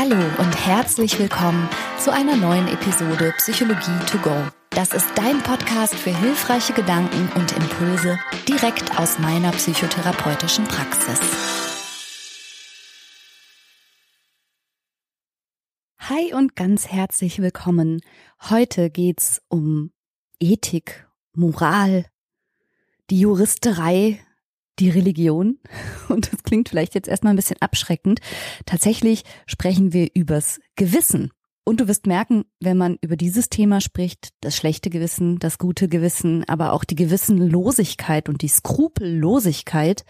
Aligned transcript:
Hallo 0.00 0.14
und 0.38 0.54
herzlich 0.64 1.18
willkommen 1.18 1.68
zu 1.98 2.12
einer 2.12 2.36
neuen 2.36 2.68
Episode 2.68 3.34
Psychologie 3.38 3.98
to 4.06 4.16
go. 4.18 4.46
Das 4.70 4.92
ist 4.92 5.08
dein 5.16 5.42
Podcast 5.42 5.96
für 5.96 6.16
hilfreiche 6.16 6.72
Gedanken 6.72 7.28
und 7.34 7.50
Impulse 7.56 8.16
direkt 8.46 8.96
aus 8.96 9.18
meiner 9.18 9.50
psychotherapeutischen 9.50 10.66
Praxis. 10.66 11.18
Hi 15.98 16.32
und 16.32 16.54
ganz 16.54 16.86
herzlich 16.86 17.42
willkommen. 17.42 18.00
Heute 18.50 18.90
geht's 18.90 19.42
um 19.48 19.90
Ethik, 20.38 21.08
Moral, 21.32 22.06
die 23.10 23.18
Juristerei, 23.18 24.24
die 24.78 24.90
Religion. 24.90 25.58
Und 26.08 26.32
das 26.32 26.42
klingt 26.42 26.68
vielleicht 26.68 26.94
jetzt 26.94 27.08
erstmal 27.08 27.32
ein 27.32 27.36
bisschen 27.36 27.60
abschreckend. 27.60 28.20
Tatsächlich 28.66 29.24
sprechen 29.46 29.92
wir 29.92 30.08
übers 30.14 30.60
Gewissen. 30.76 31.30
Und 31.68 31.80
du 31.80 31.86
wirst 31.86 32.06
merken, 32.06 32.46
wenn 32.60 32.78
man 32.78 32.96
über 33.02 33.14
dieses 33.14 33.50
Thema 33.50 33.82
spricht, 33.82 34.30
das 34.40 34.56
schlechte 34.56 34.88
Gewissen, 34.88 35.38
das 35.38 35.58
gute 35.58 35.86
Gewissen, 35.86 36.48
aber 36.48 36.72
auch 36.72 36.82
die 36.82 36.94
Gewissenlosigkeit 36.94 38.30
und 38.30 38.40
die 38.40 38.48
Skrupellosigkeit, 38.48 40.06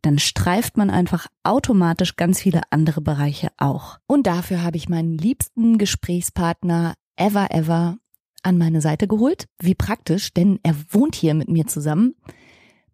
dann 0.00 0.18
streift 0.18 0.78
man 0.78 0.88
einfach 0.88 1.26
automatisch 1.42 2.16
ganz 2.16 2.40
viele 2.40 2.62
andere 2.70 3.02
Bereiche 3.02 3.50
auch. 3.58 3.98
Und 4.06 4.26
dafür 4.26 4.62
habe 4.62 4.78
ich 4.78 4.88
meinen 4.88 5.18
liebsten 5.18 5.76
Gesprächspartner 5.76 6.94
ever, 7.16 7.48
ever 7.50 7.98
an 8.42 8.56
meine 8.56 8.80
Seite 8.80 9.06
geholt. 9.06 9.48
Wie 9.60 9.74
praktisch, 9.74 10.32
denn 10.32 10.60
er 10.62 10.74
wohnt 10.88 11.14
hier 11.14 11.34
mit 11.34 11.50
mir 11.50 11.66
zusammen. 11.66 12.14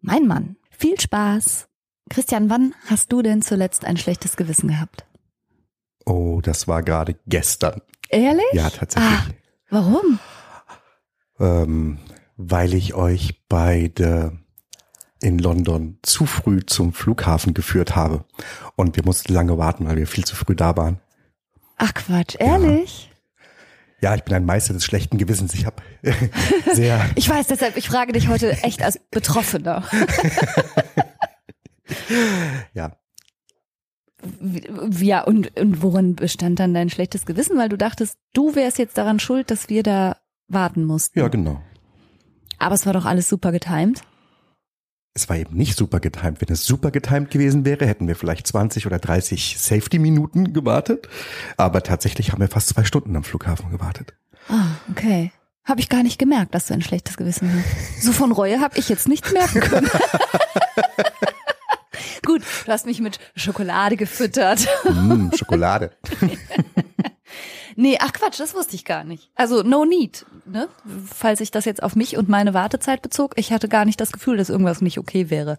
Mein 0.01 0.27
Mann. 0.27 0.57
Viel 0.79 0.97
Spaß. 0.97 1.67
Christian, 2.09 2.49
wann 2.49 2.73
hast 2.85 3.11
du 3.11 3.21
denn 3.21 3.41
zuletzt 3.41 3.83
ein 3.83 3.97
schlechtes 3.97 4.37
Gewissen 4.37 4.69
gehabt? 4.69 5.05
Oh, 6.05 6.39
das 6.41 6.69
war 6.69 6.83
gerade 6.83 7.17
gestern. 7.27 7.81
Ehrlich? 8.07 8.45
Ja, 8.53 8.69
tatsächlich. 8.69 9.11
Ah, 9.11 9.25
warum? 9.69 10.19
Ähm, 11.37 11.99
weil 12.37 12.73
ich 12.73 12.93
euch 12.93 13.41
beide 13.49 14.39
in 15.21 15.37
London 15.37 15.97
zu 16.01 16.25
früh 16.25 16.65
zum 16.65 16.93
Flughafen 16.93 17.53
geführt 17.53 17.97
habe. 17.97 18.23
Und 18.77 18.95
wir 18.95 19.03
mussten 19.03 19.33
lange 19.33 19.57
warten, 19.57 19.85
weil 19.85 19.97
wir 19.97 20.07
viel 20.07 20.23
zu 20.23 20.37
früh 20.37 20.55
da 20.55 20.77
waren. 20.77 21.01
Ach 21.75 21.93
Quatsch, 21.93 22.37
ehrlich? 22.39 23.08
Ja, 23.08 23.08
ich 24.01 24.23
bin 24.23 24.33
ein 24.33 24.45
Meister 24.45 24.73
des 24.73 24.85
schlechten 24.85 25.17
Gewissens. 25.17 25.53
Ich 25.53 25.65
habe 25.65 25.81
sehr. 26.73 27.09
Ich 27.15 27.29
weiß 27.29 27.47
deshalb, 27.47 27.77
ich 27.77 27.89
frage 27.89 28.13
dich 28.13 28.27
heute 28.27 28.51
echt 28.63 28.81
als 28.81 28.99
Betroffener. 29.11 29.83
ja. 32.73 32.91
Ja, 34.99 35.23
und, 35.23 35.57
und 35.57 35.81
worin 35.81 36.15
bestand 36.15 36.59
dann 36.59 36.73
dein 36.73 36.89
schlechtes 36.89 37.25
Gewissen? 37.25 37.57
Weil 37.57 37.69
du 37.69 37.77
dachtest, 37.77 38.17
du 38.33 38.55
wärst 38.55 38.77
jetzt 38.77 38.97
daran 38.97 39.19
schuld, 39.19 39.49
dass 39.49 39.69
wir 39.69 39.83
da 39.83 40.17
warten 40.47 40.83
mussten. 40.83 41.19
Ja, 41.19 41.27
genau. 41.29 41.61
Aber 42.57 42.75
es 42.75 42.85
war 42.85 42.93
doch 42.93 43.05
alles 43.05 43.29
super 43.29 43.51
getimed. 43.51 44.01
Es 45.19 45.27
war 45.27 45.35
eben 45.35 45.57
nicht 45.57 45.77
super 45.77 45.99
getimed. 45.99 46.39
Wenn 46.39 46.47
es 46.47 46.63
super 46.63 46.91
getimed 46.91 47.29
gewesen 47.29 47.65
wäre, 47.65 47.85
hätten 47.85 48.07
wir 48.07 48.15
vielleicht 48.15 48.47
20 48.47 48.87
oder 48.87 48.99
30 48.99 49.57
Safety-Minuten 49.59 50.53
gewartet. 50.53 51.09
Aber 51.57 51.83
tatsächlich 51.83 52.31
haben 52.31 52.39
wir 52.39 52.47
fast 52.47 52.69
zwei 52.69 52.85
Stunden 52.85 53.13
am 53.17 53.25
Flughafen 53.25 53.69
gewartet. 53.69 54.13
Ah, 54.47 54.77
okay. 54.89 55.33
Habe 55.65 55.81
ich 55.81 55.89
gar 55.89 56.03
nicht 56.03 56.19
gemerkt, 56.19 56.55
dass 56.55 56.67
du 56.67 56.73
ein 56.73 56.81
schlechtes 56.81 57.17
Gewissen 57.17 57.51
hast. 57.51 58.01
So 58.01 58.13
von 58.13 58.31
Reue 58.31 58.61
habe 58.61 58.77
ich 58.77 58.87
jetzt 58.87 59.09
nichts 59.09 59.33
merken 59.33 59.59
können. 59.59 59.89
Gut, 62.25 62.43
du 62.65 62.71
hast 62.71 62.85
mich 62.85 63.01
mit 63.01 63.19
Schokolade 63.35 63.97
gefüttert. 63.97 64.69
Mm, 64.85 65.31
Schokolade. 65.35 65.91
nee, 67.79 67.97
ach 67.99 68.13
Quatsch, 68.13 68.39
das 68.39 68.53
wusste 68.53 68.75
ich 68.75 68.85
gar 68.85 69.03
nicht. 69.03 69.31
Also 69.35 69.63
no 69.63 69.85
need, 69.85 70.25
ne? 70.45 70.67
Falls 71.05 71.41
ich 71.41 71.51
das 71.51 71.65
jetzt 71.65 71.81
auf 71.81 71.95
mich 71.95 72.17
und 72.17 72.29
meine 72.29 72.53
Wartezeit 72.53 73.01
bezog, 73.01 73.33
ich 73.37 73.51
hatte 73.51 73.69
gar 73.69 73.85
nicht 73.85 73.99
das 73.99 74.11
Gefühl, 74.11 74.37
dass 74.37 74.49
irgendwas 74.49 74.81
nicht 74.81 74.99
okay 74.99 75.29
wäre. 75.29 75.57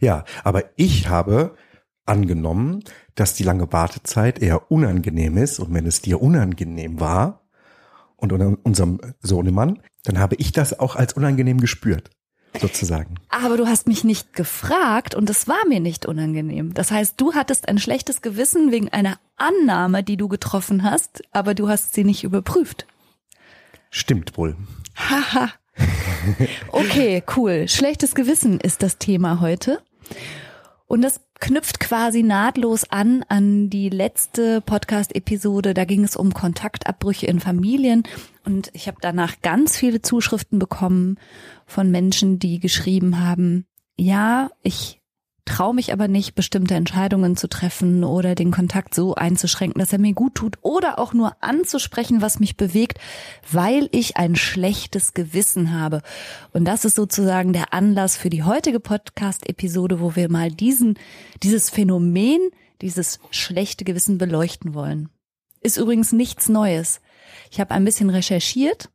Ja, 0.00 0.24
aber 0.42 0.64
ich 0.76 1.08
habe 1.08 1.56
angenommen, 2.04 2.82
dass 3.14 3.34
die 3.34 3.44
lange 3.44 3.72
Wartezeit 3.72 4.40
eher 4.40 4.70
unangenehm 4.72 5.36
ist 5.36 5.60
und 5.60 5.72
wenn 5.72 5.86
es 5.86 6.02
dir 6.02 6.20
unangenehm 6.20 6.98
war 6.98 7.48
und 8.16 8.32
unserem 8.32 9.00
Sohnemann, 9.20 9.80
dann 10.04 10.18
habe 10.18 10.34
ich 10.36 10.52
das 10.52 10.78
auch 10.78 10.96
als 10.96 11.12
unangenehm 11.12 11.60
gespürt 11.60 12.10
sozusagen. 12.60 13.16
Aber 13.28 13.56
du 13.56 13.66
hast 13.66 13.86
mich 13.86 14.04
nicht 14.04 14.32
gefragt 14.34 15.14
und 15.14 15.28
es 15.30 15.48
war 15.48 15.66
mir 15.68 15.80
nicht 15.80 16.06
unangenehm. 16.06 16.74
Das 16.74 16.90
heißt, 16.90 17.20
du 17.20 17.34
hattest 17.34 17.68
ein 17.68 17.78
schlechtes 17.78 18.22
Gewissen 18.22 18.72
wegen 18.72 18.88
einer 18.90 19.18
Annahme, 19.36 20.02
die 20.02 20.16
du 20.16 20.28
getroffen 20.28 20.82
hast, 20.82 21.22
aber 21.32 21.54
du 21.54 21.68
hast 21.68 21.94
sie 21.94 22.04
nicht 22.04 22.24
überprüft. 22.24 22.86
Stimmt 23.90 24.36
wohl. 24.36 24.56
Haha. 24.96 25.50
okay, 26.68 27.22
cool. 27.36 27.66
Schlechtes 27.68 28.14
Gewissen 28.14 28.60
ist 28.60 28.82
das 28.82 28.98
Thema 28.98 29.40
heute. 29.40 29.82
Und 30.86 31.02
das 31.02 31.20
knüpft 31.42 31.80
quasi 31.80 32.22
nahtlos 32.22 32.88
an 32.88 33.24
an 33.28 33.68
die 33.68 33.88
letzte 33.88 34.60
Podcast-Episode. 34.60 35.74
Da 35.74 35.84
ging 35.84 36.04
es 36.04 36.14
um 36.14 36.32
Kontaktabbrüche 36.32 37.26
in 37.26 37.40
Familien. 37.40 38.04
Und 38.44 38.70
ich 38.74 38.86
habe 38.86 38.98
danach 39.00 39.42
ganz 39.42 39.76
viele 39.76 40.00
Zuschriften 40.00 40.60
bekommen 40.60 41.18
von 41.66 41.90
Menschen, 41.90 42.38
die 42.38 42.60
geschrieben 42.60 43.18
haben, 43.18 43.66
ja, 43.96 44.50
ich 44.62 45.01
traue 45.44 45.74
mich 45.74 45.92
aber 45.92 46.08
nicht, 46.08 46.34
bestimmte 46.34 46.74
Entscheidungen 46.74 47.36
zu 47.36 47.48
treffen 47.48 48.04
oder 48.04 48.34
den 48.34 48.50
Kontakt 48.50 48.94
so 48.94 49.14
einzuschränken, 49.14 49.80
dass 49.80 49.92
er 49.92 49.98
mir 49.98 50.14
gut 50.14 50.36
tut 50.36 50.58
oder 50.62 50.98
auch 50.98 51.12
nur 51.12 51.36
anzusprechen, 51.40 52.22
was 52.22 52.38
mich 52.38 52.56
bewegt, 52.56 52.98
weil 53.50 53.88
ich 53.92 54.16
ein 54.16 54.36
schlechtes 54.36 55.14
Gewissen 55.14 55.72
habe. 55.72 56.02
Und 56.52 56.64
das 56.64 56.84
ist 56.84 56.94
sozusagen 56.94 57.52
der 57.52 57.74
Anlass 57.74 58.16
für 58.16 58.30
die 58.30 58.44
heutige 58.44 58.80
Podcast-Episode, 58.80 60.00
wo 60.00 60.14
wir 60.14 60.30
mal 60.30 60.50
diesen, 60.50 60.98
dieses 61.42 61.70
Phänomen, 61.70 62.40
dieses 62.80 63.18
schlechte 63.30 63.84
Gewissen 63.84 64.18
beleuchten 64.18 64.74
wollen. 64.74 65.08
Ist 65.60 65.76
übrigens 65.76 66.12
nichts 66.12 66.48
Neues. 66.48 67.00
Ich 67.50 67.60
habe 67.60 67.72
ein 67.72 67.84
bisschen 67.84 68.10
recherchiert 68.10 68.90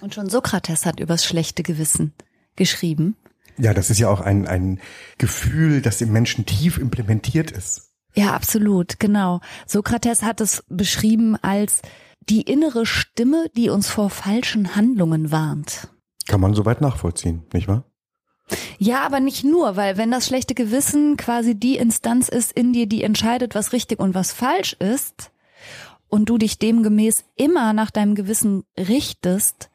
und 0.00 0.14
schon 0.14 0.28
Sokrates 0.28 0.84
hat 0.86 1.00
übers 1.00 1.24
schlechte 1.24 1.62
Gewissen 1.62 2.12
geschrieben. 2.56 3.16
Ja, 3.58 3.74
das 3.74 3.90
ist 3.90 3.98
ja 3.98 4.08
auch 4.08 4.20
ein, 4.20 4.46
ein 4.46 4.80
Gefühl, 5.18 5.80
das 5.80 6.00
im 6.00 6.12
Menschen 6.12 6.46
tief 6.46 6.78
implementiert 6.78 7.50
ist. 7.50 7.92
Ja, 8.14 8.34
absolut, 8.34 8.98
genau. 8.98 9.40
Sokrates 9.66 10.22
hat 10.22 10.40
es 10.40 10.64
beschrieben 10.68 11.36
als 11.36 11.82
die 12.28 12.42
innere 12.42 12.86
Stimme, 12.86 13.46
die 13.56 13.68
uns 13.68 13.88
vor 13.88 14.10
falschen 14.10 14.74
Handlungen 14.74 15.30
warnt. 15.30 15.88
Kann 16.26 16.40
man 16.40 16.54
soweit 16.54 16.80
nachvollziehen, 16.80 17.44
nicht 17.52 17.68
wahr? 17.68 17.84
Ja, 18.78 19.04
aber 19.04 19.20
nicht 19.20 19.44
nur, 19.44 19.76
weil 19.76 19.96
wenn 19.96 20.10
das 20.10 20.26
schlechte 20.26 20.54
Gewissen 20.54 21.16
quasi 21.16 21.54
die 21.54 21.76
Instanz 21.76 22.28
ist 22.28 22.52
in 22.52 22.72
dir, 22.72 22.86
die 22.86 23.02
entscheidet, 23.02 23.54
was 23.54 23.72
richtig 23.72 23.98
und 23.98 24.14
was 24.14 24.32
falsch 24.32 24.74
ist, 24.74 25.30
und 26.08 26.28
du 26.28 26.38
dich 26.38 26.58
demgemäß 26.58 27.24
immer 27.34 27.72
nach 27.72 27.90
deinem 27.90 28.14
Gewissen 28.14 28.64
richtest, 28.78 29.70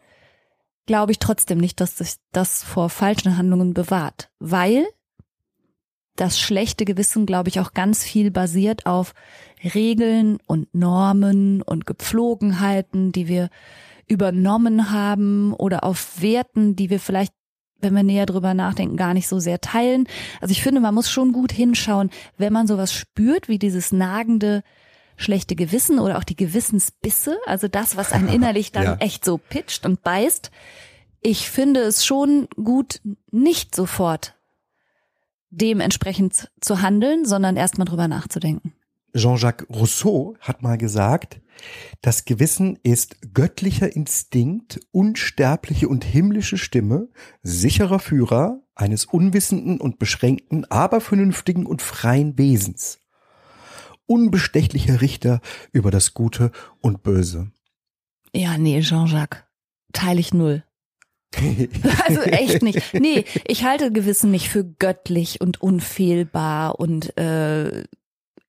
glaube 0.91 1.13
ich 1.13 1.19
trotzdem 1.19 1.57
nicht, 1.57 1.79
dass 1.79 1.99
sich 1.99 2.15
das 2.33 2.63
vor 2.63 2.89
falschen 2.89 3.37
Handlungen 3.37 3.73
bewahrt, 3.73 4.29
weil 4.39 4.85
das 6.17 6.37
schlechte 6.37 6.83
Gewissen, 6.83 7.25
glaube 7.25 7.47
ich, 7.47 7.61
auch 7.61 7.71
ganz 7.71 8.03
viel 8.03 8.29
basiert 8.29 8.85
auf 8.85 9.13
Regeln 9.73 10.39
und 10.47 10.75
Normen 10.75 11.61
und 11.61 11.85
Gepflogenheiten, 11.85 13.13
die 13.13 13.29
wir 13.29 13.49
übernommen 14.05 14.91
haben 14.91 15.53
oder 15.53 15.85
auf 15.85 16.21
Werten, 16.21 16.75
die 16.75 16.89
wir 16.89 16.99
vielleicht, 16.99 17.31
wenn 17.79 17.95
wir 17.95 18.03
näher 18.03 18.25
drüber 18.25 18.53
nachdenken, 18.53 18.97
gar 18.97 19.13
nicht 19.13 19.29
so 19.29 19.39
sehr 19.39 19.61
teilen. 19.61 20.09
Also 20.41 20.51
ich 20.51 20.61
finde, 20.61 20.81
man 20.81 20.93
muss 20.93 21.09
schon 21.09 21.31
gut 21.31 21.53
hinschauen, 21.53 22.09
wenn 22.37 22.51
man 22.51 22.67
sowas 22.67 22.93
spürt, 22.93 23.47
wie 23.47 23.59
dieses 23.59 23.93
nagende 23.93 24.61
schlechte 25.17 25.55
Gewissen 25.55 25.99
oder 25.99 26.17
auch 26.17 26.23
die 26.23 26.35
Gewissensbisse, 26.35 27.37
also 27.45 27.67
das, 27.67 27.95
was 27.95 28.11
einen 28.11 28.27
innerlich 28.33 28.71
dann 28.71 28.83
ja. 28.83 28.95
echt 28.95 29.25
so 29.25 29.37
pitcht 29.37 29.85
und 29.85 30.03
beißt. 30.03 30.51
Ich 31.21 31.49
finde 31.49 31.81
es 31.81 32.05
schon 32.05 32.47
gut, 32.55 33.01
nicht 33.31 33.75
sofort 33.75 34.35
dementsprechend 35.51 36.49
zu 36.61 36.81
handeln, 36.81 37.25
sondern 37.25 37.57
erstmal 37.57 37.85
drüber 37.85 38.07
nachzudenken. 38.07 38.73
Jean-Jacques 39.13 39.67
Rousseau 39.69 40.35
hat 40.39 40.61
mal 40.61 40.77
gesagt, 40.77 41.41
das 42.01 42.23
Gewissen 42.23 42.79
ist 42.81 43.33
göttlicher 43.33 43.93
Instinkt, 43.93 44.79
unsterbliche 44.91 45.89
und 45.89 46.05
himmlische 46.05 46.57
Stimme, 46.57 47.09
sicherer 47.43 47.99
Führer 47.99 48.61
eines 48.73 49.05
unwissenden 49.05 49.81
und 49.81 49.99
beschränkten, 49.99 50.65
aber 50.71 51.01
vernünftigen 51.01 51.65
und 51.65 51.81
freien 51.81 52.37
Wesens 52.37 53.00
unbestechlicher 54.11 54.99
Richter 54.99 55.39
über 55.71 55.89
das 55.89 56.13
Gute 56.13 56.51
und 56.81 57.01
Böse. 57.01 57.49
Ja, 58.35 58.57
nee, 58.57 58.81
Jean-Jacques, 58.81 59.43
teile 59.93 60.19
ich 60.19 60.33
null. 60.33 60.65
also 62.07 62.21
echt 62.23 62.61
nicht. 62.61 62.93
Nee, 62.93 63.23
ich 63.47 63.63
halte 63.63 63.93
Gewissen 63.93 64.31
nicht 64.31 64.49
für 64.49 64.65
göttlich 64.65 65.39
und 65.39 65.61
unfehlbar 65.61 66.77
und 66.77 67.17
äh, 67.17 67.85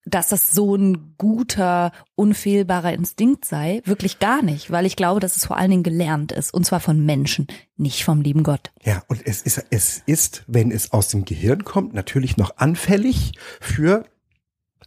dass 0.04 0.28
das 0.30 0.50
so 0.50 0.74
ein 0.74 1.14
guter, 1.16 1.92
unfehlbarer 2.16 2.92
Instinkt 2.92 3.44
sei. 3.44 3.82
Wirklich 3.84 4.18
gar 4.18 4.42
nicht, 4.42 4.72
weil 4.72 4.84
ich 4.84 4.96
glaube, 4.96 5.20
dass 5.20 5.36
es 5.36 5.46
vor 5.46 5.58
allen 5.58 5.70
Dingen 5.70 5.84
gelernt 5.84 6.32
ist. 6.32 6.52
Und 6.52 6.66
zwar 6.66 6.80
von 6.80 7.06
Menschen, 7.06 7.46
nicht 7.76 8.04
vom 8.04 8.20
lieben 8.20 8.42
Gott. 8.42 8.72
Ja, 8.82 9.04
und 9.06 9.24
es 9.24 9.42
ist, 9.42 9.64
es 9.70 10.02
ist, 10.06 10.42
wenn 10.48 10.72
es 10.72 10.92
aus 10.92 11.06
dem 11.06 11.24
Gehirn 11.24 11.62
kommt, 11.62 11.94
natürlich 11.94 12.36
noch 12.36 12.56
anfällig 12.56 13.34
für 13.60 14.04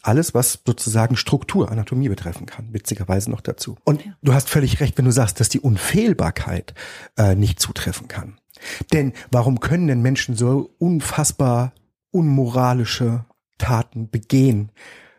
alles, 0.08 0.34
was 0.34 0.60
sozusagen 0.66 1.16
Struktur, 1.16 1.72
Anatomie 1.72 2.10
betreffen 2.10 2.46
kann, 2.46 2.74
witzigerweise 2.74 3.32
noch 3.32 3.42
dazu. 3.42 3.78
Und 3.84 4.06
ja. 4.06 4.14
du 4.22 4.34
hast 4.34 4.50
völlig 4.50 4.80
recht, 4.80 4.98
wenn 4.98 5.06
du 5.06 5.12
sagst, 5.12 5.40
dass 5.40 5.50
die 5.50 5.60
Unfehlbarkeit 5.60 6.74
äh, 7.18 7.36
nicht 7.36 7.60
zutreffen 7.60 8.08
kann. 8.08 8.40
Denn 8.94 9.14
warum 9.32 9.60
können 9.60 9.88
denn 9.88 10.02
Menschen 10.02 10.36
so 10.36 10.74
unfassbar 10.78 11.74
unmoralische 12.12 13.26
Taten 13.58 14.10
begehen, 14.10 14.72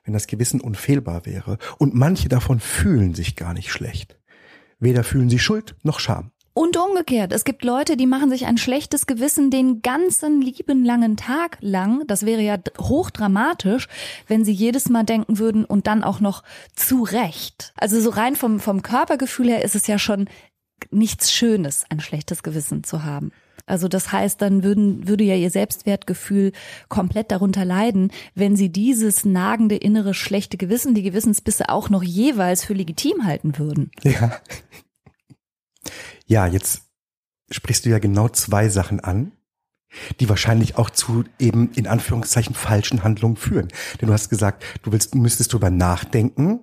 wenn 0.05 0.15
das 0.15 0.27
Gewissen 0.27 0.61
unfehlbar 0.61 1.27
wäre? 1.27 1.59
Und 1.79 1.95
manche 1.95 2.29
davon 2.29 2.61
fühlen 2.61 3.15
sich 3.15 3.37
gar 3.37 3.55
nicht 3.55 3.71
schlecht. 3.71 4.19
Weder 4.79 5.05
fühlen 5.05 5.31
sie 5.31 5.39
Schuld 5.39 5.75
noch 5.83 6.01
Scham. 6.01 6.31
Und 6.59 6.79
umgekehrt, 6.79 7.35
es 7.35 7.45
gibt 7.45 7.65
Leute, 7.65 7.99
die 7.99 8.07
machen 8.07 8.31
sich 8.31 8.47
ein 8.47 8.57
schlechtes 8.57 9.07
Gewissen 9.07 9.51
den 9.51 9.83
ganzen 9.83 10.41
lieben 10.41 10.87
langen 10.87 11.19
Tag 11.19 11.59
lang. 11.61 12.07
Das 12.07 12.25
wäre 12.25 12.41
ja 12.41 12.57
hochdramatisch, 12.79 13.89
wenn 14.27 14.43
sie 14.43 14.53
jedes 14.53 14.89
Mal 14.89 15.05
denken 15.05 15.39
würden 15.39 15.67
und 15.67 15.87
dann 15.87 16.03
auch 16.03 16.19
noch 16.19 16.43
zu 16.75 17.03
Recht. 17.03 17.75
Also 17.77 18.01
so 18.01 18.09
rein 18.09 18.37
vom, 18.37 18.59
vom 18.59 18.81
Körpergefühl 18.81 19.51
her 19.51 19.65
ist 19.67 19.75
es 19.75 19.87
ja 19.87 19.99
schon 19.99 20.31
nichts 20.91 21.31
Schönes, 21.31 21.85
ein 21.91 22.01
schlechtes 22.01 22.43
Gewissen 22.43 22.85
zu 22.85 23.05
haben. 23.05 23.33
Also 23.67 23.87
das 23.87 24.11
heißt, 24.11 24.41
dann 24.41 24.65
würden, 24.65 25.07
würde 25.07 25.25
ja 25.25 25.35
ihr 25.35 25.51
Selbstwertgefühl 25.51 26.53
komplett 26.89 27.33
darunter 27.33 27.67
leiden, 27.67 28.11
wenn 28.35 28.57
sie 28.57 28.71
dieses 28.71 29.27
nagende 29.27 29.77
innere 29.77 30.15
schlechte 30.15 30.57
Gewissen, 30.57 30.95
die 30.95 31.03
Gewissensbisse 31.03 31.69
auch 31.69 31.91
noch 31.91 32.03
jeweils 32.03 32.65
für 32.65 32.73
legitim 32.73 33.27
halten 33.27 33.59
würden. 33.59 33.91
Ja. 34.03 34.41
Ja, 36.27 36.47
jetzt 36.47 36.83
sprichst 37.51 37.85
du 37.85 37.91
ja 37.91 37.99
genau 37.99 38.29
zwei 38.29 38.69
Sachen 38.69 39.01
an, 39.01 39.33
die 40.21 40.29
wahrscheinlich 40.29 40.77
auch 40.77 40.91
zu 40.91 41.25
eben 41.39 41.71
in 41.73 41.87
Anführungszeichen 41.87 42.55
falschen 42.55 43.05
Handlungen 43.05 43.37
führen. 43.37 43.69
Denn 44.01 44.09
du 44.09 44.13
hast 44.13 44.29
gesagt, 44.29 44.65
du 44.83 44.93
willst, 44.93 45.15
müsstest 45.15 45.53
darüber 45.53 45.71
nachdenken 45.71 46.61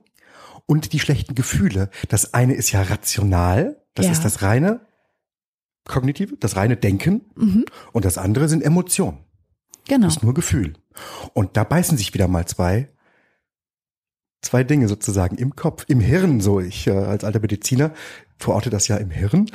und 0.65 0.93
die 0.93 0.99
schlechten 0.99 1.35
Gefühle. 1.35 1.89
Das 2.09 2.33
eine 2.33 2.53
ist 2.53 2.71
ja 2.71 2.81
rational, 2.81 3.81
das 3.95 4.07
ja. 4.07 4.11
ist 4.11 4.25
das 4.25 4.41
reine 4.41 4.81
kognitive, 5.85 6.37
das 6.37 6.55
reine 6.55 6.77
Denken 6.77 7.21
mhm. 7.35 7.65
und 7.91 8.05
das 8.05 8.17
andere 8.17 8.47
sind 8.47 8.63
Emotionen. 8.63 9.19
Genau. 9.87 10.07
Das 10.07 10.17
ist 10.17 10.23
nur 10.23 10.33
Gefühl. 10.33 10.73
Und 11.33 11.57
da 11.57 11.63
beißen 11.63 11.97
sich 11.97 12.13
wieder 12.13 12.27
mal 12.27 12.45
zwei 12.45 12.89
zwei 14.43 14.63
Dinge 14.63 14.87
sozusagen 14.87 15.37
im 15.37 15.55
Kopf, 15.55 15.85
im 15.87 15.99
Hirn, 15.99 16.41
so 16.41 16.59
ich 16.59 16.87
äh, 16.87 16.91
als 16.91 17.23
alter 17.23 17.39
Mediziner 17.39 17.91
verorte 18.37 18.69
das 18.69 18.87
ja 18.87 18.97
im 18.97 19.09
Hirn. 19.09 19.49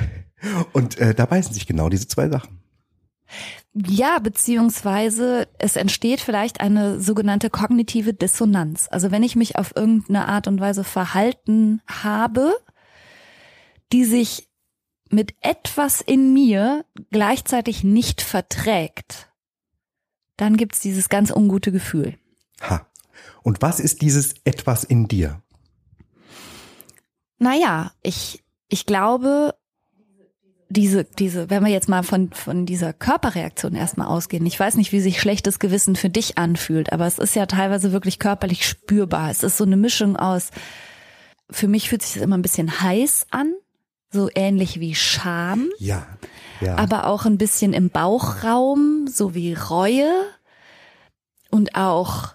Und 0.72 0.98
äh, 0.98 1.14
da 1.14 1.26
beißen 1.26 1.52
sich 1.52 1.66
genau 1.66 1.88
diese 1.88 2.08
zwei 2.08 2.28
Sachen. 2.28 2.58
Ja, 3.74 4.18
beziehungsweise 4.18 5.46
es 5.58 5.76
entsteht 5.76 6.20
vielleicht 6.20 6.60
eine 6.60 7.00
sogenannte 7.00 7.50
kognitive 7.50 8.14
Dissonanz. 8.14 8.88
Also 8.90 9.10
wenn 9.10 9.22
ich 9.22 9.36
mich 9.36 9.56
auf 9.56 9.76
irgendeine 9.76 10.26
Art 10.26 10.48
und 10.48 10.60
Weise 10.60 10.84
verhalten 10.84 11.82
habe, 11.86 12.56
die 13.92 14.04
sich 14.04 14.48
mit 15.10 15.34
etwas 15.40 16.00
in 16.00 16.32
mir 16.32 16.84
gleichzeitig 17.10 17.84
nicht 17.84 18.20
verträgt, 18.20 19.30
dann 20.36 20.56
gibt's 20.56 20.80
dieses 20.80 21.08
ganz 21.08 21.30
ungute 21.30 21.72
Gefühl. 21.72 22.18
Ha. 22.62 22.87
Und 23.42 23.62
was 23.62 23.80
ist 23.80 24.02
dieses 24.02 24.34
etwas 24.44 24.84
in 24.84 25.08
dir? 25.08 25.42
Naja, 27.38 27.92
ich, 28.02 28.44
ich 28.68 28.84
glaube, 28.84 29.54
diese, 30.68 31.04
diese, 31.04 31.48
wenn 31.48 31.64
wir 31.64 31.70
jetzt 31.70 31.88
mal 31.88 32.02
von, 32.02 32.32
von 32.32 32.66
dieser 32.66 32.92
Körperreaktion 32.92 33.74
erstmal 33.74 34.08
ausgehen, 34.08 34.44
ich 34.44 34.58
weiß 34.58 34.76
nicht, 34.76 34.92
wie 34.92 35.00
sich 35.00 35.20
schlechtes 35.20 35.58
Gewissen 35.58 35.96
für 35.96 36.10
dich 36.10 36.36
anfühlt, 36.36 36.92
aber 36.92 37.06
es 37.06 37.18
ist 37.18 37.34
ja 37.34 37.46
teilweise 37.46 37.92
wirklich 37.92 38.18
körperlich 38.18 38.66
spürbar. 38.66 39.30
Es 39.30 39.42
ist 39.42 39.56
so 39.56 39.64
eine 39.64 39.76
Mischung 39.76 40.16
aus, 40.16 40.50
für 41.50 41.68
mich 41.68 41.88
fühlt 41.88 42.02
sich 42.02 42.14
das 42.14 42.22
immer 42.22 42.36
ein 42.36 42.42
bisschen 42.42 42.80
heiß 42.80 43.28
an, 43.30 43.54
so 44.10 44.28
ähnlich 44.34 44.80
wie 44.80 44.94
Scham. 44.94 45.68
Ja. 45.78 46.06
ja. 46.60 46.76
Aber 46.76 47.06
auch 47.06 47.24
ein 47.24 47.38
bisschen 47.38 47.72
im 47.72 47.88
Bauchraum, 47.90 49.06
so 49.06 49.34
wie 49.34 49.54
Reue 49.54 50.10
und 51.50 51.74
auch 51.76 52.34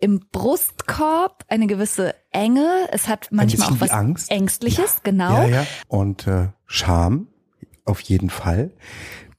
im 0.00 0.20
Brustkorb 0.32 1.44
eine 1.48 1.66
gewisse 1.66 2.14
Enge. 2.30 2.88
Es 2.92 3.08
hat 3.08 3.28
manchmal 3.30 3.68
auch 3.68 3.80
was 3.80 3.90
Angst. 3.90 4.30
Ängstliches, 4.30 4.96
ja. 4.96 5.00
genau. 5.04 5.42
Ja, 5.42 5.46
ja. 5.46 5.66
Und 5.88 6.26
äh, 6.26 6.48
Scham, 6.66 7.28
auf 7.84 8.00
jeden 8.00 8.30
Fall. 8.30 8.72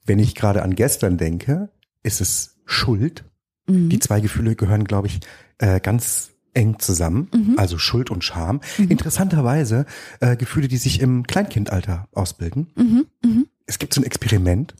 Wenn 0.06 0.18
ich 0.18 0.34
gerade 0.34 0.62
an 0.62 0.74
gestern 0.74 1.18
denke, 1.18 1.70
ist 2.02 2.20
es 2.20 2.60
Schuld. 2.64 3.24
Mhm. 3.66 3.88
Die 3.88 3.98
zwei 3.98 4.20
Gefühle 4.20 4.56
gehören, 4.56 4.84
glaube 4.84 5.08
ich, 5.08 5.20
äh, 5.58 5.80
ganz 5.80 6.30
eng 6.54 6.78
zusammen, 6.78 7.30
mhm. 7.32 7.58
also 7.58 7.78
Schuld 7.78 8.10
und 8.10 8.24
Scham. 8.24 8.60
Mhm. 8.78 8.88
Interessanterweise 8.88 9.86
äh, 10.20 10.36
Gefühle, 10.36 10.68
die 10.68 10.76
sich 10.76 11.00
im 11.00 11.26
Kleinkindalter 11.26 12.08
ausbilden. 12.12 12.72
Mhm. 12.76 13.06
mhm. 13.24 13.46
Es 13.64 13.78
gibt 13.78 13.94
so 13.94 14.00
ein 14.00 14.04
Experiment, 14.04 14.74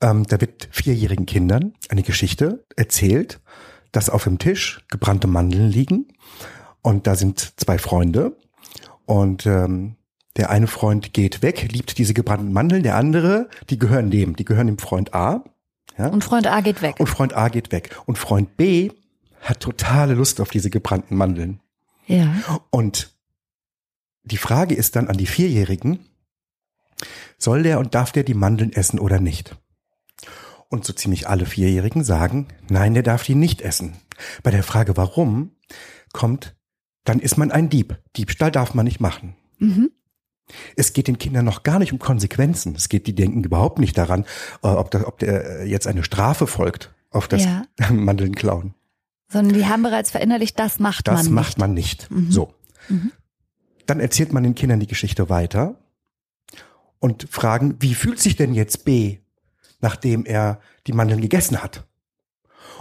ähm, 0.00 0.24
da 0.24 0.40
wird 0.40 0.68
vierjährigen 0.70 1.26
Kindern 1.26 1.74
eine 1.88 2.02
Geschichte 2.02 2.64
erzählt 2.76 3.40
dass 3.96 4.10
auf 4.10 4.24
dem 4.24 4.38
Tisch 4.38 4.84
gebrannte 4.88 5.26
Mandeln 5.26 5.70
liegen 5.70 6.08
und 6.82 7.06
da 7.06 7.14
sind 7.14 7.54
zwei 7.56 7.78
Freunde 7.78 8.36
und 9.06 9.46
ähm, 9.46 9.96
der 10.36 10.50
eine 10.50 10.66
Freund 10.66 11.14
geht 11.14 11.40
weg, 11.40 11.72
liebt 11.72 11.96
diese 11.96 12.12
gebrannten 12.12 12.52
Mandeln, 12.52 12.82
der 12.82 12.96
andere, 12.96 13.48
die 13.70 13.78
gehören 13.78 14.10
dem, 14.10 14.36
die 14.36 14.44
gehören 14.44 14.66
dem 14.66 14.76
Freund 14.76 15.14
A. 15.14 15.44
Ja? 15.96 16.08
Und 16.08 16.22
Freund 16.22 16.46
A 16.46 16.60
geht 16.60 16.82
weg. 16.82 16.96
Und 16.98 17.06
Freund 17.06 17.34
A 17.34 17.48
geht 17.48 17.72
weg. 17.72 17.96
Und 18.04 18.18
Freund 18.18 18.58
B 18.58 18.90
hat 19.40 19.60
totale 19.60 20.12
Lust 20.12 20.42
auf 20.42 20.50
diese 20.50 20.68
gebrannten 20.68 21.16
Mandeln. 21.16 21.60
Ja. 22.06 22.34
Und 22.68 23.14
die 24.24 24.36
Frage 24.36 24.74
ist 24.74 24.94
dann 24.94 25.08
an 25.08 25.16
die 25.16 25.26
Vierjährigen, 25.26 26.00
soll 27.38 27.62
der 27.62 27.78
und 27.78 27.94
darf 27.94 28.12
der 28.12 28.24
die 28.24 28.34
Mandeln 28.34 28.74
essen 28.74 28.98
oder 28.98 29.20
nicht? 29.20 29.56
Und 30.68 30.84
so 30.84 30.92
ziemlich 30.92 31.28
alle 31.28 31.46
Vierjährigen 31.46 32.02
sagen, 32.02 32.48
nein, 32.68 32.94
der 32.94 33.02
darf 33.02 33.22
die 33.22 33.34
nicht 33.34 33.60
essen. 33.62 33.96
Bei 34.42 34.50
der 34.50 34.62
Frage 34.62 34.96
warum 34.96 35.52
kommt, 36.12 36.56
dann 37.04 37.20
ist 37.20 37.36
man 37.36 37.52
ein 37.52 37.68
Dieb. 37.68 37.98
Diebstahl 38.16 38.50
darf 38.50 38.74
man 38.74 38.84
nicht 38.84 39.00
machen. 39.00 39.36
Mhm. 39.58 39.90
Es 40.76 40.92
geht 40.92 41.08
den 41.08 41.18
Kindern 41.18 41.44
noch 41.44 41.62
gar 41.62 41.78
nicht 41.78 41.92
um 41.92 41.98
Konsequenzen. 41.98 42.74
Es 42.76 42.88
geht, 42.88 43.06
die 43.06 43.14
denken 43.14 43.42
überhaupt 43.42 43.78
nicht 43.78 43.98
daran, 43.98 44.24
äh, 44.62 44.68
ob, 44.68 44.90
da, 44.90 45.06
ob 45.06 45.18
der 45.18 45.60
äh, 45.60 45.68
jetzt 45.68 45.86
eine 45.86 46.04
Strafe 46.04 46.46
folgt 46.46 46.94
auf 47.10 47.28
das 47.28 47.44
ja. 47.44 47.64
Mandeln 47.90 48.34
klauen. 48.34 48.74
Sondern 49.28 49.54
die 49.54 49.66
haben 49.66 49.82
bereits 49.82 50.10
verinnerlicht, 50.10 50.58
das 50.58 50.78
macht 50.78 51.08
das 51.08 51.14
man 51.14 51.24
nicht. 51.24 51.26
Das 51.26 51.34
macht 51.34 51.58
man 51.58 51.74
nicht. 51.74 52.10
Mhm. 52.10 52.30
So. 52.30 52.54
Mhm. 52.88 53.12
Dann 53.86 54.00
erzählt 54.00 54.32
man 54.32 54.42
den 54.44 54.54
Kindern 54.54 54.80
die 54.80 54.86
Geschichte 54.86 55.28
weiter 55.28 55.76
und 56.98 57.26
fragen, 57.30 57.76
wie 57.80 57.94
fühlt 57.94 58.20
sich 58.20 58.36
denn 58.36 58.54
jetzt 58.54 58.84
B, 58.84 59.18
nachdem 59.80 60.24
er 60.24 60.60
die 60.86 60.92
Mandeln 60.92 61.20
gegessen 61.20 61.62
hat. 61.62 61.86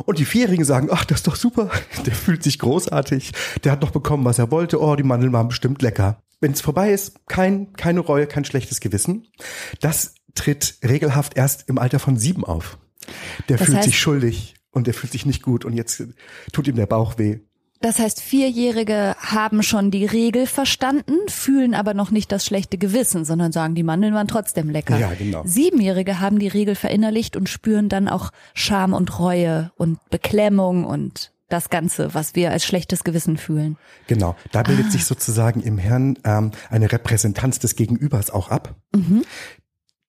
Und 0.05 0.19
die 0.19 0.25
Vierjährigen 0.25 0.65
sagen, 0.65 0.89
ach, 0.91 1.05
das 1.05 1.19
ist 1.19 1.27
doch 1.27 1.35
super, 1.35 1.69
der 2.05 2.13
fühlt 2.15 2.43
sich 2.43 2.59
großartig, 2.59 3.31
der 3.63 3.71
hat 3.71 3.83
doch 3.83 3.91
bekommen, 3.91 4.25
was 4.25 4.39
er 4.39 4.51
wollte, 4.51 4.81
oh, 4.81 4.95
die 4.95 5.03
Mandeln 5.03 5.33
waren 5.33 5.47
bestimmt 5.47 5.81
lecker. 5.81 6.21
Wenn 6.41 6.51
es 6.51 6.61
vorbei 6.61 6.91
ist, 6.91 7.25
kein, 7.27 7.73
keine 7.73 8.01
Reue, 8.01 8.27
kein 8.27 8.45
schlechtes 8.45 8.81
Gewissen. 8.81 9.27
Das 9.79 10.15
tritt 10.35 10.77
regelhaft 10.83 11.37
erst 11.37 11.69
im 11.69 11.77
Alter 11.77 11.99
von 11.99 12.17
sieben 12.17 12.43
auf. 12.43 12.77
Der 13.47 13.57
das 13.57 13.67
fühlt 13.67 13.77
heißt, 13.77 13.85
sich 13.87 13.99
schuldig 13.99 14.55
und 14.71 14.87
der 14.87 14.93
fühlt 14.93 15.13
sich 15.13 15.25
nicht 15.25 15.41
gut 15.41 15.63
und 15.63 15.73
jetzt 15.73 16.03
tut 16.51 16.67
ihm 16.67 16.75
der 16.75 16.87
Bauch 16.87 17.17
weh. 17.17 17.39
Das 17.85 17.99
heißt, 17.99 18.19
Vierjährige 18.19 19.15
haben 19.19 19.61
schon 19.61 19.91
die 19.91 20.07
Regel 20.07 20.47
verstanden, 20.47 21.13
fühlen 21.27 21.75
aber 21.75 21.93
noch 21.93 22.09
nicht 22.09 22.31
das 22.31 22.43
schlechte 22.43 22.79
Gewissen, 22.79 23.25
sondern 23.25 23.51
sagen, 23.51 23.75
die 23.75 23.83
Mandeln 23.83 24.15
waren 24.15 24.27
trotzdem 24.27 24.71
lecker. 24.71 24.97
Ja, 24.97 25.13
genau. 25.13 25.43
Siebenjährige 25.45 26.19
haben 26.19 26.39
die 26.39 26.47
Regel 26.47 26.73
verinnerlicht 26.73 27.37
und 27.37 27.47
spüren 27.47 27.87
dann 27.87 28.07
auch 28.07 28.31
Scham 28.55 28.93
und 28.93 29.19
Reue 29.19 29.71
und 29.75 29.99
Beklemmung 30.09 30.83
und 30.83 31.31
das 31.47 31.69
Ganze, 31.69 32.15
was 32.15 32.33
wir 32.33 32.49
als 32.49 32.65
schlechtes 32.65 33.03
Gewissen 33.03 33.37
fühlen. 33.37 33.77
Genau, 34.07 34.35
da 34.51 34.63
bildet 34.63 34.87
ah. 34.87 34.89
sich 34.89 35.05
sozusagen 35.05 35.61
im 35.61 35.77
Hirn 35.77 36.17
ähm, 36.23 36.53
eine 36.71 36.91
Repräsentanz 36.91 37.59
des 37.59 37.75
Gegenübers 37.75 38.31
auch 38.31 38.49
ab. 38.49 38.73
Mhm. 38.95 39.21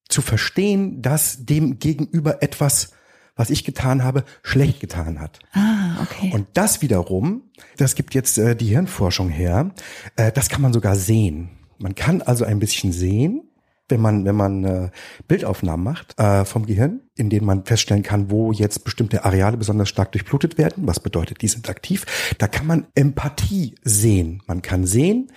Zu 0.09 0.23
verstehen, 0.23 1.03
dass 1.03 1.45
dem 1.45 1.77
Gegenüber 1.77 2.41
etwas 2.41 2.93
was 3.37 3.49
ich 3.49 3.63
getan 3.63 4.03
habe, 4.03 4.25
schlecht 4.43 4.81
getan 4.81 5.19
hat. 5.21 5.39
Ah, 5.53 6.01
okay. 6.01 6.31
Und 6.33 6.47
das 6.53 6.81
wiederum, 6.81 7.43
das 7.77 7.95
gibt 7.95 8.13
jetzt 8.13 8.37
äh, 8.37 8.55
die 8.55 8.67
Hirnforschung 8.67 9.29
her, 9.29 9.71
äh, 10.17 10.31
das 10.31 10.49
kann 10.49 10.61
man 10.61 10.73
sogar 10.73 10.95
sehen. 10.95 11.49
Man 11.77 11.95
kann 11.95 12.21
also 12.21 12.43
ein 12.43 12.59
bisschen 12.59 12.91
sehen, 12.91 13.43
wenn 13.89 14.01
man, 14.01 14.25
wenn 14.25 14.35
man 14.35 14.63
äh, 14.63 14.89
Bildaufnahmen 15.27 15.83
macht 15.83 16.19
äh, 16.19 16.43
vom 16.43 16.65
Gehirn, 16.65 17.01
in 17.15 17.29
denen 17.29 17.45
man 17.45 17.63
feststellen 17.63 18.03
kann, 18.03 18.29
wo 18.29 18.51
jetzt 18.51 18.83
bestimmte 18.83 19.23
Areale 19.23 19.57
besonders 19.57 19.89
stark 19.89 20.11
durchblutet 20.11 20.57
werden, 20.57 20.85
was 20.85 20.99
bedeutet, 20.99 21.41
die 21.41 21.47
sind 21.47 21.69
aktiv, 21.69 22.05
da 22.37 22.47
kann 22.47 22.67
man 22.67 22.87
Empathie 22.95 23.75
sehen. 23.83 24.43
Man 24.47 24.61
kann 24.61 24.85
sehen, 24.85 25.31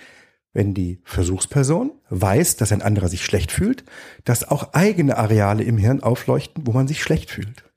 wenn 0.53 0.73
die 0.73 0.99
Versuchsperson 1.05 1.91
weiß, 2.09 2.57
dass 2.57 2.73
ein 2.73 2.81
anderer 2.81 3.07
sich 3.07 3.23
schlecht 3.23 3.51
fühlt, 3.51 3.85
dass 4.25 4.49
auch 4.49 4.73
eigene 4.73 5.17
Areale 5.17 5.63
im 5.63 5.77
Hirn 5.77 6.03
aufleuchten, 6.03 6.67
wo 6.67 6.71
man 6.71 6.87
sich 6.87 7.01
schlecht 7.01 7.31
fühlt. 7.31 7.70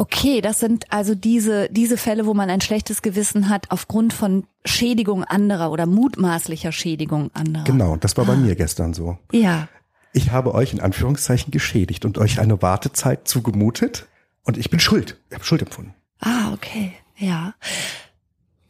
Okay, 0.00 0.40
das 0.40 0.60
sind 0.60 0.90
also 0.90 1.14
diese, 1.14 1.68
diese 1.68 1.98
Fälle, 1.98 2.24
wo 2.24 2.32
man 2.32 2.48
ein 2.48 2.62
schlechtes 2.62 3.02
Gewissen 3.02 3.50
hat 3.50 3.70
aufgrund 3.70 4.14
von 4.14 4.46
Schädigung 4.64 5.24
anderer 5.24 5.70
oder 5.70 5.84
mutmaßlicher 5.84 6.72
Schädigung 6.72 7.30
anderer. 7.34 7.64
Genau, 7.64 7.96
das 7.96 8.16
war 8.16 8.24
bei 8.24 8.32
ah. 8.32 8.36
mir 8.36 8.56
gestern 8.56 8.94
so. 8.94 9.18
Ja. 9.30 9.68
Ich 10.14 10.30
habe 10.30 10.54
euch 10.54 10.72
in 10.72 10.80
Anführungszeichen 10.80 11.50
geschädigt 11.50 12.06
und 12.06 12.16
euch 12.16 12.40
eine 12.40 12.62
Wartezeit 12.62 13.28
zugemutet 13.28 14.06
und 14.42 14.56
ich 14.56 14.70
bin 14.70 14.80
schuld. 14.80 15.20
Ich 15.28 15.34
habe 15.34 15.44
Schuld 15.44 15.60
empfunden. 15.60 15.92
Ah, 16.20 16.54
okay. 16.54 16.94
Ja. 17.18 17.52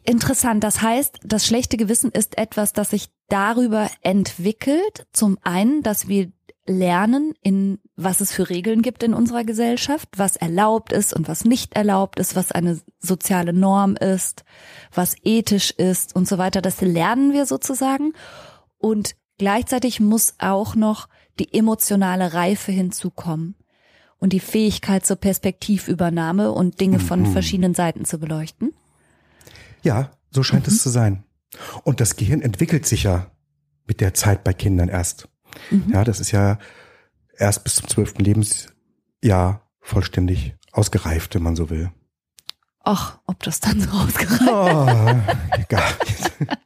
Interessant. 0.03 0.65
Das 0.65 0.81
heißt, 0.81 1.19
das 1.23 1.47
schlechte 1.47 1.77
Gewissen 1.77 2.11
ist 2.11 2.37
etwas, 2.37 2.73
das 2.73 2.89
sich 2.89 3.07
darüber 3.29 3.89
entwickelt. 4.01 5.07
Zum 5.13 5.37
einen, 5.43 5.81
dass 5.81 6.09
wir 6.09 6.29
lernen, 6.71 7.33
in 7.41 7.79
was 7.95 8.21
es 8.21 8.31
für 8.31 8.49
Regeln 8.49 8.81
gibt 8.81 9.03
in 9.03 9.13
unserer 9.13 9.43
Gesellschaft, 9.43 10.09
was 10.17 10.35
erlaubt 10.35 10.91
ist 10.91 11.13
und 11.13 11.27
was 11.27 11.45
nicht 11.45 11.75
erlaubt 11.75 12.19
ist, 12.19 12.35
was 12.35 12.51
eine 12.51 12.79
soziale 12.99 13.53
Norm 13.53 13.95
ist, 13.95 14.43
was 14.93 15.15
ethisch 15.23 15.71
ist 15.71 16.15
und 16.15 16.27
so 16.27 16.37
weiter. 16.37 16.61
Das 16.61 16.81
lernen 16.81 17.33
wir 17.33 17.45
sozusagen. 17.45 18.13
Und 18.77 19.15
gleichzeitig 19.37 19.99
muss 19.99 20.35
auch 20.39 20.75
noch 20.75 21.07
die 21.39 21.53
emotionale 21.53 22.33
Reife 22.33 22.71
hinzukommen 22.71 23.55
und 24.19 24.33
die 24.33 24.39
Fähigkeit 24.39 25.05
zur 25.05 25.17
Perspektivübernahme 25.17 26.51
und 26.51 26.79
Dinge 26.79 26.99
von 26.99 27.21
mhm. 27.21 27.33
verschiedenen 27.33 27.73
Seiten 27.73 28.05
zu 28.05 28.19
beleuchten. 28.19 28.73
Ja, 29.83 30.11
so 30.29 30.43
scheint 30.43 30.67
mhm. 30.67 30.73
es 30.73 30.81
zu 30.81 30.89
sein. 30.89 31.23
Und 31.83 31.99
das 31.99 32.15
Gehirn 32.15 32.41
entwickelt 32.41 32.85
sich 32.85 33.03
ja 33.03 33.31
mit 33.87 33.99
der 33.99 34.13
Zeit 34.13 34.43
bei 34.43 34.53
Kindern 34.53 34.89
erst. 34.89 35.27
Mhm. 35.69 35.91
Ja, 35.91 36.03
das 36.03 36.19
ist 36.19 36.31
ja 36.31 36.59
erst 37.37 37.63
bis 37.63 37.75
zum 37.75 37.87
zwölften 37.87 38.23
Lebensjahr 38.23 39.67
vollständig 39.79 40.55
ausgereift, 40.71 41.35
wenn 41.35 41.43
man 41.43 41.55
so 41.55 41.69
will. 41.69 41.91
Ach, 42.83 43.19
ob 43.27 43.43
das 43.43 43.59
dann 43.59 43.79
so 43.79 43.89
ausgereift 43.89 44.41
oh, 44.47 45.59
egal. 45.59 45.93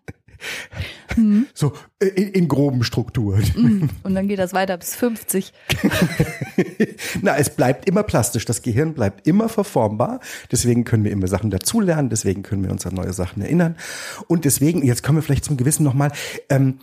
Mhm. 1.18 1.48
So 1.54 1.74
in, 2.00 2.32
in, 2.32 2.48
groben 2.48 2.84
Strukturen. 2.84 3.44
Mhm. 3.56 3.90
Und 4.04 4.16
dann 4.16 4.28
geht 4.28 4.40
das 4.40 4.54
weiter 4.54 4.78
bis 4.78 4.96
50. 4.96 5.54
Na, 7.22 7.38
es 7.38 7.52
bleibt 7.52 7.88
immer 7.88 8.04
plastisch. 8.04 8.46
Das 8.46 8.62
Gehirn 8.62 8.94
bleibt 8.94 9.28
immer 9.28 9.50
verformbar. 9.50 10.20
Deswegen 10.52 10.84
können 10.84 11.04
wir 11.04 11.12
immer 11.12 11.28
Sachen 11.28 11.50
dazulernen. 11.50 12.10
Deswegen 12.10 12.44
können 12.44 12.64
wir 12.64 12.72
uns 12.72 12.86
an 12.86 12.96
neue 12.96 13.14
Sachen 13.14 13.42
erinnern. 13.42 13.76
Und 14.28 14.46
deswegen, 14.46 14.84
jetzt 14.84 15.04
kommen 15.04 15.18
wir 15.18 15.24
vielleicht 15.24 15.46
zum 15.46 15.58
Gewissen 15.58 15.84
nochmal, 15.84 16.12
ähm, 16.50 16.80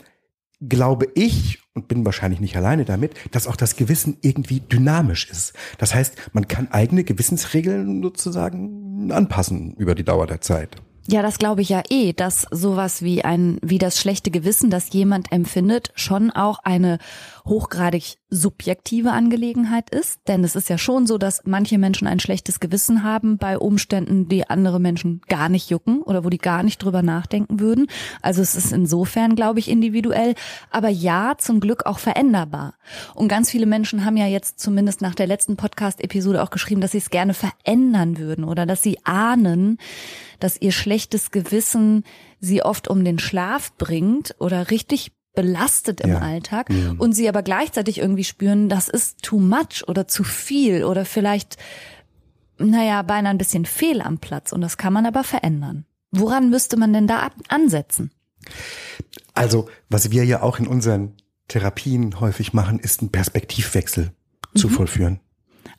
glaube 0.68 1.08
ich 1.14 1.60
und 1.74 1.88
bin 1.88 2.04
wahrscheinlich 2.04 2.40
nicht 2.40 2.56
alleine 2.56 2.84
damit, 2.84 3.14
dass 3.30 3.46
auch 3.46 3.56
das 3.56 3.76
Gewissen 3.76 4.18
irgendwie 4.20 4.60
dynamisch 4.60 5.28
ist. 5.30 5.54
Das 5.78 5.94
heißt, 5.94 6.16
man 6.32 6.48
kann 6.48 6.70
eigene 6.70 7.04
Gewissensregeln 7.04 8.02
sozusagen 8.02 9.10
anpassen 9.10 9.74
über 9.74 9.94
die 9.94 10.04
Dauer 10.04 10.26
der 10.26 10.40
Zeit. 10.40 10.76
Ja, 11.08 11.20
das 11.20 11.38
glaube 11.38 11.62
ich 11.62 11.68
ja 11.68 11.82
eh, 11.90 12.12
dass 12.12 12.46
sowas 12.52 13.02
wie 13.02 13.24
ein, 13.24 13.58
wie 13.60 13.78
das 13.78 14.00
schlechte 14.00 14.30
Gewissen, 14.30 14.70
das 14.70 14.92
jemand 14.92 15.32
empfindet, 15.32 15.90
schon 15.96 16.30
auch 16.30 16.60
eine 16.62 16.98
hochgradig 17.44 18.16
subjektive 18.28 19.12
Angelegenheit 19.12 19.90
ist. 19.90 20.20
Denn 20.28 20.44
es 20.44 20.56
ist 20.56 20.68
ja 20.68 20.78
schon 20.78 21.06
so, 21.06 21.18
dass 21.18 21.42
manche 21.44 21.78
Menschen 21.78 22.06
ein 22.06 22.20
schlechtes 22.20 22.60
Gewissen 22.60 23.02
haben 23.02 23.38
bei 23.38 23.58
Umständen, 23.58 24.28
die 24.28 24.48
andere 24.48 24.80
Menschen 24.80 25.20
gar 25.28 25.48
nicht 25.48 25.70
jucken 25.70 26.02
oder 26.02 26.24
wo 26.24 26.30
die 26.30 26.38
gar 26.38 26.62
nicht 26.62 26.82
drüber 26.82 27.02
nachdenken 27.02 27.60
würden. 27.60 27.88
Also 28.22 28.42
es 28.42 28.54
ist 28.54 28.72
insofern, 28.72 29.34
glaube 29.34 29.58
ich, 29.58 29.68
individuell. 29.68 30.34
Aber 30.70 30.88
ja, 30.88 31.34
zum 31.38 31.60
Glück 31.60 31.86
auch 31.86 31.98
veränderbar. 31.98 32.74
Und 33.14 33.28
ganz 33.28 33.50
viele 33.50 33.66
Menschen 33.66 34.04
haben 34.04 34.16
ja 34.16 34.26
jetzt 34.26 34.60
zumindest 34.60 35.02
nach 35.02 35.14
der 35.14 35.26
letzten 35.26 35.56
Podcast-Episode 35.56 36.42
auch 36.42 36.50
geschrieben, 36.50 36.80
dass 36.80 36.92
sie 36.92 36.98
es 36.98 37.10
gerne 37.10 37.34
verändern 37.34 38.18
würden 38.18 38.44
oder 38.44 38.66
dass 38.66 38.82
sie 38.82 38.98
ahnen, 39.04 39.78
dass 40.40 40.60
ihr 40.60 40.72
schlechtes 40.72 41.30
Gewissen 41.30 42.04
sie 42.40 42.62
oft 42.62 42.88
um 42.88 43.04
den 43.04 43.18
Schlaf 43.18 43.72
bringt 43.76 44.34
oder 44.38 44.70
richtig 44.70 45.12
belastet 45.34 46.00
im 46.00 46.10
ja. 46.10 46.18
Alltag 46.18 46.68
ja. 46.70 46.94
und 46.98 47.12
sie 47.12 47.28
aber 47.28 47.42
gleichzeitig 47.42 47.98
irgendwie 47.98 48.24
spüren, 48.24 48.68
das 48.68 48.88
ist 48.88 49.22
too 49.22 49.38
much 49.38 49.84
oder 49.88 50.06
zu 50.06 50.24
viel 50.24 50.84
oder 50.84 51.04
vielleicht, 51.04 51.56
naja, 52.58 53.02
beinahe 53.02 53.30
ein 53.30 53.38
bisschen 53.38 53.64
fehl 53.64 54.02
am 54.02 54.18
Platz 54.18 54.52
und 54.52 54.60
das 54.60 54.76
kann 54.76 54.92
man 54.92 55.06
aber 55.06 55.24
verändern. 55.24 55.86
Woran 56.10 56.50
müsste 56.50 56.76
man 56.76 56.92
denn 56.92 57.06
da 57.06 57.30
ansetzen? 57.48 58.10
Also, 59.34 59.68
was 59.88 60.10
wir 60.10 60.24
ja 60.24 60.42
auch 60.42 60.58
in 60.58 60.66
unseren 60.66 61.14
Therapien 61.48 62.20
häufig 62.20 62.52
machen, 62.52 62.78
ist 62.78 63.00
einen 63.00 63.10
Perspektivwechsel 63.10 64.12
mhm. 64.52 64.58
zu 64.58 64.68
vollführen. 64.68 65.20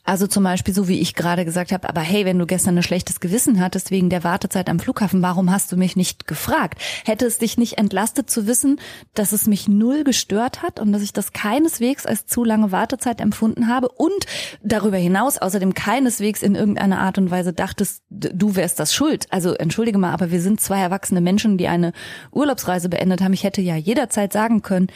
Also 0.04 0.26
zum 0.26 0.44
Beispiel 0.44 0.74
so 0.74 0.86
wie 0.86 1.00
ich 1.00 1.14
gerade 1.14 1.46
gesagt 1.46 1.72
habe, 1.72 1.88
aber 1.88 2.02
hey, 2.02 2.26
wenn 2.26 2.38
du 2.38 2.44
gestern 2.44 2.76
ein 2.76 2.82
schlechtes 2.82 3.20
Gewissen 3.20 3.58
hattest 3.58 3.90
wegen 3.90 4.10
der 4.10 4.22
Wartezeit 4.22 4.68
am 4.68 4.78
Flughafen, 4.78 5.22
warum 5.22 5.50
hast 5.50 5.72
du 5.72 5.78
mich 5.78 5.96
nicht 5.96 6.26
gefragt? 6.26 6.78
Hätte 7.06 7.24
es 7.24 7.38
dich 7.38 7.56
nicht 7.56 7.78
entlastet 7.78 8.28
zu 8.28 8.46
wissen, 8.46 8.78
dass 9.14 9.32
es 9.32 9.46
mich 9.46 9.66
null 9.66 10.04
gestört 10.04 10.62
hat 10.62 10.78
und 10.78 10.92
dass 10.92 11.00
ich 11.00 11.14
das 11.14 11.32
keineswegs 11.32 12.04
als 12.04 12.26
zu 12.26 12.44
lange 12.44 12.70
Wartezeit 12.70 13.22
empfunden 13.22 13.68
habe 13.68 13.88
und 13.88 14.26
darüber 14.62 14.98
hinaus 14.98 15.38
außerdem 15.38 15.72
keineswegs 15.72 16.42
in 16.42 16.54
irgendeiner 16.54 16.98
Art 16.98 17.16
und 17.16 17.30
Weise 17.30 17.54
dachtest, 17.54 18.02
du 18.10 18.56
wärst 18.56 18.78
das 18.80 18.94
schuld. 18.94 19.26
Also 19.30 19.54
entschuldige 19.54 19.96
mal, 19.96 20.12
aber 20.12 20.30
wir 20.30 20.42
sind 20.42 20.60
zwei 20.60 20.80
erwachsene 20.80 21.22
Menschen, 21.22 21.56
die 21.56 21.68
eine 21.68 21.92
Urlaubsreise 22.30 22.90
beendet 22.90 23.22
haben. 23.22 23.32
Ich 23.32 23.44
hätte 23.44 23.62
ja 23.62 23.76
jederzeit 23.76 24.34
sagen 24.34 24.60
können, 24.60 24.88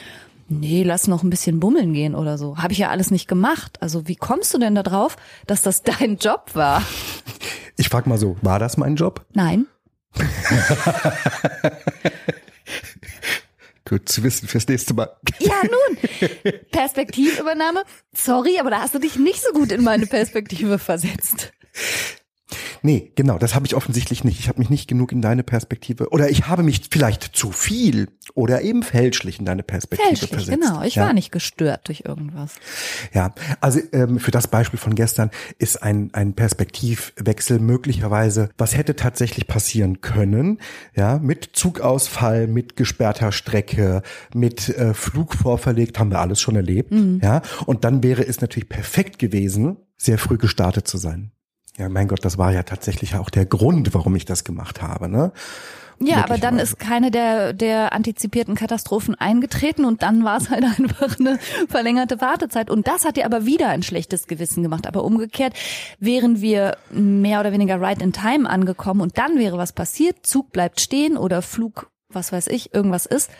nee, 0.48 0.82
lass 0.82 1.06
noch 1.06 1.22
ein 1.22 1.30
bisschen 1.30 1.60
bummeln 1.60 1.92
gehen 1.92 2.14
oder 2.14 2.38
so. 2.38 2.58
Habe 2.58 2.72
ich 2.72 2.78
ja 2.78 2.90
alles 2.90 3.10
nicht 3.10 3.28
gemacht. 3.28 3.80
Also 3.80 4.08
wie 4.08 4.16
kommst 4.16 4.52
du 4.54 4.58
denn 4.58 4.74
da 4.74 4.82
drauf, 4.82 5.16
dass 5.46 5.62
das 5.62 5.82
dein 5.84 6.16
Job 6.16 6.50
war? 6.54 6.82
Ich 7.76 7.88
frag 7.88 8.06
mal 8.06 8.18
so, 8.18 8.36
war 8.42 8.58
das 8.58 8.76
mein 8.76 8.96
Job? 8.96 9.24
Nein. 9.32 9.66
Gut 13.84 14.08
zu 14.08 14.22
wissen 14.22 14.48
fürs 14.48 14.68
nächste 14.68 14.92
Mal. 14.94 15.10
Ja, 15.38 15.62
nun. 15.62 15.96
Perspektivübernahme. 16.70 17.84
Sorry, 18.12 18.58
aber 18.60 18.70
da 18.70 18.80
hast 18.80 18.94
du 18.94 18.98
dich 18.98 19.16
nicht 19.16 19.42
so 19.42 19.52
gut 19.52 19.72
in 19.72 19.82
meine 19.82 20.06
Perspektive 20.06 20.78
versetzt. 20.78 21.52
Nee, 22.82 23.12
genau, 23.14 23.38
das 23.38 23.54
habe 23.54 23.66
ich 23.66 23.74
offensichtlich 23.74 24.24
nicht. 24.24 24.40
Ich 24.40 24.48
habe 24.48 24.58
mich 24.58 24.70
nicht 24.70 24.88
genug 24.88 25.12
in 25.12 25.20
deine 25.20 25.42
Perspektive 25.42 26.10
oder 26.10 26.30
ich 26.30 26.48
habe 26.48 26.62
mich 26.62 26.82
vielleicht 26.90 27.36
zu 27.36 27.52
viel 27.52 28.08
oder 28.34 28.62
eben 28.62 28.82
fälschlich 28.82 29.38
in 29.38 29.44
deine 29.44 29.62
Perspektive 29.62 30.08
fälschlich, 30.08 30.30
versetzt. 30.30 30.60
Genau, 30.60 30.82
ich 30.82 30.94
ja. 30.94 31.06
war 31.06 31.12
nicht 31.12 31.30
gestört 31.30 31.88
durch 31.88 32.04
irgendwas. 32.06 32.54
Ja, 33.12 33.34
also 33.60 33.80
ähm, 33.92 34.18
für 34.18 34.30
das 34.30 34.48
Beispiel 34.48 34.78
von 34.78 34.94
gestern 34.94 35.30
ist 35.58 35.82
ein 35.82 36.10
ein 36.12 36.34
Perspektivwechsel 36.34 37.58
möglicherweise, 37.58 38.50
was 38.56 38.76
hätte 38.76 38.96
tatsächlich 38.96 39.46
passieren 39.46 40.00
können, 40.00 40.58
ja, 40.94 41.18
mit 41.18 41.50
Zugausfall, 41.52 42.46
mit 42.46 42.76
gesperrter 42.76 43.32
Strecke, 43.32 44.02
mit 44.34 44.68
äh, 44.70 44.94
Flug 44.94 45.34
vorverlegt, 45.34 45.98
haben 45.98 46.10
wir 46.10 46.20
alles 46.20 46.40
schon 46.40 46.56
erlebt, 46.56 46.92
mhm. 46.92 47.20
ja, 47.22 47.42
und 47.66 47.84
dann 47.84 48.02
wäre 48.02 48.26
es 48.26 48.40
natürlich 48.40 48.68
perfekt 48.68 49.18
gewesen, 49.18 49.76
sehr 49.96 50.18
früh 50.18 50.38
gestartet 50.38 50.88
zu 50.88 50.96
sein. 50.96 51.32
Ja, 51.78 51.88
mein 51.88 52.08
Gott, 52.08 52.24
das 52.24 52.38
war 52.38 52.52
ja 52.52 52.64
tatsächlich 52.64 53.14
auch 53.14 53.30
der 53.30 53.46
Grund, 53.46 53.94
warum 53.94 54.16
ich 54.16 54.24
das 54.24 54.44
gemacht 54.44 54.82
habe, 54.82 55.08
ne? 55.08 55.32
Ja, 56.00 56.22
aber 56.22 56.38
dann 56.38 56.58
ist 56.58 56.78
keine 56.78 57.10
der, 57.10 57.52
der 57.52 57.92
antizipierten 57.92 58.54
Katastrophen 58.54 59.16
eingetreten 59.16 59.84
und 59.84 60.02
dann 60.02 60.24
war 60.24 60.36
es 60.36 60.48
halt 60.50 60.64
einfach 60.78 61.18
eine 61.18 61.38
verlängerte 61.68 62.20
Wartezeit. 62.20 62.70
Und 62.70 62.86
das 62.86 63.04
hat 63.04 63.16
dir 63.16 63.24
aber 63.24 63.46
wieder 63.46 63.68
ein 63.68 63.82
schlechtes 63.82 64.26
Gewissen 64.26 64.62
gemacht. 64.62 64.86
Aber 64.86 65.04
umgekehrt 65.04 65.54
wären 65.98 66.40
wir 66.40 66.76
mehr 66.90 67.40
oder 67.40 67.52
weniger 67.52 67.80
right 67.80 68.00
in 68.00 68.12
time 68.12 68.48
angekommen 68.48 69.00
und 69.00 69.18
dann 69.18 69.38
wäre 69.38 69.58
was 69.58 69.72
passiert, 69.72 70.24
Zug 70.24 70.52
bleibt 70.52 70.80
stehen 70.80 71.16
oder 71.16 71.42
Flug 71.42 71.90
was 72.10 72.32
weiß 72.32 72.46
ich, 72.48 72.74
irgendwas 72.74 73.06
ist, 73.06 73.30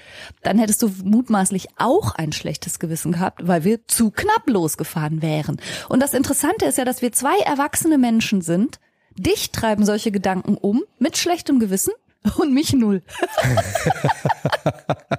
dann 0.42 0.58
hättest 0.58 0.82
du 0.82 0.92
mutmaßlich 1.02 1.68
auch 1.78 2.14
ein 2.14 2.32
schlechtes 2.32 2.78
Gewissen 2.78 3.12
gehabt, 3.12 3.46
weil 3.46 3.64
wir 3.64 3.87
zu 3.87 4.10
knapp 4.10 4.48
losgefahren 4.48 5.22
wären. 5.22 5.60
Und 5.88 6.00
das 6.00 6.14
Interessante 6.14 6.66
ist 6.66 6.78
ja, 6.78 6.84
dass 6.84 7.00
wir 7.02 7.12
zwei 7.12 7.38
erwachsene 7.40 7.98
Menschen 7.98 8.42
sind. 8.42 8.78
Dich 9.16 9.50
treiben 9.52 9.84
solche 9.84 10.12
Gedanken 10.12 10.56
um 10.56 10.82
mit 10.98 11.16
schlechtem 11.16 11.60
Gewissen 11.60 11.92
und 12.37 12.52
mich 12.52 12.72
null. 12.72 13.02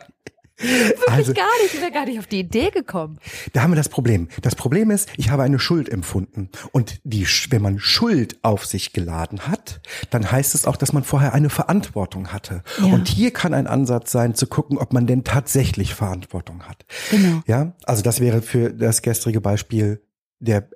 Also- 1.08 1.34
gar 1.34 1.46
nicht. 1.62 1.74
Ich 1.74 1.82
wäre 1.82 1.92
gar 1.92 2.06
nicht 2.06 2.20
auf 2.20 2.28
die 2.28 2.40
Idee 2.40 2.70
gekommen. 2.70 3.20
Da 3.54 3.62
haben 3.62 3.72
wir 3.72 3.76
das 3.76 3.90
Problem. 3.90 4.28
Das 4.42 4.56
Problem 4.56 4.92
ist, 4.92 5.10
ich 5.18 5.30
habe 5.30 5.44
eine 5.44 5.60
Schuld 5.60 5.90
empfunden. 5.90 6.50
Und 6.72 7.00
die, 7.04 7.26
wenn 7.50 7.62
man 7.62 7.80
Schuld 7.80 8.38
auf 8.44 8.66
sich 8.66 8.94
geladen 8.94 9.48
hat, 9.48 9.82
dann 10.10 10.32
heißt 10.32 10.56
es 10.56 10.66
auch, 10.66 10.76
dass 10.76 10.94
man 10.94 11.04
vorher 11.04 11.34
eine 11.34 11.50
Verantwortung 11.50 12.34
hatte. 12.34 12.64
Ja. 12.80 12.86
Und 12.94 13.08
hier 13.08 13.32
kann 13.32 13.54
ein 13.54 13.68
Ansatz 13.68 14.12
sein, 14.12 14.36
zu 14.36 14.48
gucken, 14.48 14.78
ob 14.78 14.94
man 14.94 15.08
denn 15.08 15.24
tatsächlich 15.24 15.94
Verantwortung 15.96 16.64
hat. 16.64 16.86
Genau. 17.12 17.42
Ja, 17.48 17.74
also 17.86 18.02
das 18.02 18.20
wäre 18.20 18.42
für 18.42 18.74
das 18.74 19.02
gestrige 19.02 19.42
Beispiel 19.42 20.02
der 20.40 20.70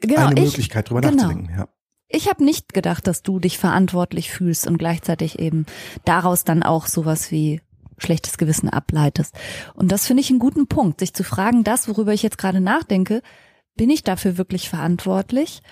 Genau, 0.00 0.26
eine 0.26 0.40
ich, 0.40 0.46
Möglichkeit, 0.46 0.90
drüber 0.90 1.00
genau. 1.00 1.14
nachzudenken. 1.14 1.54
Ja. 1.56 1.68
Ich 2.08 2.28
habe 2.28 2.44
nicht 2.44 2.74
gedacht, 2.74 3.06
dass 3.06 3.22
du 3.22 3.38
dich 3.38 3.58
verantwortlich 3.58 4.30
fühlst 4.30 4.66
und 4.66 4.78
gleichzeitig 4.78 5.38
eben 5.38 5.66
daraus 6.04 6.44
dann 6.44 6.62
auch 6.62 6.86
sowas 6.86 7.30
wie 7.30 7.60
schlechtes 7.98 8.38
Gewissen 8.38 8.68
ableitest. 8.68 9.34
Und 9.74 9.92
das 9.92 10.06
finde 10.06 10.22
ich 10.22 10.30
einen 10.30 10.38
guten 10.38 10.66
Punkt, 10.66 11.00
sich 11.00 11.14
zu 11.14 11.24
fragen, 11.24 11.64
das, 11.64 11.88
worüber 11.88 12.12
ich 12.12 12.22
jetzt 12.22 12.38
gerade 12.38 12.60
nachdenke, 12.60 13.22
bin 13.76 13.90
ich 13.90 14.04
dafür 14.04 14.38
wirklich 14.38 14.68
verantwortlich? 14.68 15.62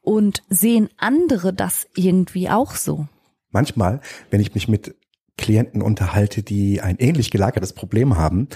Und 0.00 0.42
sehen 0.48 0.90
andere 0.98 1.54
das 1.54 1.86
irgendwie 1.94 2.50
auch 2.50 2.74
so? 2.74 3.08
Manchmal, 3.50 4.00
wenn 4.30 4.40
ich 4.40 4.54
mich 4.54 4.68
mit 4.68 4.94
Klienten 5.36 5.82
unterhalte, 5.82 6.42
die 6.42 6.80
ein 6.80 6.98
ähnlich 6.98 7.30
gelagertes 7.30 7.72
Problem 7.72 8.16
haben, 8.16 8.48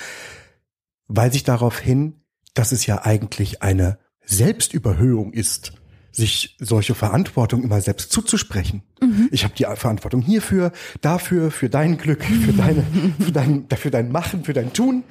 weise 1.06 1.36
ich 1.36 1.44
darauf 1.44 1.78
hin, 1.78 2.20
dass 2.54 2.72
es 2.72 2.86
ja 2.86 3.04
eigentlich 3.04 3.62
eine 3.62 3.98
Selbstüberhöhung 4.24 5.32
ist, 5.32 5.72
sich 6.10 6.56
solche 6.58 6.94
Verantwortung 6.94 7.62
immer 7.62 7.80
selbst 7.80 8.10
zuzusprechen. 8.12 8.82
Ich 9.30 9.44
habe 9.44 9.54
die 9.56 9.64
Verantwortung 9.64 10.22
hierfür, 10.22 10.72
dafür, 11.00 11.50
für 11.50 11.68
dein 11.68 11.98
Glück, 11.98 12.24
für 12.24 12.52
deine, 12.52 12.84
für 13.20 13.32
dein, 13.32 13.66
für 13.68 13.90
dein 13.90 14.10
Machen, 14.10 14.44
für 14.44 14.52
dein 14.54 14.72
Tun. 14.72 15.04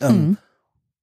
Ähm, 0.00 0.36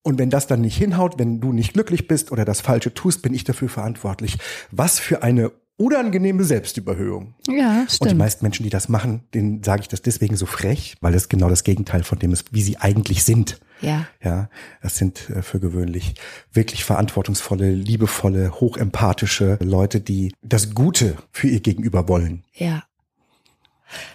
Und 0.03 0.17
wenn 0.19 0.29
das 0.29 0.47
dann 0.47 0.61
nicht 0.61 0.77
hinhaut, 0.77 1.19
wenn 1.19 1.41
du 1.41 1.51
nicht 1.51 1.73
glücklich 1.73 2.07
bist 2.07 2.31
oder 2.31 2.45
das 2.45 2.61
Falsche 2.61 2.93
tust, 2.93 3.21
bin 3.21 3.33
ich 3.33 3.43
dafür 3.43 3.67
verantwortlich. 3.67 4.37
Was 4.71 4.99
für 4.99 5.21
eine 5.21 5.51
unangenehme 5.77 6.43
Selbstüberhöhung. 6.43 7.35
Ja, 7.47 7.81
Und 7.81 7.89
die 7.89 7.95
stimmt. 7.95 8.17
meisten 8.17 8.43
Menschen, 8.45 8.63
die 8.63 8.69
das 8.69 8.89
machen, 8.89 9.21
denen 9.33 9.63
sage 9.63 9.81
ich 9.81 9.87
das 9.87 10.01
deswegen 10.01 10.35
so 10.35 10.45
frech, 10.45 10.95
weil 11.01 11.13
das 11.13 11.29
genau 11.29 11.49
das 11.49 11.63
Gegenteil 11.63 12.03
von 12.03 12.19
dem 12.19 12.33
ist, 12.33 12.51
wie 12.53 12.61
sie 12.63 12.77
eigentlich 12.77 13.23
sind. 13.23 13.59
Ja, 13.79 14.07
Ja, 14.23 14.49
das 14.81 14.97
sind 14.97 15.29
äh, 15.29 15.43
für 15.43 15.59
gewöhnlich 15.59 16.15
wirklich 16.51 16.83
verantwortungsvolle, 16.83 17.69
liebevolle, 17.71 18.59
hochempathische 18.59 19.59
Leute, 19.61 20.01
die 20.01 20.33
das 20.41 20.73
Gute 20.73 21.15
für 21.31 21.47
ihr 21.47 21.59
Gegenüber 21.59 22.07
wollen. 22.07 22.43
ja. 22.53 22.83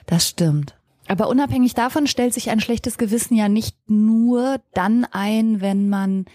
Das 0.04 0.28
stimmt. 0.28 0.76
Aber 1.08 1.28
unabhängig 1.28 1.72
davon 1.74 2.06
stellt 2.06 2.34
sich 2.34 2.50
ein 2.50 2.60
schlechtes 2.60 2.98
Gewissen 2.98 3.34
ja 3.34 3.48
nicht 3.48 3.76
nur 3.88 4.60
dann 4.74 5.06
ein, 5.10 5.60
wenn 5.62 5.88
man 5.88 6.26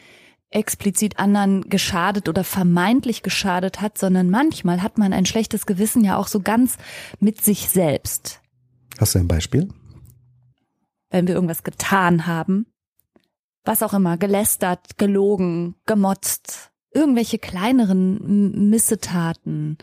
explizit 0.50 1.20
anderen 1.20 1.70
geschadet 1.70 2.30
oder 2.30 2.44
vermeintlich 2.44 3.22
geschadet 3.22 3.82
hat, 3.82 3.98
sondern 3.98 4.30
manchmal 4.30 4.82
hat 4.82 4.98
man 4.98 5.14
ein 5.14 5.26
schlechtes 5.26 5.66
Gewissen 5.66 6.04
ja 6.04 6.16
auch 6.18 6.28
so 6.28 6.40
ganz 6.40 6.78
mit 7.20 7.42
sich 7.44 7.70
selbst. 7.70 8.40
Hast 9.00 9.16
du 9.16 9.20
ein 9.20 9.28
Beispiel? 9.28 9.68
Wenn 11.10 11.28
wir 11.28 11.36
irgendwas 11.36 11.64
getan 11.64 12.28
haben, 12.28 12.66
was 13.66 13.84
auch 13.84 13.94
immer, 13.94 14.18
gelästert, 14.18 14.98
gelogen, 14.98 15.76
gemotzt, 15.86 16.72
irgendwelche 16.94 17.38
kleineren 17.38 18.70
Missetaten. 18.70 19.78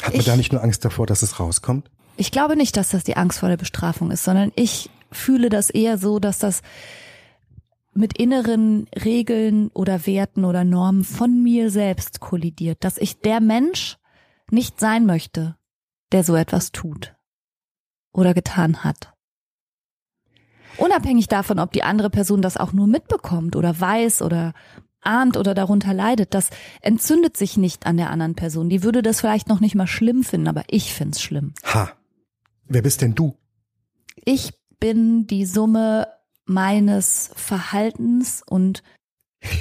Hat 0.00 0.12
man 0.12 0.20
Ich- 0.20 0.26
da 0.26 0.36
nicht 0.36 0.52
nur 0.52 0.62
Angst 0.62 0.84
davor, 0.84 1.06
dass 1.06 1.22
es 1.22 1.40
rauskommt? 1.40 1.90
Ich 2.16 2.30
glaube 2.30 2.56
nicht, 2.56 2.76
dass 2.76 2.90
das 2.90 3.04
die 3.04 3.16
Angst 3.16 3.40
vor 3.40 3.48
der 3.48 3.56
Bestrafung 3.56 4.10
ist, 4.10 4.24
sondern 4.24 4.52
ich 4.54 4.88
fühle 5.12 5.48
das 5.50 5.68
eher 5.70 5.98
so, 5.98 6.18
dass 6.18 6.38
das 6.38 6.62
mit 7.96 8.18
inneren 8.18 8.86
Regeln 9.04 9.68
oder 9.68 10.06
Werten 10.06 10.44
oder 10.44 10.64
Normen 10.64 11.04
von 11.04 11.42
mir 11.42 11.70
selbst 11.70 12.20
kollidiert, 12.20 12.84
dass 12.84 12.98
ich 12.98 13.20
der 13.20 13.40
Mensch 13.40 13.96
nicht 14.50 14.80
sein 14.80 15.06
möchte, 15.06 15.56
der 16.12 16.24
so 16.24 16.36
etwas 16.36 16.72
tut 16.72 17.14
oder 18.12 18.34
getan 18.34 18.84
hat. 18.84 19.12
Unabhängig 20.78 21.28
davon, 21.28 21.58
ob 21.58 21.72
die 21.72 21.82
andere 21.82 22.10
Person 22.10 22.42
das 22.42 22.56
auch 22.56 22.72
nur 22.72 22.86
mitbekommt 22.86 23.56
oder 23.56 23.78
weiß 23.80 24.22
oder 24.22 24.52
ahnt 25.00 25.36
oder 25.36 25.54
darunter 25.54 25.94
leidet, 25.94 26.34
das 26.34 26.50
entzündet 26.82 27.36
sich 27.36 27.56
nicht 27.56 27.86
an 27.86 27.96
der 27.96 28.10
anderen 28.10 28.34
Person. 28.34 28.68
Die 28.68 28.82
würde 28.82 29.02
das 29.02 29.20
vielleicht 29.20 29.48
noch 29.48 29.60
nicht 29.60 29.74
mal 29.74 29.86
schlimm 29.86 30.24
finden, 30.24 30.48
aber 30.48 30.64
ich 30.68 30.92
find's 30.92 31.22
schlimm. 31.22 31.54
Ha. 31.64 31.92
Wer 32.64 32.82
bist 32.82 33.00
denn 33.00 33.14
du? 33.14 33.36
Ich 34.24 34.52
bin 34.80 35.26
die 35.26 35.46
Summe 35.46 36.08
meines 36.46 37.30
Verhaltens 37.36 38.42
und 38.46 38.82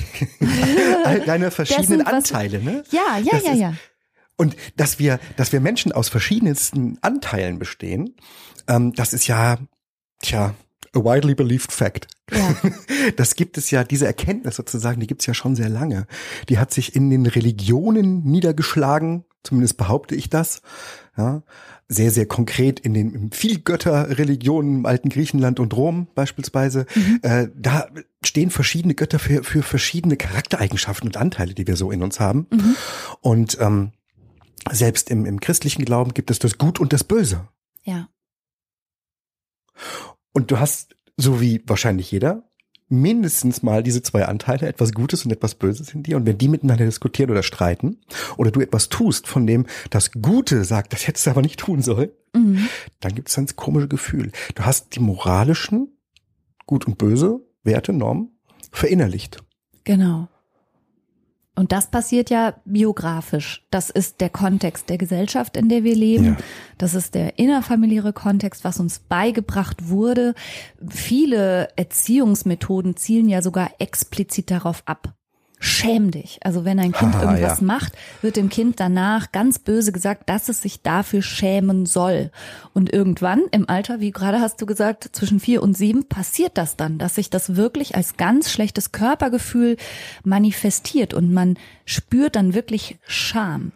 All 1.03 1.21
deine 1.21 1.51
verschiedenen 1.51 1.99
Dessen, 1.99 2.07
Anteile, 2.07 2.61
ne? 2.63 2.83
ja, 2.91 3.17
ja, 3.19 3.31
Das 3.33 3.43
ja, 3.43 3.51
ist- 3.53 3.59
ja. 3.59 3.73
Und 4.37 4.55
dass 4.75 4.99
wir, 4.99 5.19
dass 5.37 5.53
wir 5.53 5.61
Menschen 5.61 5.93
aus 5.93 6.09
verschiedensten 6.09 6.97
Anteilen 7.01 7.57
bestehen, 7.57 8.15
ähm, 8.67 8.91
das 8.93 9.13
ist 9.13 9.27
ja, 9.27 9.57
tja, 10.21 10.55
a 10.93 10.99
widely 10.99 11.35
believed 11.35 11.71
fact. 11.71 12.07
Ja. 12.31 12.55
Das 13.17 13.35
gibt 13.35 13.57
es 13.59 13.69
ja, 13.69 13.83
diese 13.83 14.07
Erkenntnis 14.07 14.55
sozusagen, 14.55 14.99
die 14.99 15.05
gibt 15.05 15.21
es 15.21 15.27
ja 15.27 15.35
schon 15.35 15.55
sehr 15.55 15.69
lange. 15.69 16.07
Die 16.49 16.57
hat 16.57 16.73
sich 16.73 16.95
in 16.95 17.11
den 17.11 17.27
Religionen 17.27 18.23
niedergeschlagen, 18.23 19.25
zumindest 19.43 19.77
behaupte 19.77 20.15
ich 20.15 20.27
das. 20.29 20.61
Ja, 21.17 21.43
sehr, 21.87 22.11
sehr 22.11 22.25
konkret 22.25 22.79
in 22.81 22.93
den 22.93 23.13
in 23.13 23.31
Vielgötterreligionen 23.31 24.79
im 24.79 24.85
alten 24.85 25.07
Griechenland 25.07 25.61
und 25.61 25.73
Rom 25.75 26.07
beispielsweise. 26.13 26.85
Äh, 27.21 27.47
da 27.55 27.87
stehen 28.23 28.49
verschiedene 28.49 28.95
Götter 28.95 29.19
für, 29.19 29.43
für 29.43 29.63
verschiedene 29.63 30.17
Charaktereigenschaften 30.17 31.07
und 31.07 31.17
Anteile, 31.17 31.53
die 31.53 31.67
wir 31.67 31.77
so 31.77 31.91
in 31.91 32.03
uns 32.03 32.19
haben. 32.19 32.47
Und 33.21 33.57
ähm, 33.61 33.91
selbst 34.71 35.09
im, 35.09 35.25
im 35.25 35.39
christlichen 35.39 35.85
Glauben 35.85 36.13
gibt 36.13 36.31
es 36.31 36.39
das 36.39 36.57
Gut 36.57 36.79
und 36.79 36.91
das 36.91 37.03
Böse. 37.03 37.47
Ja. 37.83 38.09
Und 40.33 40.51
du 40.51 40.59
hast, 40.59 40.95
so 41.17 41.39
wie 41.39 41.63
wahrscheinlich 41.67 42.11
jeder, 42.11 42.44
mindestens 42.87 43.63
mal 43.63 43.81
diese 43.83 44.01
zwei 44.03 44.25
Anteile, 44.25 44.67
etwas 44.67 44.93
Gutes 44.93 45.25
und 45.25 45.31
etwas 45.31 45.55
Böses 45.55 45.93
in 45.93 46.03
dir. 46.03 46.17
Und 46.17 46.25
wenn 46.25 46.37
die 46.37 46.47
miteinander 46.47 46.85
diskutieren 46.85 47.31
oder 47.31 47.43
streiten, 47.43 47.97
oder 48.37 48.51
du 48.51 48.61
etwas 48.61 48.89
tust, 48.89 49.27
von 49.27 49.47
dem 49.47 49.65
das 49.89 50.11
Gute 50.11 50.63
sagt, 50.63 50.93
das 50.93 51.07
hättest 51.07 51.25
du 51.25 51.31
aber 51.31 51.41
nicht 51.41 51.59
tun 51.59 51.81
sollen, 51.81 52.09
Mhm. 52.35 52.67
dann 52.99 53.15
gibt 53.15 53.29
es 53.29 53.37
ein 53.37 53.47
komische 53.55 53.87
Gefühl. 53.87 54.31
Du 54.55 54.63
hast 54.63 54.95
die 54.95 54.99
moralischen, 54.99 55.97
Gut 56.65 56.85
und 56.85 56.97
Böse, 56.97 57.39
Werte, 57.63 57.93
Normen 57.93 58.37
verinnerlicht. 58.71 59.37
Genau. 59.85 60.27
Und 61.55 61.71
das 61.71 61.89
passiert 61.89 62.29
ja 62.29 62.55
biografisch. 62.65 63.65
Das 63.71 63.89
ist 63.89 64.19
der 64.19 64.29
Kontext 64.29 64.89
der 64.89 64.97
Gesellschaft, 64.97 65.55
in 65.55 65.69
der 65.69 65.83
wir 65.83 65.95
leben. 65.95 66.25
Ja. 66.25 66.37
Das 66.77 66.93
ist 66.93 67.15
der 67.15 67.39
innerfamiliäre 67.39 68.11
Kontext, 68.11 68.65
was 68.65 68.79
uns 68.79 68.99
beigebracht 68.99 69.87
wurde. 69.87 70.35
Viele 70.89 71.69
Erziehungsmethoden 71.77 72.97
zielen 72.97 73.29
ja 73.29 73.41
sogar 73.41 73.71
explizit 73.79 74.51
darauf 74.51 74.83
ab. 74.85 75.15
Schäm 75.59 76.11
dich. 76.11 76.39
Also 76.43 76.65
wenn 76.65 76.79
ein 76.79 76.91
Kind 76.91 77.13
Haha, 77.13 77.23
irgendwas 77.31 77.59
ja. 77.59 77.65
macht, 77.65 77.93
wird 78.21 78.35
dem 78.35 78.49
Kind 78.49 78.79
danach 78.79 79.31
ganz 79.31 79.59
böse 79.59 79.91
gesagt, 79.91 80.29
dass 80.29 80.49
es 80.49 80.61
sich 80.61 80.81
dafür 80.81 81.21
schämen 81.21 81.85
soll. 81.85 82.31
Und 82.73 82.91
irgendwann 82.91 83.43
im 83.51 83.69
Alter, 83.69 83.99
wie 83.99 84.11
gerade 84.11 84.41
hast 84.41 84.61
du 84.61 84.65
gesagt, 84.65 85.09
zwischen 85.13 85.39
vier 85.39 85.63
und 85.63 85.75
sieben 85.77 86.07
passiert 86.07 86.57
das 86.57 86.75
dann, 86.75 86.97
dass 86.97 87.15
sich 87.15 87.29
das 87.29 87.55
wirklich 87.55 87.95
als 87.95 88.17
ganz 88.17 88.51
schlechtes 88.51 88.91
Körpergefühl 88.91 89.77
manifestiert 90.23 91.13
und 91.13 91.31
man 91.33 91.57
spürt 91.85 92.35
dann 92.35 92.53
wirklich 92.53 92.97
Scham. 93.07 93.71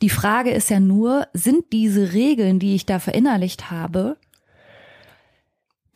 Die 0.00 0.10
Frage 0.10 0.50
ist 0.50 0.70
ja 0.70 0.80
nur, 0.80 1.26
sind 1.34 1.72
diese 1.72 2.12
Regeln, 2.12 2.58
die 2.58 2.74
ich 2.74 2.86
da 2.86 2.98
verinnerlicht 2.98 3.70
habe, 3.70 4.16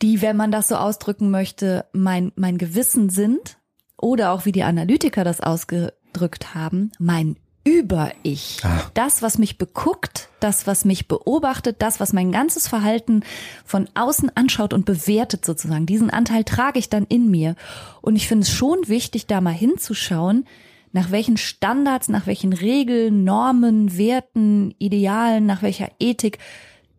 die, 0.01 0.21
wenn 0.21 0.35
man 0.35 0.51
das 0.51 0.67
so 0.67 0.75
ausdrücken 0.75 1.31
möchte, 1.31 1.85
mein, 1.93 2.33
mein 2.35 2.57
Gewissen 2.57 3.09
sind 3.09 3.57
oder 3.99 4.31
auch 4.31 4.45
wie 4.45 4.51
die 4.51 4.63
Analytiker 4.63 5.23
das 5.23 5.41
ausgedrückt 5.41 6.55
haben, 6.55 6.91
mein 6.99 7.37
Über-Ich. 7.65 8.59
Ah. 8.63 8.91
Das, 8.93 9.21
was 9.21 9.37
mich 9.37 9.57
beguckt, 9.57 10.27
das, 10.41 10.67
was 10.67 10.83
mich 10.83 11.07
beobachtet, 11.07 11.77
das, 11.79 11.99
was 11.99 12.11
mein 12.11 12.31
ganzes 12.31 12.67
Verhalten 12.67 13.23
von 13.63 13.87
außen 13.93 14.35
anschaut 14.35 14.73
und 14.73 14.85
bewertet 14.85 15.45
sozusagen. 15.45 15.85
Diesen 15.85 16.09
Anteil 16.09 16.43
trage 16.43 16.79
ich 16.79 16.89
dann 16.89 17.05
in 17.05 17.31
mir. 17.31 17.55
Und 18.01 18.17
ich 18.17 18.27
finde 18.27 18.43
es 18.43 18.51
schon 18.51 18.87
wichtig, 18.87 19.27
da 19.27 19.39
mal 19.39 19.53
hinzuschauen, 19.53 20.45
nach 20.91 21.09
welchen 21.09 21.37
Standards, 21.37 22.09
nach 22.09 22.27
welchen 22.27 22.53
Regeln, 22.53 23.23
Normen, 23.23 23.97
Werten, 23.97 24.75
Idealen, 24.77 25.45
nach 25.45 25.61
welcher 25.61 25.89
Ethik 25.99 26.39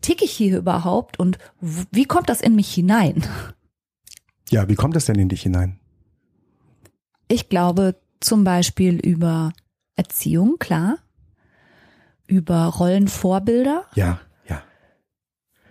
ticke 0.00 0.24
ich 0.24 0.32
hier 0.32 0.58
überhaupt 0.58 1.18
und 1.18 1.38
wie 1.60 2.04
kommt 2.04 2.28
das 2.28 2.40
in 2.40 2.54
mich 2.54 2.72
hinein? 2.72 3.24
Ja, 4.50 4.68
wie 4.68 4.74
kommt 4.74 4.96
das 4.96 5.06
denn 5.06 5.18
in 5.18 5.28
dich 5.28 5.42
hinein? 5.42 5.78
Ich 7.34 7.48
glaube 7.48 7.96
zum 8.20 8.44
Beispiel 8.44 8.94
über 8.94 9.52
Erziehung, 9.96 10.60
klar, 10.60 10.98
über 12.28 12.66
Rollenvorbilder, 12.66 13.86
Ja, 13.96 14.20
ja. 14.48 14.62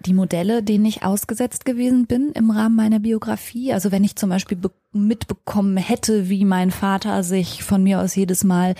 die 0.05 0.13
Modelle, 0.13 0.61
denen 0.61 0.83
ich 0.83 1.03
ausgesetzt 1.03 1.63
gewesen 1.63 2.05
bin 2.05 2.33
im 2.33 2.51
Rahmen 2.51 2.75
meiner 2.75 2.99
Biografie. 2.99 3.71
Also 3.71 3.93
wenn 3.93 4.03
ich 4.03 4.17
zum 4.17 4.29
Beispiel 4.29 4.57
mitbekommen 4.91 5.77
hätte, 5.77 6.27
wie 6.27 6.43
mein 6.43 6.69
Vater 6.69 7.23
sich 7.23 7.63
von 7.63 7.81
mir 7.81 8.01
aus 8.01 8.13
jedes 8.13 8.43
Mal 8.43 8.75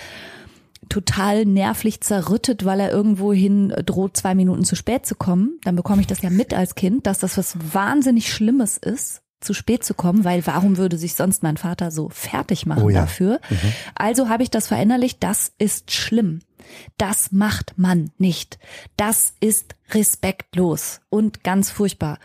total 0.90 1.46
nervlich 1.46 2.02
zerrüttet, 2.02 2.66
weil 2.66 2.80
er 2.80 2.92
irgendwohin 2.92 3.70
droht, 3.86 4.18
zwei 4.18 4.34
Minuten 4.34 4.64
zu 4.64 4.76
spät 4.76 5.06
zu 5.06 5.14
kommen, 5.14 5.58
dann 5.64 5.74
bekomme 5.74 6.02
ich 6.02 6.06
das 6.06 6.20
ja 6.20 6.28
mit 6.28 6.52
als 6.52 6.74
Kind, 6.74 7.06
dass 7.06 7.20
das 7.20 7.38
was 7.38 7.56
wahnsinnig 7.72 8.30
Schlimmes 8.30 8.76
ist, 8.76 9.23
zu 9.44 9.54
spät 9.54 9.84
zu 9.84 9.94
kommen, 9.94 10.24
weil 10.24 10.46
warum 10.46 10.76
würde 10.76 10.98
sich 10.98 11.14
sonst 11.14 11.42
mein 11.42 11.56
Vater 11.56 11.90
so 11.90 12.08
fertig 12.08 12.66
machen 12.66 12.82
oh 12.82 12.88
ja. 12.88 13.02
dafür? 13.02 13.40
Mhm. 13.50 13.72
Also 13.94 14.28
habe 14.28 14.42
ich 14.42 14.50
das 14.50 14.68
verinnerlicht, 14.68 15.22
das 15.22 15.52
ist 15.58 15.92
schlimm. 15.92 16.40
Das 16.96 17.32
macht 17.32 17.74
man 17.76 18.10
nicht. 18.18 18.58
Das 18.96 19.34
ist 19.40 19.76
respektlos 19.90 21.00
und 21.10 21.44
ganz 21.44 21.70
furchtbar. 21.70 22.18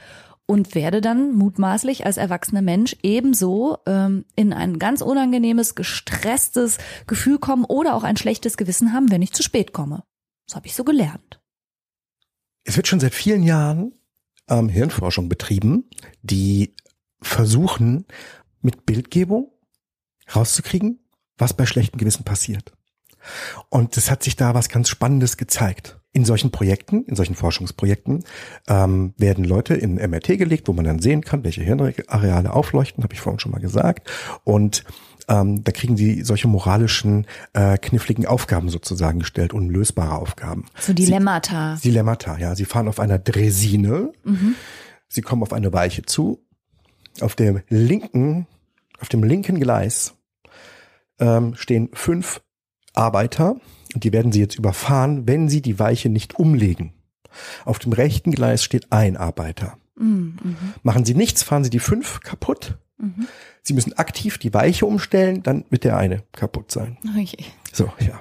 Und 0.45 0.73
werde 0.73 0.99
dann 0.99 1.34
mutmaßlich 1.36 2.08
als 2.08 2.17
erwachsener 2.17 2.63
Mensch 2.63 2.95
ebenso 3.03 3.77
ähm, 3.86 4.25
in 4.36 4.51
ein 4.51 4.79
ganz 4.79 5.01
unangenehmes, 5.01 5.75
gestresstes 5.75 6.79
Gefühl 7.05 7.38
kommen 7.38 7.65
oder 7.65 7.93
auch 7.93 8.03
ein 8.03 8.17
schlechtes 8.17 8.58
Gewissen 8.58 8.91
haben, 8.91 9.12
wenn 9.12 9.21
ich 9.21 9.32
zu 9.32 9.43
spät 9.43 9.73
komme. 9.73 10.03
Das 10.47 10.55
habe 10.55 10.65
ich 10.65 10.73
so 10.73 10.84
gelernt. 10.84 11.39
Es 12.63 12.77
wird 12.77 12.88
schon 12.88 12.99
seit 12.99 13.13
vielen 13.13 13.43
Jahren 13.43 13.93
ähm, 14.49 14.69
Hirnforschung 14.69 15.29
betrieben, 15.29 15.89
die 16.21 16.75
versuchen, 17.21 18.05
mit 18.62 18.86
Bildgebung 18.86 19.51
rauszukriegen, 20.36 20.99
was 21.38 21.53
bei 21.53 21.65
schlechtem 21.65 21.97
Gewissen 21.97 22.23
passiert. 22.23 22.73
Und 23.69 23.97
es 23.97 24.10
hat 24.10 24.23
sich 24.23 24.36
da 24.36 24.53
was 24.53 24.69
ganz 24.69 24.89
Spannendes 24.89 25.38
gezeigt. 25.38 25.99
In 26.12 26.25
solchen 26.25 26.51
Projekten, 26.51 27.03
in 27.05 27.15
solchen 27.15 27.36
Forschungsprojekten 27.36 28.23
ähm, 28.67 29.13
werden 29.17 29.43
Leute 29.43 29.75
in 29.75 29.95
MRT 29.95 30.39
gelegt, 30.39 30.67
wo 30.67 30.73
man 30.73 30.86
dann 30.86 30.99
sehen 30.99 31.21
kann, 31.21 31.43
welche 31.43 31.62
Hirnareale 31.62 32.51
aufleuchten, 32.51 33.03
habe 33.03 33.13
ich 33.13 33.21
vorhin 33.21 33.39
schon 33.39 33.51
mal 33.51 33.62
gesagt. 33.62 34.10
Und 34.43 34.84
ähm, 35.27 35.63
da 35.63 35.71
kriegen 35.71 35.95
die 35.95 36.23
solche 36.23 36.47
moralischen, 36.47 37.27
äh, 37.53 37.77
kniffligen 37.77 38.25
Aufgaben 38.25 38.69
sozusagen 38.69 39.19
gestellt, 39.19 39.53
unlösbare 39.53 40.15
Aufgaben. 40.15 40.65
So 40.79 40.93
Dilemmata. 40.93 41.75
Sie, 41.75 41.89
Dilemmata, 41.89 42.39
ja. 42.39 42.55
Sie 42.55 42.65
fahren 42.65 42.88
auf 42.88 42.99
einer 42.99 43.19
Dresine, 43.19 44.12
mhm. 44.23 44.55
sie 45.08 45.21
kommen 45.21 45.43
auf 45.43 45.53
eine 45.53 45.71
Weiche 45.71 46.01
zu, 46.01 46.43
auf 47.22 47.36
dem 47.36 47.62
linken, 47.69 48.48
auf 49.00 49.10
dem 49.10 49.24
linken 49.24 49.60
Gleis 49.60 50.15
ähm, 51.19 51.56
stehen 51.56 51.89
fünf 51.93 52.41
Arbeiter, 52.93 53.56
und 53.93 54.04
die 54.04 54.13
werden 54.13 54.32
sie 54.32 54.39
jetzt 54.39 54.58
überfahren, 54.58 55.28
wenn 55.28 55.50
sie 55.50 55.62
die 55.62 55.80
Weiche 55.80 56.10
nicht 56.10 56.38
umlegen. 56.38 56.93
Auf 57.65 57.80
dem 57.80 57.93
rechten 57.93 58.32
Gleis 58.32 58.63
steht 58.63 58.91
ein 58.91 59.17
Arbeiter. 59.17 59.78
Mhm. 59.98 60.38
Machen 60.84 61.06
sie 61.06 61.15
nichts, 61.15 61.43
fahren 61.43 61.63
sie 61.63 61.69
die 61.69 61.80
fünf 61.80 62.22
kaputt. 62.22 62.78
Mhm. 62.98 63.28
Sie 63.62 63.74
müssen 63.74 63.93
aktiv 63.93 64.38
die 64.38 64.54
Weiche 64.54 64.86
umstellen, 64.86 65.43
dann 65.43 65.65
wird 65.69 65.84
der 65.84 65.98
eine 65.98 66.24
kaputt 66.32 66.72
sein. 66.72 66.98
Okay. 67.17 67.45
So, 67.74 67.91
ja. 68.00 68.19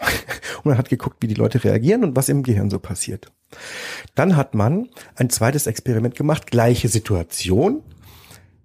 Und 0.59 0.67
man 0.67 0.79
hat 0.79 0.89
geguckt, 0.89 1.19
wie 1.21 1.27
die 1.27 1.35
Leute 1.35 1.63
reagieren 1.63 2.05
und 2.05 2.17
was 2.17 2.29
im 2.29 2.43
Gehirn 2.43 2.71
so 2.71 2.79
passiert. 2.79 3.33
Dann 4.15 4.37
hat 4.37 4.55
man 4.55 4.89
ein 5.15 5.31
zweites 5.31 5.67
Experiment 5.67 6.15
gemacht, 6.15 6.51
gleiche 6.51 6.89
Situation, 6.89 7.83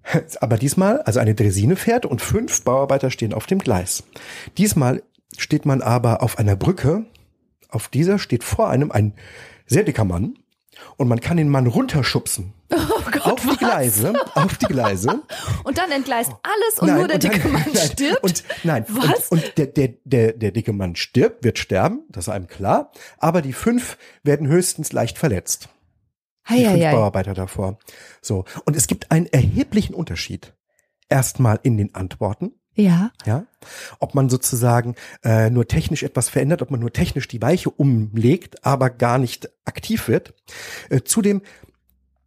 aber 0.40 0.56
diesmal, 0.56 1.00
also 1.02 1.20
eine 1.20 1.34
Dresine 1.34 1.76
fährt 1.76 2.06
und 2.06 2.20
fünf 2.20 2.62
Bauarbeiter 2.62 3.10
stehen 3.10 3.34
auf 3.34 3.46
dem 3.46 3.58
Gleis. 3.58 4.04
Diesmal 4.58 5.02
steht 5.36 5.66
man 5.66 5.82
aber 5.82 6.22
auf 6.22 6.38
einer 6.38 6.56
Brücke. 6.56 7.06
Auf 7.68 7.88
dieser 7.88 8.18
steht 8.18 8.44
vor 8.44 8.68
einem 8.68 8.92
ein 8.92 9.14
sehr 9.66 9.82
dicker 9.82 10.04
Mann 10.04 10.38
und 10.96 11.08
man 11.08 11.20
kann 11.20 11.36
den 11.36 11.48
Mann 11.48 11.66
runterschubsen. 11.66 12.52
Oh 12.76 13.10
Gott, 13.10 13.26
auf 13.26 13.46
die 13.46 13.56
Gleise, 13.56 14.12
auf 14.34 14.56
die 14.56 14.66
Gleise. 14.66 15.22
Und 15.64 15.78
dann 15.78 15.90
entgleist 15.92 16.32
alles 16.42 16.78
und 16.80 16.88
nein, 16.88 16.98
nur 16.98 17.06
der 17.06 17.18
dicke 17.18 17.38
dann, 17.38 17.52
Mann 17.52 17.62
nein, 17.72 17.86
stirbt. 17.86 18.22
Und 18.22 18.44
nein, 18.64 18.84
was? 18.88 19.28
Und, 19.28 19.44
und 19.44 19.58
der, 19.58 19.66
der, 19.66 19.88
der, 20.04 20.32
der 20.32 20.50
dicke 20.50 20.72
Mann 20.72 20.96
stirbt, 20.96 21.44
wird 21.44 21.58
sterben, 21.58 22.00
das 22.08 22.26
ist 22.26 22.32
einem 22.32 22.48
klar. 22.48 22.90
Aber 23.18 23.42
die 23.42 23.52
fünf 23.52 23.98
werden 24.22 24.48
höchstens 24.48 24.92
leicht 24.92 25.18
verletzt. 25.18 25.68
Hei, 26.46 26.58
die 26.58 26.64
fünf 26.64 26.84
hei, 26.84 26.92
Bauarbeiter 26.92 27.34
davor. 27.34 27.78
So. 28.20 28.44
Und 28.64 28.76
es 28.76 28.86
gibt 28.86 29.10
einen 29.10 29.26
erheblichen 29.26 29.94
Unterschied. 29.94 30.54
Erstmal 31.08 31.60
in 31.62 31.76
den 31.76 31.94
Antworten. 31.94 32.52
Ja. 32.74 33.12
Ja. 33.24 33.46
Ob 34.00 34.14
man 34.14 34.28
sozusagen 34.28 34.96
äh, 35.22 35.48
nur 35.48 35.68
technisch 35.68 36.02
etwas 36.02 36.28
verändert, 36.28 36.60
ob 36.60 36.70
man 36.70 36.80
nur 36.80 36.92
technisch 36.92 37.28
die 37.28 37.40
Weiche 37.40 37.70
umlegt, 37.70 38.64
aber 38.64 38.90
gar 38.90 39.18
nicht 39.18 39.48
aktiv 39.64 40.08
wird. 40.08 40.34
Äh, 40.90 41.02
zudem 41.02 41.42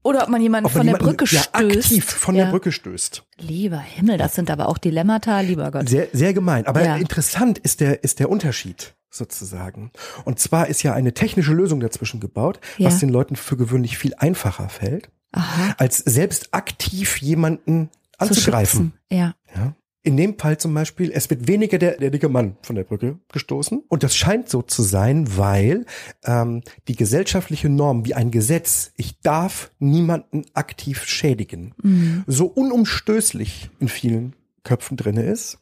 oder 0.03 0.23
ob 0.23 0.29
man 0.29 0.41
jemanden 0.41 0.67
ob 0.67 0.73
man 0.73 0.79
von 0.79 0.87
jemanden, 0.87 1.05
der 1.05 1.11
Brücke 1.11 1.35
ja, 1.35 1.41
stößt. 1.41 1.55
aktiv 1.55 2.05
von 2.05 2.35
ja. 2.35 2.45
der 2.45 2.51
Brücke 2.51 2.71
stößt. 2.71 3.23
Lieber 3.39 3.79
Himmel, 3.79 4.17
das 4.17 4.35
sind 4.35 4.49
aber 4.49 4.69
auch 4.69 4.77
Dilemmata, 4.77 5.41
lieber 5.41 5.69
Gott. 5.69 5.89
Sehr, 5.89 6.07
sehr 6.13 6.33
gemein. 6.33 6.65
Aber 6.65 6.81
ja. 6.81 6.95
interessant 6.95 7.57
ist 7.57 7.81
der, 7.81 8.05
ist 8.05 8.19
der 8.19 8.29
Unterschied 8.29 8.95
sozusagen. 9.17 9.91
Und 10.25 10.39
zwar 10.39 10.67
ist 10.67 10.83
ja 10.83 10.93
eine 10.93 11.13
technische 11.13 11.53
Lösung 11.53 11.79
dazwischen 11.79 12.19
gebaut, 12.19 12.59
ja. 12.77 12.87
was 12.87 12.99
den 12.99 13.09
Leuten 13.09 13.35
für 13.35 13.57
gewöhnlich 13.57 13.97
viel 13.97 14.13
einfacher 14.15 14.69
fällt, 14.69 15.09
Aha. 15.31 15.75
als 15.77 15.97
selbst 15.97 16.53
aktiv 16.53 17.17
jemanden 17.17 17.89
anzugreifen. 18.17 18.93
Ja. 19.09 19.35
ja. 19.55 19.75
In 20.03 20.15
dem 20.15 20.39
Fall 20.39 20.57
zum 20.57 20.73
Beispiel, 20.73 21.11
es 21.11 21.29
wird 21.29 21.49
weniger 21.49 21.77
der, 21.77 21.97
der 21.97 22.11
dicke 22.11 22.29
Mann 22.29 22.55
von 22.61 22.77
der 22.77 22.85
Brücke 22.85 23.19
gestoßen. 23.33 23.83
Und 23.89 24.03
das 24.03 24.15
scheint 24.15 24.47
so 24.47 24.61
zu 24.61 24.81
sein, 24.81 25.35
weil 25.35 25.85
ähm, 26.23 26.63
die 26.87 26.95
gesellschaftliche 26.95 27.67
Norm 27.67 28.05
wie 28.05 28.13
ein 28.13 28.31
Gesetz, 28.31 28.93
ich 28.95 29.19
darf 29.19 29.69
niemanden 29.79 30.45
aktiv 30.53 31.03
schädigen, 31.03 31.73
mhm. 31.83 32.23
so 32.25 32.45
unumstößlich 32.45 33.69
in 33.81 33.89
vielen 33.89 34.33
Köpfen 34.63 34.95
drinne 34.95 35.23
ist. 35.23 35.59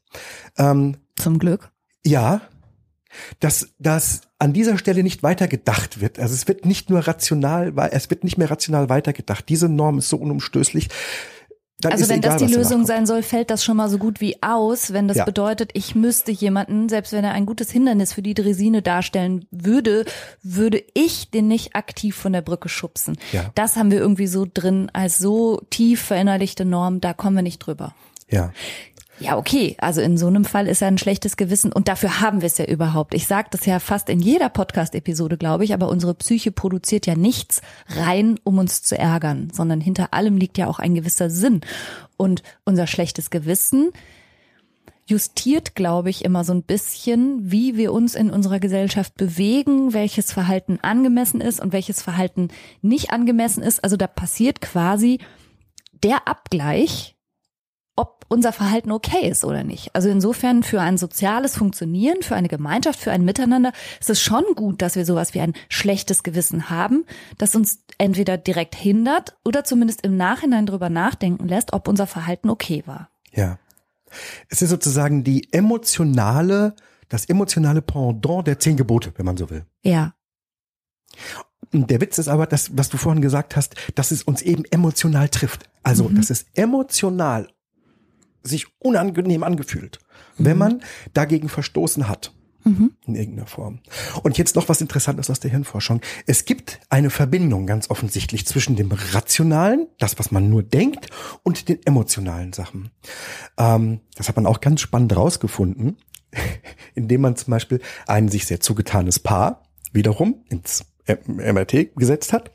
Ähm, 0.60 0.98
zum 1.16 1.40
Glück. 1.40 1.72
Ja, 2.06 2.42
dass, 3.40 3.70
dass 3.80 4.22
an 4.40 4.54
dieser 4.54 4.78
Stelle 4.78 5.04
nicht 5.04 5.24
weitergedacht 5.24 6.02
wird. 6.02 6.20
Also 6.20 6.34
es 6.34 6.48
wird 6.48 6.66
nicht 6.66 6.90
nur 6.90 7.08
rational, 7.08 7.74
es 7.92 8.10
wird 8.10 8.24
nicht 8.24 8.38
mehr 8.38 8.50
rational 8.50 8.90
weitergedacht. 8.90 9.48
Diese 9.50 9.70
Norm 9.70 10.00
ist 10.00 10.10
so 10.10 10.18
unumstößlich. 10.18 10.90
Dann 11.82 11.92
also 11.92 12.08
wenn 12.08 12.20
egal, 12.20 12.40
das 12.40 12.50
die 12.50 12.56
Lösung 12.56 12.86
sein 12.86 13.06
soll, 13.06 13.22
fällt 13.22 13.50
das 13.50 13.64
schon 13.64 13.76
mal 13.76 13.90
so 13.90 13.98
gut 13.98 14.22
wie 14.22 14.42
aus, 14.42 14.94
wenn 14.94 15.10
das 15.10 15.18
ja. 15.18 15.26
bedeutet, 15.26 15.72
ich 15.74 15.94
müsste 15.94 16.32
jemanden, 16.32 16.88
selbst 16.88 17.12
wenn 17.12 17.26
er 17.26 17.34
ein 17.34 17.46
gutes 17.46 17.70
Hindernis 17.70 18.14
für 18.14 18.22
die 18.22 18.34
Dresine 18.34 18.82
darstellen 18.82 19.46
würde, 19.52 20.06
würde 20.42 20.82
ich 20.94 21.32
den 21.32 21.50
nicht 21.50 21.76
aktiv 21.76 22.16
von 22.16 22.32
der 22.32 22.42
Brücke 22.42 22.70
schubsen. 22.70 23.18
Ja. 23.34 23.52
Das 23.56 23.76
haben 23.76 23.92
wir 23.92 24.00
irgendwie 24.00 24.28
so 24.28 24.48
drin 24.52 24.90
als 24.94 25.18
so 25.18 25.62
tief 25.70 26.02
verinnerlichte 26.02 26.64
Norm, 26.64 27.02
da 27.02 27.14
kommen 27.14 27.36
wir 27.36 27.44
nicht 27.44 27.60
drüber. 27.60 27.94
Ja. 28.30 28.54
Ja, 29.20 29.38
okay. 29.38 29.76
Also 29.80 30.02
in 30.02 30.18
so 30.18 30.28
einem 30.28 30.44
Fall 30.44 30.68
ist 30.68 30.82
ja 30.82 30.88
ein 30.88 30.98
schlechtes 30.98 31.38
Gewissen 31.38 31.72
und 31.72 31.88
dafür 31.88 32.20
haben 32.20 32.42
wir 32.42 32.48
es 32.48 32.58
ja 32.58 32.66
überhaupt. 32.66 33.14
Ich 33.14 33.28
sage 33.28 33.48
das 33.52 33.66
ja 33.66 33.80
fast 33.80 34.10
in 34.10 34.20
jeder 34.20 34.50
Podcast-Episode, 34.50 35.38
glaube 35.38 35.64
ich, 35.64 35.74
aber 35.74 35.88
unsere 35.88 36.14
Psyche 36.16 36.52
produziert 36.52 37.06
ja 37.06 37.16
nichts 37.16 37.62
rein, 37.88 38.40
um 38.44 38.58
uns 38.58 38.84
zu 38.84 38.98
ärgern, 38.98 39.50
sondern 39.54 39.80
hinter 39.80 40.14
allem 40.14 40.38
liegt 40.38 40.58
ja 40.58 40.68
auch 40.68 40.80
ein 40.80 40.96
gewisser 40.96 41.30
Sinn. 41.30 41.62
Und 42.18 42.44
unser 42.66 42.88
schlechtes 42.88 43.30
Gewissen 43.30 43.92
justiert, 45.08 45.76
glaube 45.76 46.10
ich, 46.10 46.26
immer 46.26 46.44
so 46.44 46.54
ein 46.54 46.64
bisschen, 46.64 47.52
wie 47.52 47.78
wir 47.78 47.94
uns 47.94 48.16
in 48.16 48.32
unserer 48.32 48.60
Gesellschaft 48.60 49.16
bewegen, 49.16 49.94
welches 49.94 50.32
Verhalten 50.32 50.80
angemessen 50.82 51.42
ist 51.42 51.62
und 51.62 51.74
welches 51.74 52.02
Verhalten 52.02 52.50
nicht 52.82 53.12
angemessen 53.12 53.64
ist. 53.64 53.84
Also 53.84 53.98
da 53.98 54.08
passiert 54.08 54.62
quasi 54.62 55.20
der 56.04 56.28
Abgleich 56.28 57.15
ob 57.96 58.26
unser 58.28 58.52
Verhalten 58.52 58.92
okay 58.92 59.30
ist 59.30 59.46
oder 59.46 59.64
nicht. 59.64 59.94
Also 59.94 60.10
insofern 60.10 60.64
für 60.64 60.82
ein 60.82 60.98
soziales 60.98 61.56
Funktionieren, 61.56 62.22
für 62.22 62.36
eine 62.36 62.50
Gemeinschaft, 62.50 63.00
für 63.00 63.12
ein 63.12 63.24
Miteinander 63.24 63.72
ist 64.00 64.10
es 64.10 64.22
schon 64.22 64.44
gut, 64.56 64.82
dass 64.82 64.96
wir 64.96 65.06
sowas 65.06 65.34
wie 65.34 65.42
ein 65.42 65.54
schlechtes 65.70 66.24
Gewissen 66.24 66.70
haben, 66.70 67.06
das 67.38 67.56
uns 67.56 67.80
entweder 67.98 68.38
direkt 68.38 68.76
hindert 68.76 69.38
oder 69.46 69.64
zumindest 69.64 70.04
im 70.04 70.18
Nachhinein 70.18 70.66
drüber 70.66 70.90
nachdenken 70.90 71.48
lässt, 71.48 71.74
ob 71.74 71.88
unser 71.88 72.08
Verhalten 72.08 72.50
okay 72.50 72.84
war. 72.86 73.10
Ja. 73.32 73.60
Es 74.50 74.62
ist 74.62 74.70
sozusagen 74.70 75.24
die 75.24 75.52
emotionale, 75.54 76.76
das 77.10 77.26
emotionale 77.26 77.82
Pendant 77.82 78.48
der 78.48 78.60
zehn 78.60 78.78
Gebote, 78.78 79.14
wenn 79.16 79.26
man 79.26 79.38
so 79.38 79.50
will. 79.50 79.66
Ja. 79.84 80.14
Der 81.72 82.02
Witz 82.02 82.18
ist 82.18 82.28
aber, 82.28 82.46
dass, 82.46 82.78
was 82.78 82.90
du 82.90 82.98
vorhin 82.98 83.22
gesagt 83.22 83.56
hast, 83.56 83.76
dass 83.96 84.12
es 84.12 84.24
uns 84.24 84.42
eben 84.42 84.64
emotional 84.66 85.30
trifft. 85.30 85.70
Also, 85.84 86.10
mhm. 86.10 86.16
dass 86.16 86.30
es 86.30 86.46
emotional 86.54 87.50
sich 88.46 88.68
unangenehm 88.80 89.44
angefühlt, 89.44 90.00
mhm. 90.38 90.46
wenn 90.46 90.58
man 90.58 90.84
dagegen 91.14 91.50
verstoßen 91.50 92.08
hat. 92.08 92.32
Mhm. 92.64 92.94
In 93.06 93.16
irgendeiner 93.16 93.46
Form. 93.46 93.80
Und 94.24 94.40
jetzt 94.40 94.56
noch 94.56 94.70
was 94.70 94.82
Interessantes 94.82 95.30
aus 95.30 95.40
der 95.40 95.52
Hirnforschung. 95.52 96.02
Es 96.26 96.46
gibt 96.46 96.80
eine 96.90 97.12
Verbindung 97.12 97.68
ganz 97.68 97.92
offensichtlich 97.92 98.48
zwischen 98.48 98.76
dem 98.76 98.92
Rationalen, 98.92 99.88
das, 100.00 100.18
was 100.18 100.32
man 100.32 100.50
nur 100.50 100.64
denkt, 100.64 101.08
und 101.44 101.70
den 101.70 101.86
emotionalen 101.86 102.54
Sachen. 102.54 102.90
Ähm, 103.60 104.02
das 104.16 104.30
hat 104.30 104.36
man 104.36 104.48
auch 104.48 104.62
ganz 104.62 104.82
spannend 104.82 105.16
rausgefunden, 105.16 105.98
indem 106.96 107.22
man 107.22 107.36
zum 107.36 107.52
Beispiel 107.52 107.82
ein 108.08 108.30
sich 108.30 108.48
sehr 108.48 108.60
zugetanes 108.60 109.20
Paar 109.20 109.62
wiederum 109.94 110.44
ins 110.50 110.86
MRT 111.08 111.96
gesetzt 111.96 112.34
hat 112.34 112.52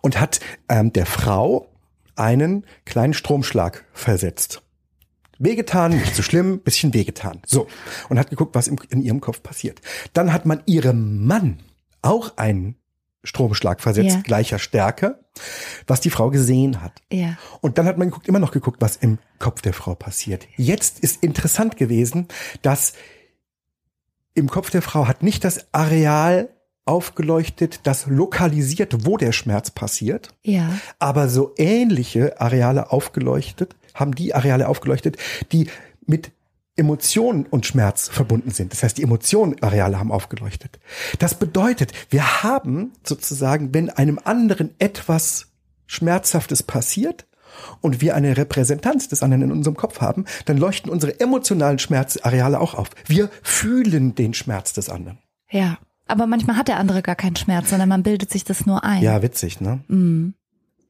und 0.00 0.20
hat 0.20 0.40
ähm, 0.68 0.92
der 0.92 1.06
Frau 1.06 1.75
einen 2.16 2.64
kleinen 2.84 3.14
Stromschlag 3.14 3.84
versetzt. 3.92 4.62
Wehgetan, 5.38 5.92
nicht 5.92 6.14
so 6.16 6.22
schlimm, 6.22 6.60
bisschen 6.60 6.94
wehgetan. 6.94 7.42
So. 7.46 7.66
Und 8.08 8.18
hat 8.18 8.30
geguckt, 8.30 8.54
was 8.54 8.68
in 8.68 9.02
ihrem 9.02 9.20
Kopf 9.20 9.42
passiert. 9.42 9.80
Dann 10.14 10.32
hat 10.32 10.46
man 10.46 10.62
ihrem 10.66 11.26
Mann 11.26 11.58
auch 12.00 12.36
einen 12.38 12.76
Stromschlag 13.22 13.80
versetzt, 13.80 14.16
Ja. 14.16 14.22
gleicher 14.22 14.58
Stärke, 14.58 15.18
was 15.86 16.00
die 16.00 16.10
Frau 16.10 16.30
gesehen 16.30 16.80
hat. 16.80 17.02
Ja. 17.12 17.36
Und 17.60 17.76
dann 17.76 17.86
hat 17.86 17.98
man 17.98 18.08
geguckt, 18.08 18.28
immer 18.28 18.38
noch 18.38 18.52
geguckt, 18.52 18.80
was 18.80 18.96
im 18.96 19.18
Kopf 19.38 19.60
der 19.60 19.74
Frau 19.74 19.94
passiert. 19.94 20.46
Jetzt 20.56 21.00
ist 21.00 21.22
interessant 21.22 21.76
gewesen, 21.76 22.28
dass 22.62 22.94
im 24.34 24.48
Kopf 24.48 24.70
der 24.70 24.82
Frau 24.82 25.06
hat 25.08 25.22
nicht 25.22 25.44
das 25.44 25.66
Areal 25.74 26.48
aufgeleuchtet, 26.86 27.80
das 27.82 28.06
lokalisiert, 28.06 29.04
wo 29.04 29.16
der 29.16 29.32
Schmerz 29.32 29.70
passiert, 29.70 30.30
Ja. 30.42 30.70
aber 30.98 31.28
so 31.28 31.52
ähnliche 31.58 32.40
Areale 32.40 32.90
aufgeleuchtet, 32.92 33.76
haben 33.94 34.14
die 34.14 34.34
Areale 34.34 34.68
aufgeleuchtet, 34.68 35.16
die 35.52 35.68
mit 36.06 36.30
Emotionen 36.76 37.46
und 37.46 37.64
Schmerz 37.66 38.08
verbunden 38.08 38.50
sind. 38.50 38.72
Das 38.72 38.82
heißt, 38.82 38.98
die 38.98 39.02
Emotionenareale 39.02 39.98
haben 39.98 40.12
aufgeleuchtet. 40.12 40.78
Das 41.18 41.34
bedeutet, 41.34 41.92
wir 42.10 42.42
haben 42.42 42.92
sozusagen, 43.02 43.72
wenn 43.74 43.88
einem 43.90 44.20
anderen 44.22 44.74
etwas 44.78 45.46
Schmerzhaftes 45.86 46.62
passiert 46.62 47.26
und 47.80 48.02
wir 48.02 48.14
eine 48.14 48.36
Repräsentanz 48.36 49.08
des 49.08 49.22
anderen 49.22 49.44
in 49.44 49.52
unserem 49.52 49.76
Kopf 49.76 50.02
haben, 50.02 50.26
dann 50.44 50.58
leuchten 50.58 50.92
unsere 50.92 51.18
emotionalen 51.18 51.78
Schmerzareale 51.78 52.60
auch 52.60 52.74
auf. 52.74 52.90
Wir 53.06 53.30
fühlen 53.42 54.14
den 54.14 54.34
Schmerz 54.34 54.74
des 54.74 54.90
anderen. 54.90 55.18
Ja. 55.50 55.78
Aber 56.06 56.26
manchmal 56.26 56.56
hat 56.56 56.68
der 56.68 56.78
andere 56.78 57.02
gar 57.02 57.16
keinen 57.16 57.36
Schmerz, 57.36 57.70
sondern 57.70 57.88
man 57.88 58.02
bildet 58.02 58.30
sich 58.30 58.44
das 58.44 58.66
nur 58.66 58.84
ein. 58.84 59.02
Ja, 59.02 59.22
witzig, 59.22 59.60
ne? 59.60 59.80
Mhm. 59.88 60.34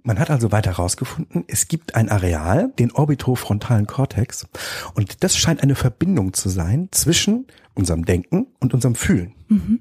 Man 0.02 0.20
hat 0.20 0.30
also 0.30 0.52
weiter 0.52 0.70
herausgefunden, 0.70 1.44
es 1.48 1.66
gibt 1.66 1.96
ein 1.96 2.08
Areal, 2.08 2.72
den 2.78 2.92
orbitofrontalen 2.92 3.88
Kortex, 3.88 4.46
und 4.94 5.24
das 5.24 5.36
scheint 5.36 5.64
eine 5.64 5.74
Verbindung 5.74 6.32
zu 6.32 6.48
sein 6.48 6.88
zwischen 6.92 7.48
unserem 7.74 8.04
Denken 8.04 8.46
und 8.60 8.72
unserem 8.72 8.94
Fühlen. 8.94 9.34
Mhm. 9.48 9.80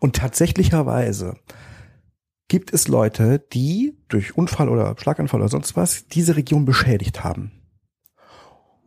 Und 0.00 0.16
tatsächlicherweise 0.16 1.36
gibt 2.48 2.74
es 2.74 2.88
Leute, 2.88 3.38
die 3.54 3.96
durch 4.08 4.36
Unfall 4.36 4.68
oder 4.68 4.94
Schlaganfall 4.98 5.40
oder 5.40 5.48
sonst 5.48 5.76
was 5.76 6.08
diese 6.08 6.36
Region 6.36 6.66
beschädigt 6.66 7.24
haben. 7.24 7.52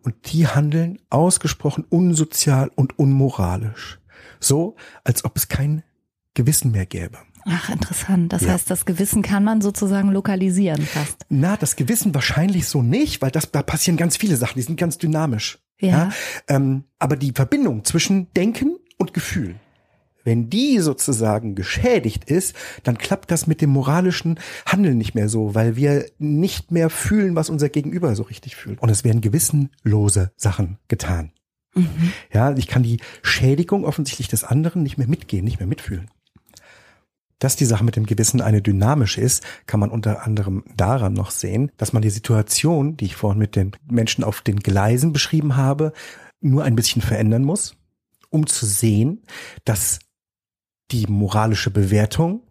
Und 0.04 0.32
die 0.32 0.48
handeln 0.48 1.00
ausgesprochen 1.10 1.86
unsozial 1.90 2.70
und 2.76 3.00
unmoralisch. 3.00 4.00
So, 4.40 4.76
als 5.04 5.26
ob 5.26 5.38
es 5.38 5.48
kein 5.48 5.84
Gewissen 6.34 6.72
mehr 6.72 6.86
gäbe. 6.86 7.18
Ach, 7.48 7.70
interessant. 7.70 8.34
Das 8.34 8.42
Ja. 8.42 8.54
heißt, 8.54 8.70
das 8.72 8.86
Gewissen 8.86 9.22
kann 9.22 9.44
man 9.44 9.62
sozusagen 9.62 10.10
lokalisieren 10.12 10.82
fast. 10.82 11.26
Na, 11.30 11.56
das 11.58 11.76
Gewissen 11.76 12.14
wahrscheinlich 12.16 12.68
so 12.68 12.82
nicht, 12.82 13.22
weil 13.22 13.32
das, 13.32 13.52
da 13.52 13.62
passieren 13.62 13.98
ganz 13.98 14.18
viele 14.18 14.36
Sachen, 14.36 14.56
die 14.56 14.64
sind 14.64 14.80
ganz 14.80 14.98
dynamisch. 14.98 15.60
Ja. 15.80 16.10
Ähm, 16.48 16.86
aber 17.00 17.16
die 17.18 17.34
Verbindung 17.34 17.86
zwischen 17.86 18.32
Denken 18.34 18.78
und 18.98 19.14
Gefühl, 19.14 19.56
wenn 20.24 20.50
die 20.50 20.80
sozusagen 20.80 21.54
geschädigt 21.54 22.24
ist, 22.24 22.56
dann 22.84 22.98
klappt 22.98 23.30
das 23.30 23.46
mit 23.46 23.62
dem 23.62 23.70
moralischen 23.70 24.40
Handeln 24.66 24.98
nicht 24.98 25.14
mehr 25.14 25.30
so, 25.30 25.54
weil 25.54 25.76
wir 25.76 26.08
nicht 26.18 26.72
mehr 26.72 26.90
fühlen, 26.90 27.36
was 27.36 27.52
unser 27.52 27.70
Gegenüber 27.70 28.16
so 28.16 28.24
richtig 28.24 28.56
fühlt. 28.56 28.82
Und 28.82 28.90
es 28.90 29.04
werden 29.04 29.22
gewissenlose 29.22 30.32
Sachen 30.36 30.80
getan. 30.88 31.32
Mhm. 31.76 32.14
Ja, 32.32 32.56
ich 32.56 32.68
kann 32.68 32.84
die 32.84 33.00
Schädigung 33.22 33.86
offensichtlich 33.86 34.28
des 34.28 34.44
anderen 34.44 34.84
nicht 34.84 34.98
mehr 34.98 35.08
mitgehen, 35.08 35.44
nicht 35.44 35.60
mehr 35.60 35.68
mitfühlen. 35.68 36.10
Dass 37.40 37.58
die 37.58 37.66
Sache 37.66 37.84
mit 37.84 37.98
dem 37.98 38.06
Gewissen 38.06 38.40
eine 38.40 38.62
dynamische 38.62 39.20
ist, 39.20 39.44
kann 39.68 39.82
man 39.82 39.90
unter 39.90 40.26
anderem 40.26 40.64
daran 40.76 41.14
noch 41.14 41.32
sehen, 41.32 41.72
dass 41.78 41.92
man 41.92 42.02
die 42.02 42.10
Situation, 42.10 42.96
die 42.96 43.06
ich 43.06 43.16
vorhin 43.16 43.40
mit 43.40 43.58
den 43.58 43.74
Menschen 43.90 44.24
auf 44.24 44.42
den 44.42 44.62
Gleisen 44.62 45.12
beschrieben 45.12 45.58
habe, 45.58 45.92
nur 46.40 46.64
ein 46.64 46.76
bisschen 46.76 47.02
verändern 47.02 47.44
muss, 47.44 47.76
um 48.30 48.48
zu 48.48 48.66
sehen, 48.66 49.24
dass 49.66 50.00
die 50.92 51.08
moralische 51.08 51.72
Bewertung 51.72 52.44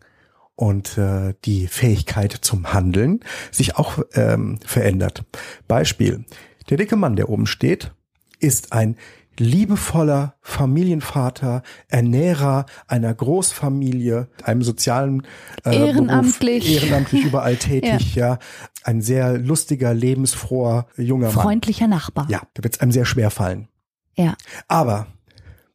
und 0.55 0.99
äh, 0.99 1.35
die 1.45 1.67
Fähigkeit 1.67 2.33
zum 2.33 2.73
Handeln 2.73 3.21
sich 3.51 3.77
auch 3.77 3.99
ähm, 4.13 4.59
verändert. 4.65 5.25
Beispiel. 5.67 6.25
Der 6.69 6.77
dicke 6.77 6.97
Mann, 6.97 7.17
der 7.17 7.29
oben 7.29 7.47
steht, 7.47 7.93
ist 8.41 8.73
ein 8.73 8.97
liebevoller 9.39 10.37
Familienvater, 10.41 11.63
Ernährer 11.89 12.67
einer 12.87 13.13
Großfamilie, 13.13 14.29
einem 14.43 14.63
sozialen 14.63 15.27
äh, 15.65 15.77
Ehrenamtlich. 15.77 16.65
Beruf, 16.65 16.83
ehrenamtlich 16.83 17.25
überall 17.27 17.57
tätig, 17.57 18.15
ja. 18.15 18.39
Ein 18.85 19.01
sehr 19.01 19.39
lustiger, 19.39 19.95
lebensfroher 19.95 20.87
junger 20.97 21.33
Mann. 21.33 21.43
Freundlicher 21.43 21.87
Nachbar. 21.87 22.27
Ja, 22.29 22.43
da 22.55 22.63
wird 22.63 22.75
es 22.75 22.81
einem 22.81 22.93
sehr 22.93 23.07
schwer 23.07 23.31
fallen. 23.31 23.69
Ja. 24.15 24.37
Aber 24.69 25.09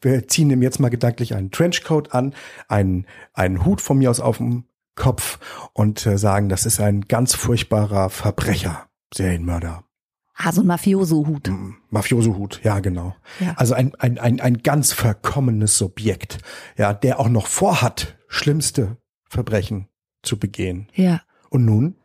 wir 0.02 0.28
ziehen 0.28 0.50
ihm 0.50 0.62
jetzt 0.62 0.80
mal 0.80 0.89
gedanklich 0.89 1.36
einen 1.36 1.52
Trenchcoat 1.52 2.13
an, 2.13 2.34
einen, 2.67 3.06
einen 3.34 3.65
Hut 3.65 3.82
von 3.82 3.98
mir 3.98 4.10
aus 4.10 4.19
auf 4.19 4.38
dem 4.38 4.63
Kopf 4.95 5.39
und 5.74 6.06
äh, 6.06 6.17
sagen, 6.17 6.50
das 6.50 6.65
ist 6.65 6.80
ein 6.80 7.02
ganz 7.02 7.34
furchtbarer 7.34 8.10
Verbrecher, 8.10 8.88
Serienmörder. 9.13 9.84
Ah, 10.41 10.54
so 10.54 10.62
ein 10.62 10.67
Mafioso-Hut. 10.67 11.49
Mm, 11.49 11.73
Mafioso-Hut, 11.89 12.62
ja 12.63 12.80
genau. 12.80 13.13
Ja. 13.41 13.56
Also 13.58 13.73
ein, 13.73 13.93
ein, 13.95 14.17
ein, 14.17 14.39
ein 14.39 14.63
ganz 14.63 14.93
verkommenes 14.93 15.78
Subjekt, 15.78 16.38
ja, 16.78 16.93
der 16.93 17.19
auch 17.19 17.28
noch 17.28 17.45
vorhat, 17.47 18.17
schlimmste 18.30 18.95
Verbrechen 19.28 19.89
zu 20.23 20.39
begehen. 20.39 20.88
Ja. 20.93 21.21
Und 21.49 21.65
nun, 21.65 21.95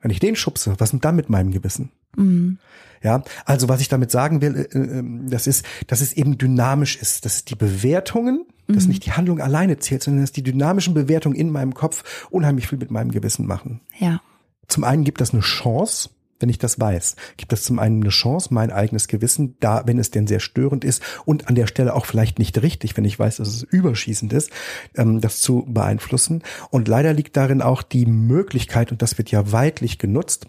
wenn 0.00 0.12
ich 0.12 0.20
den 0.20 0.36
schubse, 0.36 0.76
was 0.78 0.92
ist 0.92 1.04
dann 1.04 1.16
mit 1.16 1.28
meinem 1.28 1.50
Gewissen? 1.50 1.90
Mhm. 2.16 2.58
Ja, 3.02 3.24
also 3.46 3.68
was 3.68 3.80
ich 3.80 3.88
damit 3.88 4.12
sagen 4.12 4.40
will, 4.40 4.54
äh, 4.72 4.78
äh, 4.78 5.28
das 5.28 5.48
ist, 5.48 5.66
dass 5.88 6.02
es 6.02 6.12
eben 6.12 6.38
dynamisch 6.38 6.96
ist, 6.96 7.24
dass 7.24 7.44
die 7.44 7.56
Bewertungen, 7.56 8.46
dass 8.68 8.84
Mhm. 8.84 8.90
nicht 8.90 9.06
die 9.06 9.12
Handlung 9.12 9.40
alleine 9.40 9.78
zählt, 9.78 10.04
sondern 10.04 10.22
dass 10.22 10.30
die 10.30 10.44
dynamischen 10.44 10.94
Bewertungen 10.94 11.34
in 11.34 11.50
meinem 11.50 11.74
Kopf 11.74 12.28
unheimlich 12.30 12.68
viel 12.68 12.78
mit 12.78 12.92
meinem 12.92 13.10
Gewissen 13.10 13.44
machen. 13.44 13.80
Ja. 13.98 14.20
Zum 14.68 14.84
einen 14.84 15.02
gibt 15.02 15.20
das 15.20 15.32
eine 15.32 15.42
Chance, 15.42 16.10
wenn 16.42 16.48
ich 16.48 16.58
das 16.58 16.78
weiß, 16.78 17.16
gibt 17.36 17.52
das 17.52 17.62
zum 17.62 17.78
einen 17.78 18.02
eine 18.02 18.10
Chance, 18.10 18.52
mein 18.52 18.70
eigenes 18.70 19.08
Gewissen, 19.08 19.56
da, 19.60 19.86
wenn 19.86 19.98
es 19.98 20.10
denn 20.10 20.26
sehr 20.26 20.40
störend 20.40 20.84
ist 20.84 21.02
und 21.24 21.48
an 21.48 21.54
der 21.54 21.66
Stelle 21.66 21.94
auch 21.94 22.04
vielleicht 22.04 22.38
nicht 22.38 22.60
richtig, 22.60 22.96
wenn 22.96 23.04
ich 23.04 23.18
weiß, 23.18 23.36
dass 23.38 23.48
es 23.48 23.62
überschießend 23.62 24.32
ist, 24.32 24.50
ähm, 24.96 25.20
das 25.20 25.40
zu 25.40 25.64
beeinflussen. 25.68 26.42
Und 26.70 26.88
leider 26.88 27.12
liegt 27.14 27.36
darin 27.36 27.62
auch 27.62 27.82
die 27.82 28.04
Möglichkeit, 28.06 28.92
und 28.92 29.00
das 29.00 29.16
wird 29.16 29.30
ja 29.30 29.52
weitlich 29.52 29.98
genutzt, 29.98 30.48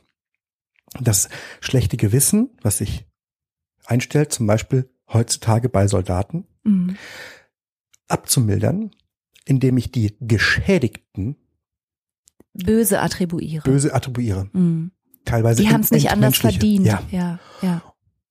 das 0.99 1.29
schlechte 1.61 1.97
Gewissen, 1.97 2.49
was 2.61 2.79
sich 2.79 3.05
einstellt, 3.85 4.31
zum 4.33 4.47
Beispiel 4.47 4.89
heutzutage 5.11 5.69
bei 5.69 5.87
Soldaten, 5.87 6.45
Mhm. 6.63 6.95
abzumildern, 8.07 8.91
indem 9.45 9.77
ich 9.77 9.91
die 9.91 10.15
Geschädigten 10.21 11.35
Böse 12.53 13.01
attribuiere. 13.01 13.63
böse 13.63 13.93
attribuiere. 13.93 14.47
Mhm. 14.53 14.91
Teilweise 15.25 15.61
Die 15.63 15.69
haben 15.69 15.81
es 15.81 15.91
nicht 15.91 16.11
anders 16.11 16.37
verdient. 16.37 16.85
Ja. 16.85 17.01
ja. 17.11 17.39
ja. 17.61 17.81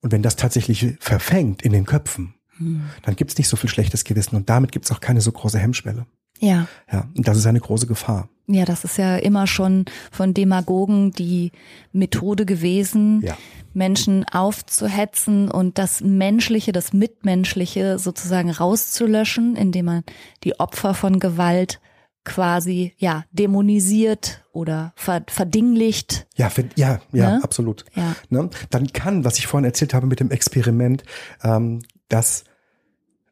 Und 0.00 0.12
wenn 0.12 0.22
das 0.22 0.36
tatsächlich 0.36 0.96
verfängt 1.00 1.62
in 1.62 1.72
den 1.72 1.86
Köpfen, 1.86 2.34
Mhm. 2.58 2.82
dann 3.02 3.16
gibt's 3.16 3.38
nicht 3.38 3.48
so 3.48 3.56
viel 3.56 3.70
schlechtes 3.70 4.04
Gewissen 4.04 4.36
und 4.36 4.50
damit 4.50 4.72
gibt's 4.72 4.92
auch 4.92 5.00
keine 5.00 5.22
so 5.22 5.32
große 5.32 5.58
Hemmschwelle. 5.58 6.06
Ja. 6.38 6.66
Ja, 6.92 7.08
und 7.16 7.26
das 7.26 7.38
ist 7.38 7.46
eine 7.46 7.60
große 7.60 7.86
Gefahr. 7.86 8.28
Ja, 8.46 8.64
das 8.66 8.84
ist 8.84 8.98
ja 8.98 9.16
immer 9.16 9.46
schon 9.46 9.86
von 10.10 10.34
Demagogen 10.34 11.12
die 11.12 11.52
Methode 11.92 12.44
gewesen, 12.44 13.22
Ja. 13.22 13.38
Menschen 13.72 14.24
aufzuhetzen 14.28 15.50
und 15.50 15.78
das 15.78 16.02
Menschliche, 16.02 16.72
das 16.72 16.92
Mitmenschliche 16.92 17.98
sozusagen 17.98 18.50
rauszulöschen, 18.50 19.56
indem 19.56 19.86
man 19.86 20.04
die 20.44 20.60
Opfer 20.60 20.92
von 20.94 21.20
Gewalt 21.20 21.80
quasi 22.24 22.92
ja 22.98 23.24
dämonisiert 23.32 24.41
oder 24.52 24.92
ver 24.96 25.22
verdinglicht. 25.28 26.26
Ja, 26.36 26.50
ja, 26.76 27.00
ja, 27.12 27.30
Ne? 27.38 27.40
absolut. 27.44 27.84
Ja. 27.94 28.14
Ne? 28.28 28.50
Dann 28.70 28.92
kann, 28.92 29.24
was 29.24 29.38
ich 29.38 29.46
vorhin 29.46 29.64
erzählt 29.64 29.94
habe 29.94 30.06
mit 30.06 30.20
dem 30.20 30.30
Experiment, 30.30 31.02
ähm, 31.42 31.82
dass 32.08 32.44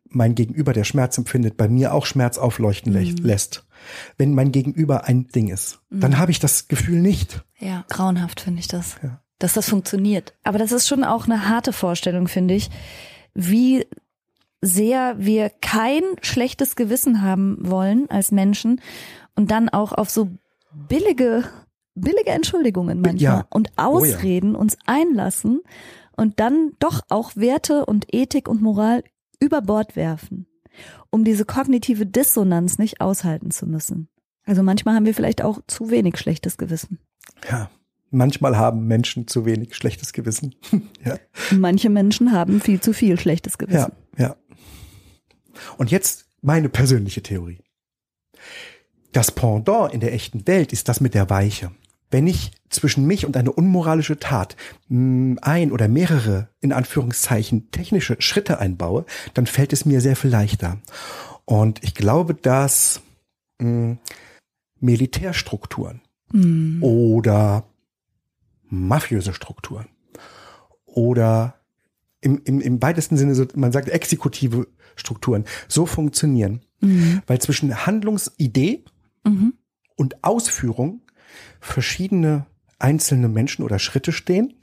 mein 0.09 0.35
Gegenüber, 0.35 0.72
der 0.72 0.85
Schmerz 0.85 1.16
empfindet, 1.18 1.56
bei 1.56 1.68
mir 1.68 1.94
auch 1.94 2.04
Schmerz 2.06 2.37
aufleuchten 2.38 2.92
Mhm. 2.92 3.16
lässt. 3.22 3.64
Wenn 4.18 4.35
mein 4.35 4.50
Gegenüber 4.50 5.04
ein 5.04 5.28
Ding 5.28 5.48
ist, 5.48 5.80
dann 5.90 6.18
habe 6.18 6.33
ich 6.33 6.38
das 6.40 6.66
Gefühl 6.68 7.00
nicht. 7.00 7.44
Ja, 7.59 7.85
grauenhaft 7.88 8.40
finde 8.40 8.61
ich 8.61 8.68
das. 8.68 8.96
Ja. 9.02 9.20
Dass 9.38 9.52
das 9.54 9.68
funktioniert. 9.68 10.35
Aber 10.42 10.59
das 10.59 10.72
ist 10.72 10.88
schon 10.88 11.04
auch 11.04 11.26
eine 11.26 11.48
harte 11.48 11.72
Vorstellung, 11.72 12.28
finde 12.28 12.54
ich, 12.54 12.70
wie 13.35 13.87
sehr 14.61 15.14
wir 15.18 15.48
kein 15.48 16.02
schlechtes 16.20 16.76
Gewissen 16.76 17.22
haben 17.22 17.56
wollen 17.61 18.11
als 18.11 18.33
Menschen 18.33 18.80
und 19.37 19.50
dann 19.50 19.68
auch 19.70 19.92
auf 19.92 20.11
so 20.11 20.28
billige, 20.88 21.44
billige 21.94 22.30
Entschuldigungen 22.30 23.00
manchmal 23.00 23.20
Ja. 23.40 23.46
und 23.50 23.68
Oh 23.70 23.72
ja. 23.78 23.87
Ausreden 23.87 24.54
uns 24.54 24.76
einlassen 24.87 25.61
und 26.16 26.40
dann 26.40 26.72
doch 26.78 27.02
auch 27.09 27.37
Werte 27.37 27.87
und 27.87 28.12
Ethik 28.12 28.48
und 28.48 28.61
Moral 28.62 29.02
über 29.40 29.62
Bord 29.62 29.96
werfen, 29.96 30.46
um 31.11 31.24
diese 31.24 31.44
kognitive 31.44 32.06
Dissonanz 32.06 32.78
nicht 32.78 33.00
aushalten 33.00 33.50
zu 33.50 33.66
müssen. 33.66 34.09
Also 34.44 34.62
manchmal 34.62 34.94
haben 34.94 35.06
wir 35.06 35.14
vielleicht 35.14 35.42
auch 35.42 35.61
zu 35.66 35.90
wenig 35.90 36.18
schlechtes 36.18 36.56
Gewissen. 36.59 36.98
Ja. 37.50 37.70
Manchmal 38.12 38.56
haben 38.56 38.87
Menschen 38.88 39.28
zu 39.28 39.44
wenig 39.44 39.74
schlechtes 39.76 40.12
Gewissen. 40.12 40.56
ja. 41.04 41.16
Manche 41.52 41.90
Menschen 41.90 42.33
haben 42.33 42.61
viel 42.61 42.80
zu 42.80 42.92
viel 42.92 43.18
schlechtes 43.20 43.56
Gewissen. 43.56 43.92
Ja, 44.18 44.26
ja. 44.26 44.37
Und 45.78 45.90
jetzt 45.90 46.26
meine 46.42 46.68
persönliche 46.68 47.22
Theorie. 47.22 47.61
Das 49.12 49.31
Pendant 49.31 49.92
in 49.92 50.01
der 50.01 50.12
echten 50.12 50.46
Welt 50.46 50.73
ist 50.73 50.88
das 50.88 51.01
mit 51.01 51.14
der 51.14 51.31
Weiche. 51.31 51.70
Wenn 52.11 52.27
ich 52.27 52.53
zwischen 52.68 53.07
mich 53.07 53.25
und 53.25 53.37
eine 53.37 53.53
unmoralische 53.53 54.18
Tat 54.18 54.57
mm, 54.88 55.37
ein 55.42 55.73
oder 55.73 55.88
mehrere, 55.88 56.49
in 56.61 56.73
Anführungszeichen, 56.73 57.70
technische 57.70 58.16
Schritte 58.20 58.59
einbaue, 58.59 59.05
dann 59.35 59.46
fällt 59.46 59.73
es 59.73 59.85
mir 59.85 60.01
sehr 60.01 60.16
viel 60.16 60.31
leichter. 60.31 60.79
Und 61.44 61.83
ich 61.83 61.94
glaube, 61.94 62.35
dass 62.35 63.01
mh, 63.59 63.68
mm, 63.68 63.99
Militärstrukturen 64.81 66.01
Hm. 66.33 66.83
oder 66.83 67.64
mafiöse 68.68 69.35
Strukturen 69.35 69.87
oder 70.85 71.57
im, 72.20 72.40
im, 72.44 72.61
im 72.61 72.83
weitesten 72.83 73.16
Sinne, 73.16 73.35
so, 73.35 73.46
man 73.55 73.73
sagt 73.73 73.88
exekutive 73.88 74.68
Strukturen, 74.94 75.44
so 75.66 75.87
funktionieren. 75.87 76.61
Mhm. 76.81 77.23
Weil 77.27 77.40
zwischen 77.40 77.87
Handlungsidee 77.87 78.85
Mhm. 79.24 79.54
und 79.96 80.24
Ausführung 80.24 81.02
verschiedene 81.61 82.46
einzelne 82.78 83.28
Menschen 83.28 83.64
oder 83.64 83.78
Schritte 83.78 84.12
stehen, 84.12 84.54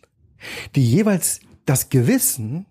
die 0.75 0.83
jeweils 0.83 1.39
das 1.65 1.89
Gewissen 1.89 2.65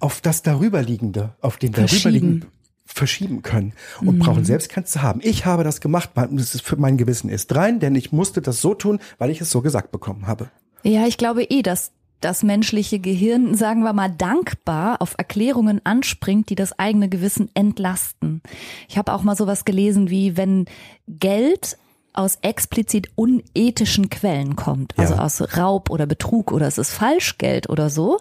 auf 0.00 0.20
das 0.20 0.42
darüberliegende, 0.42 1.36
auf 1.40 1.56
den 1.56 1.72
darüberliegenden 1.72 2.50
verschieben 2.86 3.42
können 3.42 3.72
und 4.00 4.18
brauchen 4.18 4.44
selbst 4.44 4.68
keins 4.68 4.90
zu 4.90 5.02
haben. 5.02 5.20
Ich 5.22 5.46
habe 5.46 5.64
das 5.64 5.80
gemacht, 5.80 6.10
das 6.14 6.54
ist 6.54 6.62
für 6.62 6.76
mein 6.76 6.96
Gewissen 6.96 7.30
ist 7.30 7.54
rein, 7.54 7.80
denn 7.80 7.94
ich 7.94 8.12
musste 8.12 8.42
das 8.42 8.60
so 8.60 8.74
tun, 8.74 9.00
weil 9.18 9.30
ich 9.30 9.40
es 9.40 9.50
so 9.50 9.62
gesagt 9.62 9.90
bekommen 9.90 10.26
habe. 10.26 10.50
Ja, 10.82 11.06
ich 11.06 11.16
glaube 11.16 11.44
eh, 11.44 11.62
dass 11.62 11.92
das 12.24 12.42
menschliche 12.42 12.98
Gehirn, 12.98 13.54
sagen 13.54 13.82
wir 13.82 13.92
mal, 13.92 14.10
dankbar 14.10 15.02
auf 15.02 15.14
Erklärungen 15.18 15.80
anspringt, 15.84 16.48
die 16.50 16.54
das 16.54 16.78
eigene 16.78 17.08
Gewissen 17.08 17.50
entlasten. 17.54 18.42
Ich 18.88 18.96
habe 18.98 19.12
auch 19.12 19.22
mal 19.22 19.36
sowas 19.36 19.64
gelesen 19.64 20.10
wie, 20.10 20.36
wenn 20.36 20.64
Geld 21.06 21.76
aus 22.12 22.38
explizit 22.42 23.10
unethischen 23.16 24.08
Quellen 24.08 24.56
kommt, 24.56 24.98
also 24.98 25.14
Ja. 25.14 25.20
aus 25.20 25.56
Raub 25.56 25.90
oder 25.90 26.06
Betrug 26.06 26.52
oder 26.52 26.66
es 26.66 26.78
ist 26.78 26.92
Falschgeld 26.92 27.68
oder 27.68 27.90
so, 27.90 28.18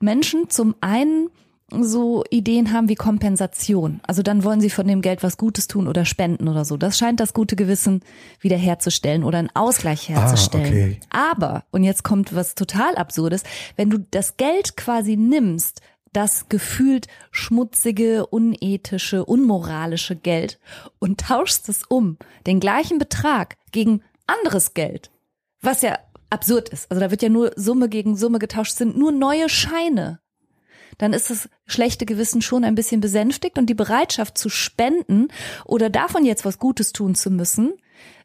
Menschen 0.00 0.50
zum 0.50 0.74
einen 0.80 1.30
so 1.70 2.24
Ideen 2.30 2.72
haben 2.72 2.88
wie 2.88 2.94
Kompensation. 2.94 4.00
Also 4.06 4.22
dann 4.22 4.44
wollen 4.44 4.60
sie 4.60 4.70
von 4.70 4.86
dem 4.86 5.02
Geld 5.02 5.22
was 5.22 5.36
Gutes 5.36 5.68
tun 5.68 5.88
oder 5.88 6.04
spenden 6.04 6.48
oder 6.48 6.64
so. 6.64 6.76
Das 6.76 6.98
scheint 6.98 7.20
das 7.20 7.32
gute 7.32 7.56
Gewissen 7.56 8.02
wiederherzustellen 8.40 9.24
oder 9.24 9.38
einen 9.38 9.54
Ausgleich 9.54 10.08
herzustellen. 10.08 10.66
okay. 10.66 11.00
Aber, 11.10 11.64
und 11.70 11.84
jetzt 11.84 12.02
kommt 12.02 12.34
was 12.34 12.54
total 12.54 12.96
Absurdes, 12.96 13.42
wenn 13.76 13.90
du 13.90 13.98
das 14.10 14.36
Geld 14.36 14.76
quasi 14.76 15.16
nimmst, 15.16 15.80
das 16.12 16.48
gefühlt 16.48 17.06
schmutzige, 17.30 18.26
unethische, 18.26 19.24
unmoralische 19.24 20.16
Geld 20.16 20.58
und 20.98 21.20
tauschst 21.20 21.68
es 21.68 21.84
um, 21.84 22.18
den 22.46 22.58
gleichen 22.60 22.98
Betrag 22.98 23.56
gegen 23.70 24.02
anderes 24.26 24.74
Geld, 24.74 25.10
was 25.60 25.82
ja 25.82 25.98
absurd 26.30 26.68
ist. 26.70 26.90
Also 26.90 27.00
da 27.00 27.10
wird 27.10 27.22
ja 27.22 27.28
nur 27.28 27.52
Summe 27.56 27.88
gegen 27.88 28.16
Summe 28.16 28.38
getauscht, 28.38 28.76
sind 28.76 28.96
nur 28.96 29.12
neue 29.12 29.48
Scheine 29.48 30.20
dann 31.00 31.14
ist 31.14 31.30
das 31.30 31.48
schlechte 31.66 32.04
Gewissen 32.04 32.42
schon 32.42 32.62
ein 32.62 32.74
bisschen 32.74 33.00
besänftigt 33.00 33.58
und 33.58 33.66
die 33.66 33.74
Bereitschaft 33.74 34.36
zu 34.36 34.50
spenden 34.50 35.28
oder 35.64 35.88
davon 35.88 36.26
jetzt 36.26 36.44
was 36.44 36.58
Gutes 36.58 36.92
tun 36.92 37.14
zu 37.14 37.30
müssen, 37.30 37.72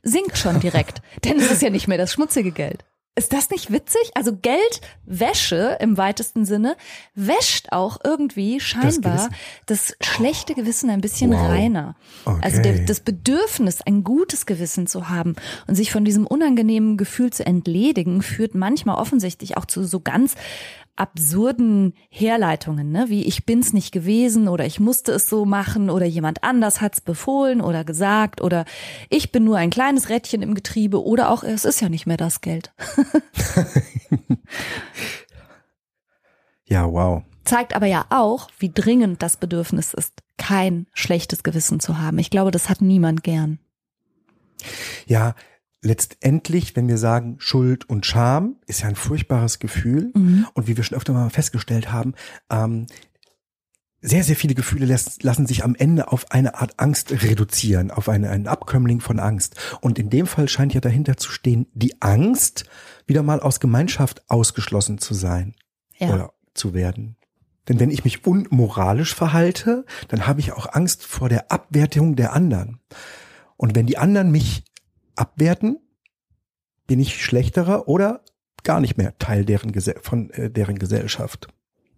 sinkt 0.04 0.38
schon 0.38 0.60
direkt. 0.60 1.02
Denn 1.24 1.38
es 1.40 1.50
ist 1.50 1.62
ja 1.62 1.70
nicht 1.70 1.88
mehr 1.88 1.98
das 1.98 2.12
schmutzige 2.12 2.52
Geld. 2.52 2.84
Ist 3.18 3.32
das 3.32 3.50
nicht 3.50 3.72
witzig? 3.72 4.12
Also 4.14 4.34
Geldwäsche 4.36 5.78
im 5.80 5.96
weitesten 5.96 6.44
Sinne 6.44 6.76
wäscht 7.14 7.72
auch 7.72 7.98
irgendwie 8.04 8.60
scheinbar 8.60 9.30
das, 9.68 9.88
Gewissen. 9.88 9.96
schlechte 10.02 10.54
Gewissen 10.54 10.90
ein 10.90 11.00
bisschen 11.00 11.32
Wow. 11.32 11.48
reiner. 11.48 11.96
Okay. 12.26 12.40
Also 12.44 12.62
der, 12.62 12.80
das 12.80 13.00
Bedürfnis, 13.00 13.82
ein 13.82 14.04
gutes 14.04 14.46
Gewissen 14.46 14.86
zu 14.86 15.08
haben 15.08 15.38
und 15.66 15.76
sich 15.76 15.94
von 15.94 16.04
diesem 16.04 16.28
unangenehmen 16.28 16.98
Gefühl 16.98 17.32
zu 17.32 17.46
entledigen, 17.46 18.22
führt 18.22 18.54
manchmal 18.54 18.98
offensichtlich 18.98 19.56
auch 19.56 19.66
zu 19.66 19.86
so 19.86 20.02
ganz 20.02 20.36
absurden 20.96 21.94
Herleitungen, 22.10 22.92
ne? 22.92 23.06
wie 23.10 23.24
ich 23.24 23.46
bin's 23.46 23.74
nicht 23.74 23.92
gewesen 23.92 24.48
oder 24.48 24.66
ich 24.66 24.80
musste 24.80 25.12
es 25.12 25.30
so 25.30 25.46
machen 25.46 25.90
oder 25.90 26.06
jemand 26.06 26.44
anders 26.44 26.82
hat's 26.82 27.02
befohlen 27.02 27.62
oder 27.62 27.84
gesagt 27.84 28.42
oder 28.42 28.66
ich 29.10 29.32
bin 29.32 29.44
nur 29.44 29.58
ein 29.58 29.70
kleines 29.70 30.10
Rädchen 30.10 30.42
im 30.42 30.56
Getriebe 30.56 31.04
oder 31.04 31.30
auch 31.30 31.44
es 31.44 31.66
ist 31.66 31.82
ja 31.82 31.90
nicht 31.90 32.06
mehr 32.06 32.18
das 32.18 32.42
Geld. 32.42 32.74
Ja, 36.68 36.92
wow. 36.92 37.24
Zeigt 37.44 37.76
aber 37.76 37.86
ja 37.86 38.06
auch, 38.10 38.50
wie 38.58 38.72
dringend 38.72 39.22
das 39.22 39.38
Bedürfnis 39.38 39.94
ist, 39.94 40.14
kein 40.38 40.88
schlechtes 40.94 41.44
Gewissen 41.44 41.80
zu 41.80 42.00
haben. 42.00 42.18
Ich 42.18 42.32
glaube, 42.32 42.52
das 42.52 42.70
hat 42.70 42.82
niemand 42.82 43.24
gern. 43.24 43.60
Ja, 45.06 45.36
letztendlich, 45.86 46.76
wenn 46.76 46.88
wir 46.88 46.98
sagen 46.98 47.36
Schuld 47.38 47.88
und 47.88 48.06
Scham, 48.06 48.58
ist 48.66 48.82
ja 48.82 48.88
ein 48.88 48.96
furchtbares 48.96 49.60
Gefühl. 49.60 50.12
Mhm. 50.14 50.48
Und 50.54 50.68
wie 50.68 50.76
wir 50.76 50.84
schon 50.84 50.98
öfter 50.98 51.14
mal 51.14 51.30
festgestellt 51.30 51.92
haben, 51.92 52.16
ähm, 52.50 52.88
sehr, 54.02 54.24
sehr 54.24 54.36
viele 54.36 54.56
Gefühle 54.56 54.86
lassen, 54.86 55.20
lassen 55.22 55.48
sich 55.48 55.64
am 55.64 55.76
Ende 55.76 56.12
auf 56.12 56.32
eine 56.32 56.56
Art 56.56 56.80
Angst 56.80 57.12
reduzieren, 57.24 57.92
auf 57.92 58.10
eine, 58.10 58.30
einen 58.30 58.48
Abkömmling 58.48 59.00
von 59.00 59.20
Angst. 59.20 59.56
Und 59.82 59.98
in 59.98 60.10
dem 60.10 60.28
Fall 60.28 60.50
scheint 60.50 60.74
ja 60.74 60.82
dahinter 60.82 61.18
zu 61.18 61.32
stehen, 61.32 61.68
die 61.74 62.02
Angst, 62.02 62.66
wieder 63.08 63.24
mal 63.24 63.40
aus 63.40 63.60
Gemeinschaft 63.60 64.30
ausgeschlossen 64.30 64.98
zu 64.98 65.14
sein 65.14 65.56
Ja. 65.98 66.14
oder 66.14 66.34
zu 66.54 66.74
werden. 66.74 67.16
Denn 67.68 67.80
wenn 67.80 67.90
ich 67.90 68.04
mich 68.04 68.26
unmoralisch 68.26 69.16
verhalte, 69.16 69.86
dann 70.08 70.28
habe 70.28 70.40
ich 70.40 70.52
auch 70.52 70.72
Angst 70.74 71.04
vor 71.04 71.30
der 71.30 71.52
Abwertung 71.52 72.16
der 72.16 72.34
anderen. 72.34 72.80
Und 73.58 73.76
wenn 73.76 73.88
die 73.88 73.98
anderen 73.98 74.32
mich 74.32 74.64
abwerten, 75.16 75.78
bin 76.88 77.00
ich 77.00 77.24
schlechterer 77.24 77.88
oder 77.88 78.22
gar 78.64 78.80
nicht 78.80 78.98
mehr 78.98 79.18
Teil 79.18 79.46
deren 79.46 79.74
von 80.02 80.30
äh, 80.32 80.50
deren 80.50 80.80
Gesellschaft. 80.80 81.48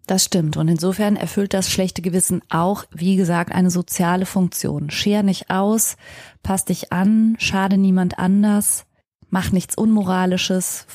Das 0.08 0.24
stimmt. 0.24 0.56
Und 0.56 0.70
insofern 0.70 1.18
erfüllt 1.18 1.54
das 1.54 1.70
schlechte 1.70 2.02
Gewissen 2.02 2.42
auch, 2.50 2.86
wie 2.92 3.18
gesagt, 3.18 3.52
eine 3.52 3.70
soziale 3.70 4.26
Funktion. 4.26 4.90
Scher 4.90 5.22
nicht 5.22 5.50
aus, 5.50 5.98
pass 6.44 6.64
dich 6.64 6.94
an, 6.94 7.36
schade 7.40 7.78
niemand 7.78 8.18
anders, 8.18 8.86
mach 9.30 9.52
nichts 9.52 9.76
Unmoralisches, 9.76 10.88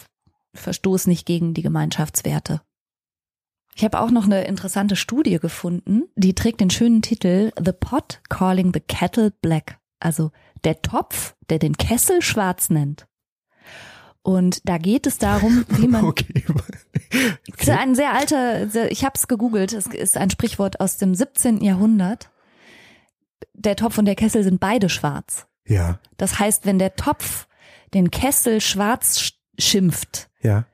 verstoß 0.54 1.06
nicht 1.08 1.26
gegen 1.26 1.52
die 1.52 1.62
Gemeinschaftswerte. 1.62 2.62
Ich 3.74 3.84
habe 3.84 4.00
auch 4.00 4.10
noch 4.10 4.24
eine 4.24 4.44
interessante 4.44 4.96
Studie 4.96 5.38
gefunden, 5.38 6.04
die 6.16 6.34
trägt 6.34 6.60
den 6.60 6.70
schönen 6.70 7.02
Titel 7.02 7.52
The 7.62 7.72
Pot 7.72 8.20
Calling 8.30 8.72
the 8.72 8.80
Kettle 8.80 9.30
Black. 9.42 9.78
Also 10.00 10.30
der 10.64 10.82
Topf, 10.82 11.34
der 11.50 11.58
den 11.58 11.76
Kessel 11.76 12.22
schwarz 12.22 12.70
nennt. 12.70 13.06
Und 14.22 14.68
da 14.68 14.78
geht 14.78 15.06
es 15.06 15.18
darum, 15.18 15.64
wie 15.68 15.88
man 15.88 16.04
Okay. 16.04 16.44
das 17.48 17.60
ist 17.60 17.68
ein 17.70 17.94
sehr 17.94 18.12
alter, 18.12 18.90
ich 18.90 19.04
habe 19.04 19.14
es 19.16 19.26
gegoogelt, 19.28 19.72
es 19.72 19.86
ist 19.86 20.16
ein 20.16 20.30
Sprichwort 20.30 20.80
aus 20.80 20.96
dem 20.96 21.14
17. 21.14 21.62
Jahrhundert. 21.62 22.30
Der 23.54 23.76
Topf 23.76 23.98
und 23.98 24.04
der 24.06 24.14
Kessel 24.14 24.42
sind 24.44 24.60
beide 24.60 24.88
schwarz. 24.88 25.46
Ja, 25.66 25.98
Das 26.16 26.38
heißt, 26.38 26.66
wenn 26.66 26.78
der 26.78 26.96
Topf 26.96 27.46
den 27.94 28.10
Kessel 28.10 28.60
schwarz 28.60 29.18
sch- 29.18 29.34
schimpft, 29.58 30.28
ja. 30.40 30.66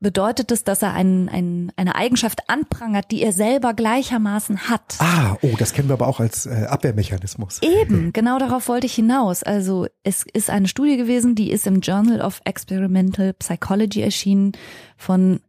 Bedeutet 0.00 0.50
es, 0.50 0.64
dass 0.64 0.82
er 0.82 0.94
einen, 0.94 1.28
einen, 1.28 1.72
eine 1.76 1.94
Eigenschaft 1.94 2.48
anprangert, 2.48 3.10
die 3.10 3.22
er 3.22 3.32
selber 3.32 3.74
gleichermaßen 3.74 4.68
hat. 4.68 4.96
Ah, 4.98 5.36
oh, 5.42 5.54
das 5.58 5.74
kennen 5.74 5.88
wir 5.88 5.94
aber 5.94 6.08
auch 6.08 6.20
als 6.20 6.46
äh, 6.46 6.66
Abwehrmechanismus. 6.68 7.60
Eben, 7.62 8.12
genau 8.12 8.38
darauf 8.38 8.68
wollte 8.68 8.86
ich 8.86 8.94
hinaus. 8.94 9.42
Also 9.42 9.86
es 10.02 10.24
ist 10.32 10.50
eine 10.50 10.68
Studie 10.68 10.96
gewesen, 10.96 11.34
die 11.34 11.50
ist 11.50 11.66
im 11.66 11.80
Journal 11.80 12.22
of 12.22 12.40
Experimental 12.44 13.34
Psychology 13.34 14.00
erschienen 14.00 14.52
von 14.96 15.40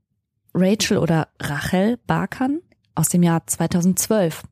Rachel 0.53 0.97
oder 0.97 1.29
Rachel 1.39 1.97
Barkan 2.05 2.59
aus 2.93 3.07
dem 3.07 3.23
Jahr 3.23 3.47
2012. 3.47 4.43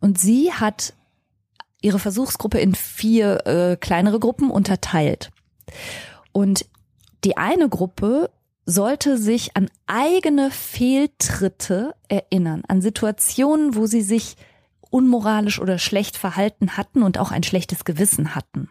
Und 0.00 0.18
sie 0.18 0.52
hat 0.52 0.94
ihre 1.80 2.00
Versuchsgruppe 2.00 2.58
in 2.58 2.74
vier 2.74 3.46
äh, 3.46 3.76
kleinere 3.76 4.18
Gruppen 4.18 4.50
unterteilt. 4.50 5.30
Und 6.32 6.66
die 7.22 7.36
eine 7.36 7.68
Gruppe 7.68 8.30
sollte 8.68 9.16
sich 9.16 9.56
an 9.56 9.70
eigene 9.86 10.50
Fehltritte 10.50 11.94
erinnern, 12.08 12.62
an 12.68 12.82
Situationen, 12.82 13.74
wo 13.74 13.86
sie 13.86 14.02
sich 14.02 14.36
unmoralisch 14.90 15.58
oder 15.58 15.78
schlecht 15.78 16.18
verhalten 16.18 16.76
hatten 16.76 17.02
und 17.02 17.16
auch 17.16 17.30
ein 17.30 17.42
schlechtes 17.42 17.86
Gewissen 17.86 18.34
hatten. 18.34 18.68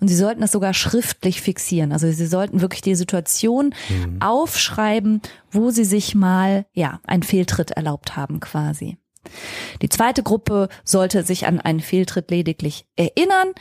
Und 0.00 0.08
sie 0.08 0.16
sollten 0.16 0.40
das 0.40 0.50
sogar 0.50 0.74
schriftlich 0.74 1.40
fixieren. 1.40 1.92
Also 1.92 2.10
sie 2.10 2.26
sollten 2.26 2.60
wirklich 2.60 2.82
die 2.82 2.96
Situation 2.96 3.72
aufschreiben, 4.18 5.22
wo 5.52 5.70
sie 5.70 5.84
sich 5.84 6.16
mal, 6.16 6.66
ja, 6.72 7.00
einen 7.06 7.22
Fehltritt 7.22 7.70
erlaubt 7.70 8.16
haben 8.16 8.40
quasi. 8.40 8.98
Die 9.80 9.88
zweite 9.88 10.24
Gruppe 10.24 10.68
sollte 10.82 11.22
sich 11.22 11.46
an 11.46 11.60
einen 11.60 11.80
Fehltritt 11.80 12.32
lediglich 12.32 12.84
erinnern. 12.96 13.52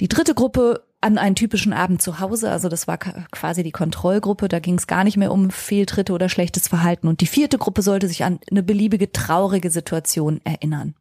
Die 0.00 0.08
dritte 0.08 0.34
Gruppe 0.34 0.82
an 1.04 1.18
einen 1.18 1.36
typischen 1.36 1.74
Abend 1.74 2.00
zu 2.00 2.18
Hause, 2.18 2.50
also 2.50 2.70
das 2.70 2.88
war 2.88 2.96
quasi 2.96 3.62
die 3.62 3.72
Kontrollgruppe, 3.72 4.48
da 4.48 4.58
ging 4.58 4.76
es 4.76 4.86
gar 4.86 5.04
nicht 5.04 5.18
mehr 5.18 5.32
um 5.32 5.50
Fehltritte 5.50 6.14
oder 6.14 6.30
schlechtes 6.30 6.66
Verhalten. 6.66 7.08
Und 7.08 7.20
die 7.20 7.26
vierte 7.26 7.58
Gruppe 7.58 7.82
sollte 7.82 8.08
sich 8.08 8.24
an 8.24 8.40
eine 8.50 8.62
beliebige 8.62 9.12
traurige 9.12 9.70
Situation 9.70 10.40
erinnern. 10.44 10.94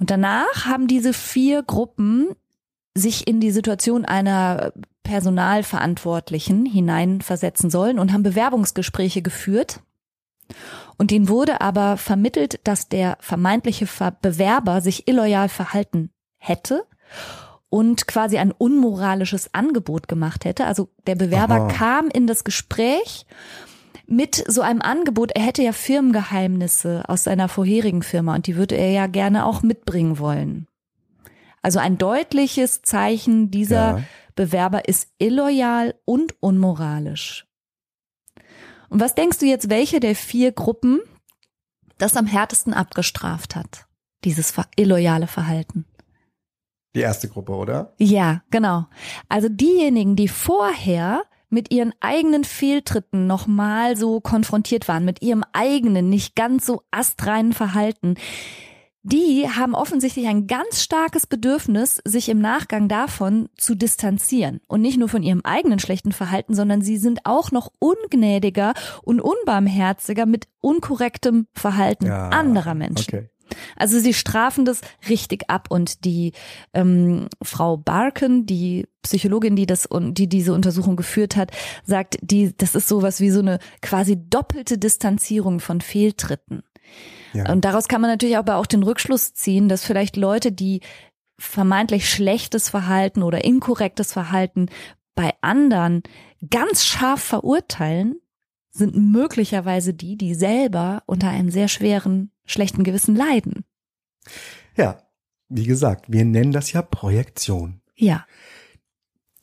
Und 0.00 0.10
danach 0.10 0.66
haben 0.66 0.88
diese 0.88 1.12
vier 1.12 1.62
Gruppen 1.62 2.30
sich 2.94 3.28
in 3.28 3.38
die 3.38 3.52
Situation 3.52 4.04
einer 4.04 4.72
Personalverantwortlichen 5.04 6.66
hineinversetzen 6.66 7.70
sollen 7.70 8.00
und 8.00 8.12
haben 8.12 8.24
Bewerbungsgespräche 8.24 9.22
geführt. 9.22 9.80
Und 10.98 11.12
ihnen 11.12 11.28
wurde 11.28 11.60
aber 11.60 11.96
vermittelt, 11.96 12.58
dass 12.64 12.88
der 12.88 13.18
vermeintliche 13.20 13.86
Bewerber 14.20 14.80
sich 14.80 15.06
illoyal 15.06 15.48
verhalten 15.48 16.10
hätte 16.38 16.84
und 17.70 18.06
quasi 18.06 18.38
ein 18.38 18.52
unmoralisches 18.52 19.52
Angebot 19.52 20.08
gemacht 20.08 20.44
hätte. 20.44 20.66
Also 20.66 20.88
der 21.06 21.16
Bewerber 21.16 21.62
Aha. 21.62 21.68
kam 21.68 22.08
in 22.08 22.26
das 22.26 22.44
Gespräch 22.44 23.26
mit 24.06 24.44
so 24.46 24.60
einem 24.60 24.82
Angebot, 24.82 25.32
er 25.34 25.42
hätte 25.42 25.62
ja 25.62 25.72
Firmengeheimnisse 25.72 27.04
aus 27.08 27.24
seiner 27.24 27.48
vorherigen 27.48 28.02
Firma 28.02 28.34
und 28.34 28.46
die 28.46 28.56
würde 28.56 28.76
er 28.76 28.90
ja 28.90 29.06
gerne 29.06 29.46
auch 29.46 29.62
mitbringen 29.62 30.18
wollen. 30.18 30.66
Also 31.62 31.78
ein 31.78 31.96
deutliches 31.96 32.82
Zeichen, 32.82 33.50
dieser 33.50 33.98
ja. 33.98 34.02
Bewerber 34.36 34.86
ist 34.88 35.08
illoyal 35.18 35.94
und 36.04 36.34
unmoralisch. 36.40 37.46
Und 38.90 39.00
was 39.00 39.14
denkst 39.14 39.38
du 39.38 39.46
jetzt, 39.46 39.70
welche 39.70 40.00
der 40.00 40.14
vier 40.14 40.52
Gruppen 40.52 41.00
das 41.96 42.16
am 42.16 42.26
härtesten 42.26 42.74
abgestraft 42.74 43.56
hat? 43.56 43.86
Dieses 44.24 44.54
illoyale 44.76 45.26
Verhalten. 45.26 45.86
Die 46.94 47.00
erste 47.00 47.28
Gruppe, 47.28 47.52
oder? 47.52 47.92
Ja, 47.98 48.42
genau. 48.50 48.86
Also 49.28 49.48
diejenigen, 49.48 50.16
die 50.16 50.28
vorher 50.28 51.22
mit 51.50 51.72
ihren 51.72 51.94
eigenen 52.00 52.44
Fehltritten 52.44 53.26
nochmal 53.26 53.96
so 53.96 54.20
konfrontiert 54.20 54.88
waren, 54.88 55.04
mit 55.04 55.22
ihrem 55.22 55.44
eigenen, 55.52 56.08
nicht 56.08 56.36
ganz 56.36 56.66
so 56.66 56.82
astreinen 56.90 57.52
Verhalten, 57.52 58.16
die 59.06 59.46
haben 59.46 59.74
offensichtlich 59.74 60.26
ein 60.28 60.46
ganz 60.46 60.82
starkes 60.82 61.26
Bedürfnis, 61.26 62.00
sich 62.06 62.30
im 62.30 62.38
Nachgang 62.38 62.88
davon 62.88 63.50
zu 63.54 63.74
distanzieren. 63.74 64.62
Und 64.66 64.80
nicht 64.80 64.98
nur 64.98 65.10
von 65.10 65.22
ihrem 65.22 65.42
eigenen 65.44 65.78
schlechten 65.78 66.12
Verhalten, 66.12 66.54
sondern 66.54 66.80
sie 66.80 66.96
sind 66.96 67.20
auch 67.24 67.52
noch 67.52 67.70
ungnädiger 67.78 68.72
und 69.02 69.20
unbarmherziger 69.20 70.24
mit 70.24 70.48
unkorrektem 70.62 71.48
Verhalten 71.52 72.06
ja, 72.06 72.30
anderer 72.30 72.74
Menschen. 72.74 73.14
Okay. 73.14 73.28
Also 73.76 73.98
sie 73.98 74.14
strafen 74.14 74.64
das 74.64 74.80
richtig 75.08 75.48
ab 75.48 75.68
und 75.70 76.04
die 76.04 76.32
ähm, 76.72 77.28
Frau 77.42 77.76
Barken, 77.76 78.46
die 78.46 78.86
Psychologin, 79.02 79.56
die 79.56 79.66
das 79.66 79.86
und 79.86 80.14
die 80.14 80.28
diese 80.28 80.52
Untersuchung 80.52 80.96
geführt 80.96 81.36
hat, 81.36 81.50
sagt, 81.84 82.18
die 82.22 82.56
das 82.56 82.74
ist 82.74 82.88
sowas 82.88 83.20
wie 83.20 83.30
so 83.30 83.40
eine 83.40 83.58
quasi 83.82 84.16
doppelte 84.28 84.78
Distanzierung 84.78 85.60
von 85.60 85.80
Fehltritten. 85.80 86.62
Ja. 87.32 87.50
Und 87.50 87.64
daraus 87.64 87.88
kann 87.88 88.00
man 88.00 88.10
natürlich 88.10 88.36
aber 88.36 88.56
auch 88.56 88.66
den 88.66 88.82
Rückschluss 88.82 89.34
ziehen, 89.34 89.68
dass 89.68 89.84
vielleicht 89.84 90.16
Leute, 90.16 90.52
die 90.52 90.80
vermeintlich 91.38 92.08
schlechtes 92.08 92.68
Verhalten 92.68 93.22
oder 93.22 93.44
inkorrektes 93.44 94.12
Verhalten 94.12 94.68
bei 95.14 95.32
anderen 95.40 96.02
ganz 96.50 96.84
scharf 96.84 97.22
verurteilen, 97.22 98.20
sind 98.70 98.96
möglicherweise 98.96 99.94
die, 99.94 100.16
die 100.16 100.34
selber 100.34 101.02
unter 101.06 101.28
einem 101.28 101.50
sehr 101.50 101.68
schweren, 101.68 102.30
schlechten 102.46 102.84
Gewissen 102.84 103.16
leiden. 103.16 103.64
Ja, 104.76 104.98
wie 105.48 105.64
gesagt, 105.64 106.06
wir 106.10 106.24
nennen 106.24 106.52
das 106.52 106.72
ja 106.72 106.82
Projektion. 106.82 107.80
Ja. 107.96 108.26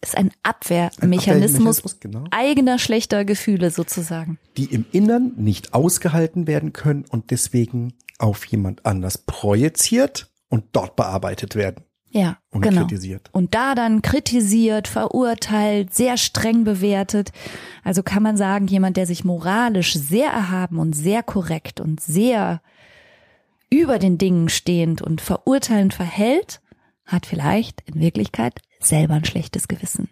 Ist 0.04 0.18
ein 0.18 0.32
Abwehrmechanismus, 0.42 1.00
ein 1.02 1.14
Abwehrmechanismus 1.14 2.00
genau. 2.00 2.24
eigener 2.32 2.80
schlechter 2.80 3.24
Gefühle 3.24 3.70
sozusagen. 3.70 4.40
Die 4.58 4.66
im 4.66 4.86
Innern 4.92 5.34
nicht 5.38 5.76
ausgehalten 5.76 6.48
werden 6.48 6.74
können 6.74 7.06
und 7.08 7.30
deswegen 7.30 7.94
auf 8.18 8.46
jemand 8.46 8.86
anders 8.86 9.20
projiziert 9.20 10.32
und 10.50 10.66
dort 10.72 10.96
bearbeitet 10.96 11.56
werden. 11.56 11.86
Ja, 12.10 12.40
und 12.50 12.62
genau. 12.62 12.82
kritisiert. 12.82 13.30
Und 13.32 13.56
da 13.56 13.74
dann 13.74 14.02
kritisiert, 14.02 14.90
verurteilt, 14.90 15.94
sehr 15.94 16.18
streng 16.18 16.66
bewertet. 16.66 17.32
Also 17.84 18.04
kann 18.04 18.22
man 18.22 18.36
sagen, 18.36 18.68
jemand, 18.68 18.98
der 18.98 19.06
sich 19.06 19.24
moralisch 19.24 19.94
sehr 19.94 20.30
erhaben 20.30 20.78
und 20.78 20.94
sehr 20.94 21.24
korrekt 21.24 21.80
und 21.80 22.02
sehr 22.02 22.62
über 23.72 23.98
den 23.98 24.18
Dingen 24.18 24.50
stehend 24.50 25.02
und 25.02 25.22
verurteilend 25.22 25.94
verhält, 25.94 26.62
hat 27.06 27.26
vielleicht 27.26 27.82
in 27.88 28.00
Wirklichkeit 28.00 28.60
selber 28.80 29.16
ein 29.16 29.26
schlechtes 29.26 29.68
Gewissen. 29.68 30.10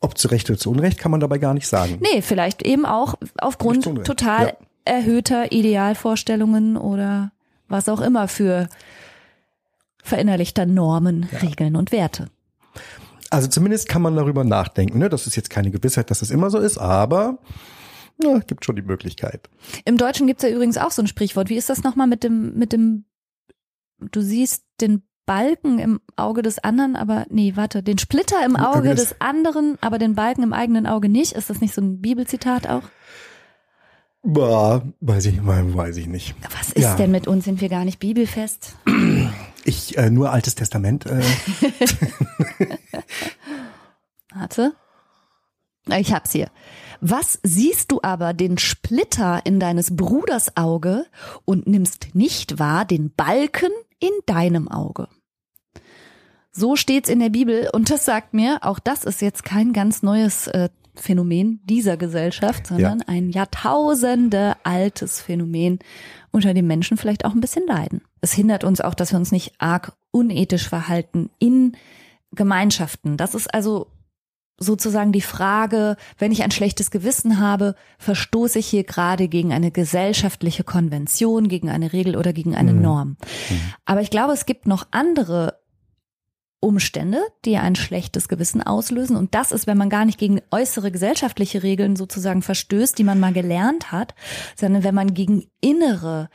Ob 0.00 0.18
zu 0.18 0.28
Recht 0.28 0.50
oder 0.50 0.58
zu 0.58 0.70
Unrecht, 0.70 0.98
kann 0.98 1.10
man 1.10 1.20
dabei 1.20 1.38
gar 1.38 1.54
nicht 1.54 1.68
sagen. 1.68 1.98
Nee, 2.00 2.22
vielleicht 2.22 2.62
eben 2.62 2.84
auch 2.84 3.14
aufgrund 3.38 3.84
total 4.04 4.46
ja. 4.48 4.54
erhöhter 4.84 5.52
Idealvorstellungen 5.52 6.76
oder 6.76 7.32
was 7.68 7.88
auch 7.88 8.00
immer 8.00 8.28
für 8.28 8.68
verinnerlichter 10.02 10.66
Normen, 10.66 11.28
ja. 11.32 11.38
Regeln 11.38 11.76
und 11.76 11.92
Werte. 11.92 12.30
Also 13.30 13.48
zumindest 13.48 13.88
kann 13.88 14.02
man 14.02 14.14
darüber 14.14 14.44
nachdenken. 14.44 14.98
Ne? 14.98 15.08
Das 15.08 15.26
ist 15.26 15.36
jetzt 15.36 15.50
keine 15.50 15.70
Gewissheit, 15.70 16.10
dass 16.10 16.22
es 16.22 16.28
das 16.28 16.34
immer 16.34 16.50
so 16.50 16.58
ist, 16.58 16.78
aber 16.78 17.38
ja, 18.22 18.38
gibt 18.38 18.64
schon 18.64 18.76
die 18.76 18.82
Möglichkeit. 18.82 19.48
Im 19.84 19.96
Deutschen 19.96 20.26
gibt's 20.26 20.42
ja 20.42 20.48
übrigens 20.48 20.78
auch 20.78 20.90
so 20.90 21.02
ein 21.02 21.08
Sprichwort. 21.08 21.48
Wie 21.48 21.56
ist 21.56 21.68
das 21.68 21.82
nochmal 21.82 22.06
mit 22.06 22.24
dem, 22.24 22.56
mit 22.56 22.72
dem, 22.72 23.04
du 23.98 24.20
siehst 24.20 24.64
den 24.80 25.02
Balken 25.26 25.78
im 25.80 26.00
Auge 26.14 26.42
des 26.42 26.60
anderen, 26.60 26.94
aber 26.94 27.26
nee, 27.28 27.54
warte, 27.56 27.82
den 27.82 27.98
Splitter 27.98 28.44
im 28.44 28.56
Auge 28.56 28.94
des 28.94 29.20
anderen, 29.20 29.76
aber 29.80 29.98
den 29.98 30.14
Balken 30.14 30.44
im 30.44 30.52
eigenen 30.52 30.86
Auge 30.86 31.08
nicht. 31.08 31.32
Ist 31.32 31.50
das 31.50 31.60
nicht 31.60 31.74
so 31.74 31.82
ein 31.82 32.00
Bibelzitat 32.00 32.68
auch? 32.68 32.84
Bah, 34.22 34.82
weiß 35.00 35.26
ich 35.26 35.44
weiß 35.44 35.96
ich 35.98 36.06
nicht. 36.06 36.34
Was 36.58 36.70
ist 36.72 36.82
ja. 36.82 36.96
denn 36.96 37.10
mit 37.10 37.26
uns? 37.26 37.44
Sind 37.44 37.60
wir 37.60 37.68
gar 37.68 37.84
nicht 37.84 37.98
bibelfest? 37.98 38.76
Ich 39.68 39.98
äh, 39.98 40.10
nur 40.10 40.30
Altes 40.30 40.54
Testament. 40.54 41.06
Äh. 41.06 41.20
Warte. 44.32 44.74
Ich 45.98 46.12
hab's 46.12 46.30
hier. 46.30 46.52
Was 47.00 47.38
siehst 47.42 47.92
du 47.92 48.00
aber 48.02 48.32
den 48.34 48.58
Splitter 48.58 49.40
in 49.44 49.60
deines 49.60 49.94
Bruders 49.96 50.56
Auge 50.56 51.06
und 51.44 51.66
nimmst 51.66 52.14
nicht 52.14 52.58
wahr 52.58 52.84
den 52.84 53.12
Balken 53.14 53.70
in 53.98 54.12
deinem 54.26 54.68
Auge? 54.68 55.08
So 56.52 56.76
steht's 56.76 57.10
in 57.10 57.20
der 57.20 57.28
Bibel 57.28 57.68
und 57.72 57.90
das 57.90 58.04
sagt 58.06 58.32
mir, 58.32 58.58
auch 58.62 58.78
das 58.78 59.04
ist 59.04 59.20
jetzt 59.20 59.44
kein 59.44 59.74
ganz 59.74 60.02
neues 60.02 60.46
äh, 60.46 60.70
Phänomen 60.94 61.60
dieser 61.64 61.98
Gesellschaft, 61.98 62.66
sondern 62.66 63.00
ja. 63.00 63.04
ein 63.08 63.30
Jahrtausende 63.30 64.56
altes 64.64 65.20
Phänomen, 65.20 65.78
unter 66.30 66.54
dem 66.54 66.66
Menschen 66.66 66.96
vielleicht 66.96 67.24
auch 67.24 67.34
ein 67.34 67.40
bisschen 67.40 67.66
leiden. 67.66 68.02
Es 68.22 68.32
hindert 68.32 68.64
uns 68.64 68.80
auch, 68.80 68.94
dass 68.94 69.12
wir 69.12 69.18
uns 69.18 69.32
nicht 69.32 69.54
arg 69.58 69.92
unethisch 70.10 70.68
verhalten 70.68 71.30
in 71.38 71.76
Gemeinschaften. 72.32 73.16
Das 73.16 73.34
ist 73.34 73.52
also 73.52 73.88
sozusagen 74.58 75.12
die 75.12 75.20
Frage, 75.20 75.96
wenn 76.18 76.32
ich 76.32 76.42
ein 76.42 76.50
schlechtes 76.50 76.90
Gewissen 76.90 77.38
habe, 77.38 77.74
verstoße 77.98 78.58
ich 78.58 78.66
hier 78.66 78.84
gerade 78.84 79.28
gegen 79.28 79.52
eine 79.52 79.70
gesellschaftliche 79.70 80.64
Konvention, 80.64 81.48
gegen 81.48 81.68
eine 81.68 81.92
Regel 81.92 82.16
oder 82.16 82.32
gegen 82.32 82.54
eine 82.54 82.72
mhm. 82.72 82.82
Norm. 82.82 83.08
Mhm. 83.50 83.60
Aber 83.84 84.00
ich 84.00 84.10
glaube, 84.10 84.32
es 84.32 84.46
gibt 84.46 84.66
noch 84.66 84.86
andere 84.90 85.60
Umstände, 86.60 87.20
die 87.44 87.58
ein 87.58 87.76
schlechtes 87.76 88.28
Gewissen 88.28 88.62
auslösen. 88.62 89.16
Und 89.16 89.34
das 89.34 89.52
ist, 89.52 89.66
wenn 89.66 89.76
man 89.76 89.90
gar 89.90 90.06
nicht 90.06 90.18
gegen 90.18 90.40
äußere 90.50 90.90
gesellschaftliche 90.90 91.62
Regeln 91.62 91.96
sozusagen 91.96 92.42
verstößt, 92.42 92.98
die 92.98 93.04
man 93.04 93.20
mal 93.20 93.32
gelernt 93.32 93.92
hat, 93.92 94.14
sondern 94.56 94.82
wenn 94.82 94.94
man 94.94 95.12
gegen 95.12 95.48
innere 95.60 96.30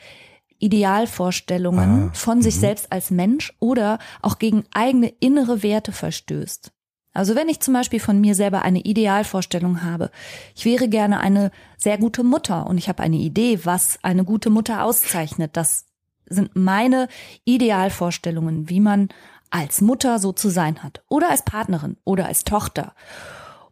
Idealvorstellungen 0.60 2.10
ah, 2.10 2.14
von 2.14 2.44
sich 2.44 2.56
mhm. 2.58 2.60
selbst 2.60 2.92
als 2.92 3.10
Mensch 3.10 3.52
oder 3.60 3.98
auch 4.22 4.38
gegen 4.38 4.64
eigene 4.74 5.12
innere 5.20 5.64
Werte 5.64 5.92
verstößt. 5.92 6.72
Also 7.14 7.36
wenn 7.36 7.50
ich 7.50 7.60
zum 7.60 7.74
Beispiel 7.74 8.00
von 8.00 8.22
mir 8.22 8.36
selber 8.36 8.62
eine 8.62 8.80
Idealvorstellung 8.80 9.84
habe, 9.84 10.12
ich 10.56 10.66
wäre 10.66 10.88
gerne 10.88 11.20
eine 11.20 11.52
sehr 11.78 11.98
gute 11.98 12.24
Mutter 12.24 12.68
und 12.68 12.78
ich 12.78 12.88
habe 12.88 13.04
eine 13.04 13.18
Idee, 13.18 13.60
was 13.64 14.00
eine 14.02 14.24
gute 14.24 14.50
Mutter 14.50 14.84
auszeichnet. 14.84 15.58
Das 15.58 15.86
sind 16.26 16.56
meine 16.56 17.10
Idealvorstellungen, 17.44 18.70
wie 18.70 18.80
man 18.80 19.10
als 19.50 19.82
Mutter 19.82 20.20
so 20.20 20.32
zu 20.32 20.50
sein 20.50 20.82
hat 20.82 21.04
oder 21.10 21.30
als 21.30 21.44
Partnerin 21.44 21.98
oder 22.06 22.28
als 22.28 22.46
Tochter 22.46 22.94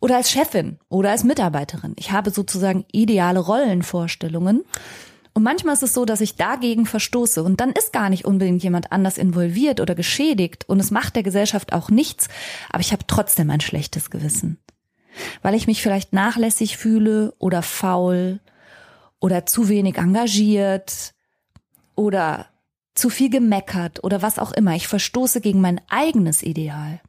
oder 0.02 0.18
als 0.18 0.30
Chefin 0.30 0.78
oder 0.90 1.12
als 1.12 1.24
Mitarbeiterin. 1.24 1.94
Ich 1.98 2.12
habe 2.12 2.32
sozusagen 2.32 2.86
ideale 2.92 3.40
Rollenvorstellungen. 3.40 4.66
Und 5.34 5.44
manchmal 5.44 5.74
ist 5.74 5.84
es 5.84 5.94
so, 5.94 6.06
dass 6.06 6.22
ich 6.22 6.36
dagegen 6.36 6.86
verstoße 6.86 7.44
und 7.44 7.60
dann 7.62 7.72
ist 7.72 7.94
gar 7.94 8.10
nicht 8.10 8.26
unbedingt 8.26 8.64
jemand 8.64 8.92
anders 8.92 9.18
involviert 9.18 9.80
oder 9.80 9.96
geschädigt 9.96 10.68
und 10.68 10.80
es 10.80 10.92
macht 10.92 11.16
der 11.16 11.24
Gesellschaft 11.24 11.72
auch 11.72 11.90
nichts, 11.90 12.28
aber 12.70 12.82
ich 12.82 12.92
habe 12.92 13.06
trotzdem 13.08 13.50
ein 13.50 13.62
schlechtes 13.62 14.10
Gewissen, 14.10 14.58
weil 15.42 15.56
ich 15.56 15.68
mich 15.68 15.82
vielleicht 15.82 16.14
nachlässig 16.14 16.78
fühle 16.78 17.34
oder 17.38 17.62
faul 17.62 18.40
oder 19.20 19.46
zu 19.46 19.70
wenig 19.70 19.98
engagiert 19.98 21.14
oder 21.96 22.48
zu 22.96 23.10
viel 23.10 23.30
gemeckert 23.30 24.04
oder 24.04 24.22
was 24.22 24.40
auch 24.40 24.52
immer. 24.52 24.76
Ich 24.76 24.88
verstoße 24.88 25.42
gegen 25.42 25.62
mein 25.62 25.80
eigenes 25.90 26.44
Ideal. 26.44 27.02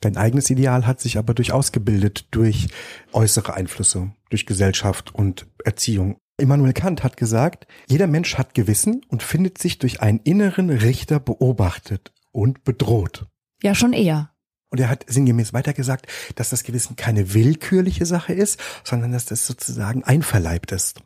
Dein 0.00 0.16
eigenes 0.16 0.48
Ideal 0.50 0.86
hat 0.86 1.00
sich 1.00 1.18
aber 1.18 1.34
durchaus 1.34 1.72
gebildet 1.72 2.26
durch 2.30 2.68
äußere 3.12 3.54
Einflüsse, 3.54 4.12
durch 4.30 4.46
Gesellschaft 4.46 5.14
und 5.14 5.46
Erziehung. 5.64 6.16
Immanuel 6.38 6.74
Kant 6.74 7.02
hat 7.02 7.16
gesagt, 7.16 7.66
jeder 7.88 8.06
Mensch 8.06 8.36
hat 8.36 8.54
Gewissen 8.54 9.00
und 9.08 9.22
findet 9.22 9.58
sich 9.58 9.78
durch 9.78 10.02
einen 10.02 10.20
inneren 10.20 10.68
Richter 10.70 11.18
beobachtet 11.18 12.12
und 12.30 12.62
bedroht. 12.64 13.26
Ja, 13.62 13.74
schon 13.74 13.94
eher. 13.94 14.30
Und 14.70 14.80
er 14.80 14.90
hat 14.90 15.04
sinngemäß 15.08 15.54
weitergesagt, 15.54 16.06
dass 16.34 16.50
das 16.50 16.62
Gewissen 16.62 16.96
keine 16.96 17.32
willkürliche 17.32 18.04
Sache 18.04 18.34
ist, 18.34 18.60
sondern 18.84 19.12
dass 19.12 19.24
das 19.24 19.46
sozusagen 19.46 20.04
einverleibt 20.04 20.72
ist. 20.72 21.00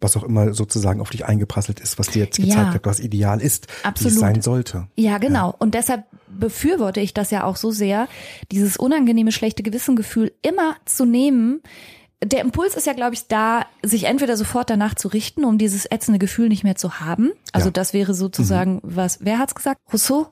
Was 0.00 0.16
auch 0.18 0.24
immer 0.24 0.52
sozusagen 0.52 1.00
auf 1.00 1.08
dich 1.08 1.24
eingeprasselt 1.24 1.80
ist, 1.80 1.98
was 1.98 2.08
dir 2.08 2.24
jetzt 2.24 2.36
gezeigt 2.36 2.54
Ja. 2.56 2.74
hat, 2.74 2.84
was 2.84 3.00
ideal 3.00 3.40
ist, 3.40 3.68
Absolut. 3.84 4.12
wie 4.12 4.14
es 4.16 4.20
sein 4.20 4.42
sollte. 4.42 4.88
Ja, 4.96 5.16
genau. 5.16 5.54
Und 5.58 5.74
deshalb 5.74 6.04
befürworte 6.28 7.00
ich 7.00 7.14
das 7.14 7.30
ja 7.30 7.44
auch 7.44 7.56
so 7.56 7.70
sehr, 7.70 8.08
dieses 8.52 8.76
unangenehme, 8.76 9.32
schlechte 9.32 9.62
Gewissengefühl 9.62 10.34
immer 10.42 10.76
zu 10.84 11.06
nehmen. 11.06 11.62
Der 12.24 12.40
Impuls 12.40 12.74
ist 12.76 12.86
ja, 12.86 12.92
glaube 12.92 13.14
ich, 13.14 13.26
da, 13.28 13.66
sich 13.82 14.04
entweder 14.04 14.36
sofort 14.36 14.70
danach 14.70 14.94
zu 14.94 15.08
richten, 15.08 15.44
um 15.44 15.58
dieses 15.58 15.86
ätzende 15.90 16.18
Gefühl 16.18 16.48
nicht 16.48 16.64
mehr 16.64 16.76
zu 16.76 17.00
haben. 17.00 17.32
Also 17.52 17.68
Ja. 17.68 17.72
das 17.72 17.92
wäre 17.92 18.14
sozusagen, 18.14 18.80
was, 18.82 19.18
wer 19.20 19.38
hat's 19.38 19.54
gesagt? 19.54 19.80
Rousseau? 19.92 20.28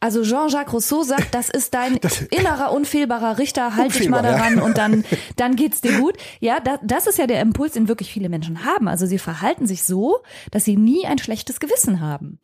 Also 0.00 0.22
Jean-Jacques 0.22 0.72
Rousseau 0.74 1.02
sagt, 1.02 1.34
das 1.34 1.48
ist 1.48 1.72
dein 1.72 1.98
Das- 2.00 2.20
innerer, 2.22 2.72
unfehlbarer 2.72 3.38
Richter, 3.38 3.74
halt 3.74 3.98
dich 3.98 4.08
mal 4.10 4.18
Unfehlbar, 4.18 4.38
ja. 4.38 4.50
daran 4.50 4.62
und 4.62 4.76
dann, 4.76 5.04
dann 5.36 5.56
geht's 5.56 5.80
dir 5.80 5.98
gut. 5.98 6.16
Ja, 6.40 6.60
da, 6.60 6.78
das 6.82 7.06
ist 7.06 7.16
ja 7.18 7.26
der 7.26 7.40
Impuls, 7.40 7.72
den 7.72 7.88
wirklich 7.88 8.12
viele 8.12 8.28
Menschen 8.28 8.64
haben. 8.64 8.86
Also 8.88 9.06
sie 9.06 9.18
verhalten 9.18 9.66
sich 9.66 9.84
so, 9.84 10.18
dass 10.50 10.64
sie 10.66 10.76
nie 10.76 11.06
ein 11.06 11.18
schlechtes 11.18 11.58
Gewissen 11.58 12.00
haben. 12.00 12.38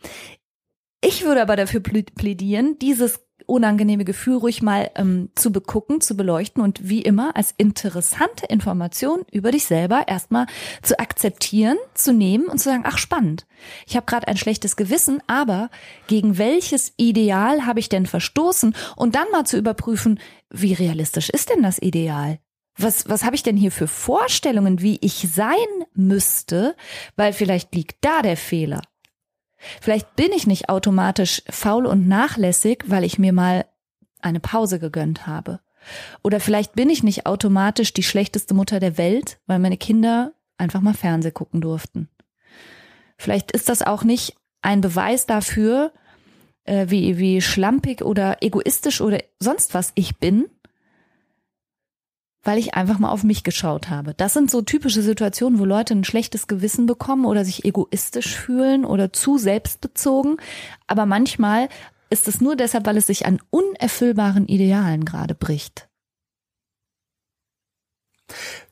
Ich 1.02 1.24
würde 1.24 1.42
aber 1.42 1.56
dafür 1.56 1.80
plä- 1.80 2.14
plädieren, 2.14 2.78
dieses 2.78 3.20
unangenehme 3.50 4.04
Gefühl 4.04 4.36
ruhig 4.36 4.62
mal 4.62 4.90
ähm, 4.94 5.30
zu 5.34 5.52
begucken, 5.52 6.00
zu 6.00 6.16
beleuchten 6.16 6.62
und 6.62 6.88
wie 6.88 7.02
immer 7.02 7.36
als 7.36 7.52
interessante 7.56 8.46
Information 8.46 9.24
über 9.30 9.50
dich 9.50 9.66
selber 9.66 10.08
erstmal 10.08 10.46
zu 10.82 10.98
akzeptieren, 10.98 11.76
zu 11.94 12.12
nehmen 12.12 12.46
und 12.46 12.58
zu 12.58 12.70
sagen, 12.70 12.84
ach 12.86 12.98
spannend, 12.98 13.46
ich 13.86 13.96
habe 13.96 14.06
gerade 14.06 14.28
ein 14.28 14.36
schlechtes 14.36 14.76
Gewissen, 14.76 15.22
aber 15.26 15.70
gegen 16.06 16.38
welches 16.38 16.94
Ideal 16.96 17.66
habe 17.66 17.80
ich 17.80 17.88
denn 17.88 18.06
verstoßen? 18.06 18.74
Und 18.96 19.14
dann 19.14 19.30
mal 19.32 19.44
zu 19.44 19.58
überprüfen, 19.58 20.20
wie 20.50 20.72
realistisch 20.72 21.30
ist 21.30 21.50
denn 21.50 21.62
das 21.62 21.80
Ideal? 21.80 22.38
Was, 22.76 23.08
was 23.08 23.24
habe 23.24 23.36
ich 23.36 23.42
denn 23.42 23.56
hier 23.56 23.72
für 23.72 23.88
Vorstellungen, 23.88 24.80
wie 24.80 24.98
ich 25.02 25.28
sein 25.32 25.56
müsste? 25.94 26.76
Weil 27.16 27.32
vielleicht 27.32 27.74
liegt 27.74 27.98
da 28.00 28.22
der 28.22 28.36
Fehler. 28.36 28.80
Vielleicht 29.80 30.16
bin 30.16 30.32
ich 30.32 30.46
nicht 30.46 30.68
automatisch 30.68 31.42
faul 31.48 31.86
und 31.86 32.08
nachlässig, 32.08 32.84
weil 32.86 33.04
ich 33.04 33.18
mir 33.18 33.32
mal 33.32 33.66
eine 34.20 34.40
Pause 34.40 34.78
gegönnt 34.78 35.26
habe. 35.26 35.60
Oder 36.22 36.40
vielleicht 36.40 36.74
bin 36.74 36.90
ich 36.90 37.02
nicht 37.02 37.26
automatisch 37.26 37.92
die 37.92 38.02
schlechteste 38.02 38.54
Mutter 38.54 38.80
der 38.80 38.98
Welt, 38.98 39.38
weil 39.46 39.58
meine 39.58 39.76
Kinder 39.76 40.32
einfach 40.58 40.80
mal 40.80 40.94
Fernseh 40.94 41.30
gucken 41.30 41.60
durften. 41.60 42.08
Vielleicht 43.16 43.52
ist 43.52 43.68
das 43.68 43.82
auch 43.82 44.04
nicht 44.04 44.36
ein 44.62 44.80
Beweis 44.80 45.26
dafür, 45.26 45.92
äh, 46.64 46.86
wie, 46.88 47.18
wie 47.18 47.40
schlampig 47.40 48.02
oder 48.02 48.38
egoistisch 48.42 49.00
oder 49.00 49.18
sonst 49.38 49.74
was 49.74 49.92
ich 49.94 50.18
bin, 50.18 50.48
weil 52.42 52.58
ich 52.58 52.74
einfach 52.74 52.98
mal 52.98 53.10
auf 53.10 53.22
mich 53.22 53.44
geschaut 53.44 53.90
habe. 53.90 54.14
Das 54.14 54.32
sind 54.32 54.50
so 54.50 54.62
typische 54.62 55.02
Situationen, 55.02 55.58
wo 55.58 55.64
Leute 55.64 55.94
ein 55.94 56.04
schlechtes 56.04 56.46
Gewissen 56.46 56.86
bekommen 56.86 57.26
oder 57.26 57.44
sich 57.44 57.64
egoistisch 57.64 58.36
fühlen 58.36 58.84
oder 58.84 59.12
zu 59.12 59.38
selbstbezogen. 59.38 60.38
Aber 60.86 61.06
manchmal 61.06 61.68
ist 62.08 62.28
es 62.28 62.40
nur 62.40 62.56
deshalb, 62.56 62.86
weil 62.86 62.96
es 62.96 63.06
sich 63.06 63.26
an 63.26 63.40
unerfüllbaren 63.50 64.46
Idealen 64.48 65.04
gerade 65.04 65.34
bricht. 65.34 65.88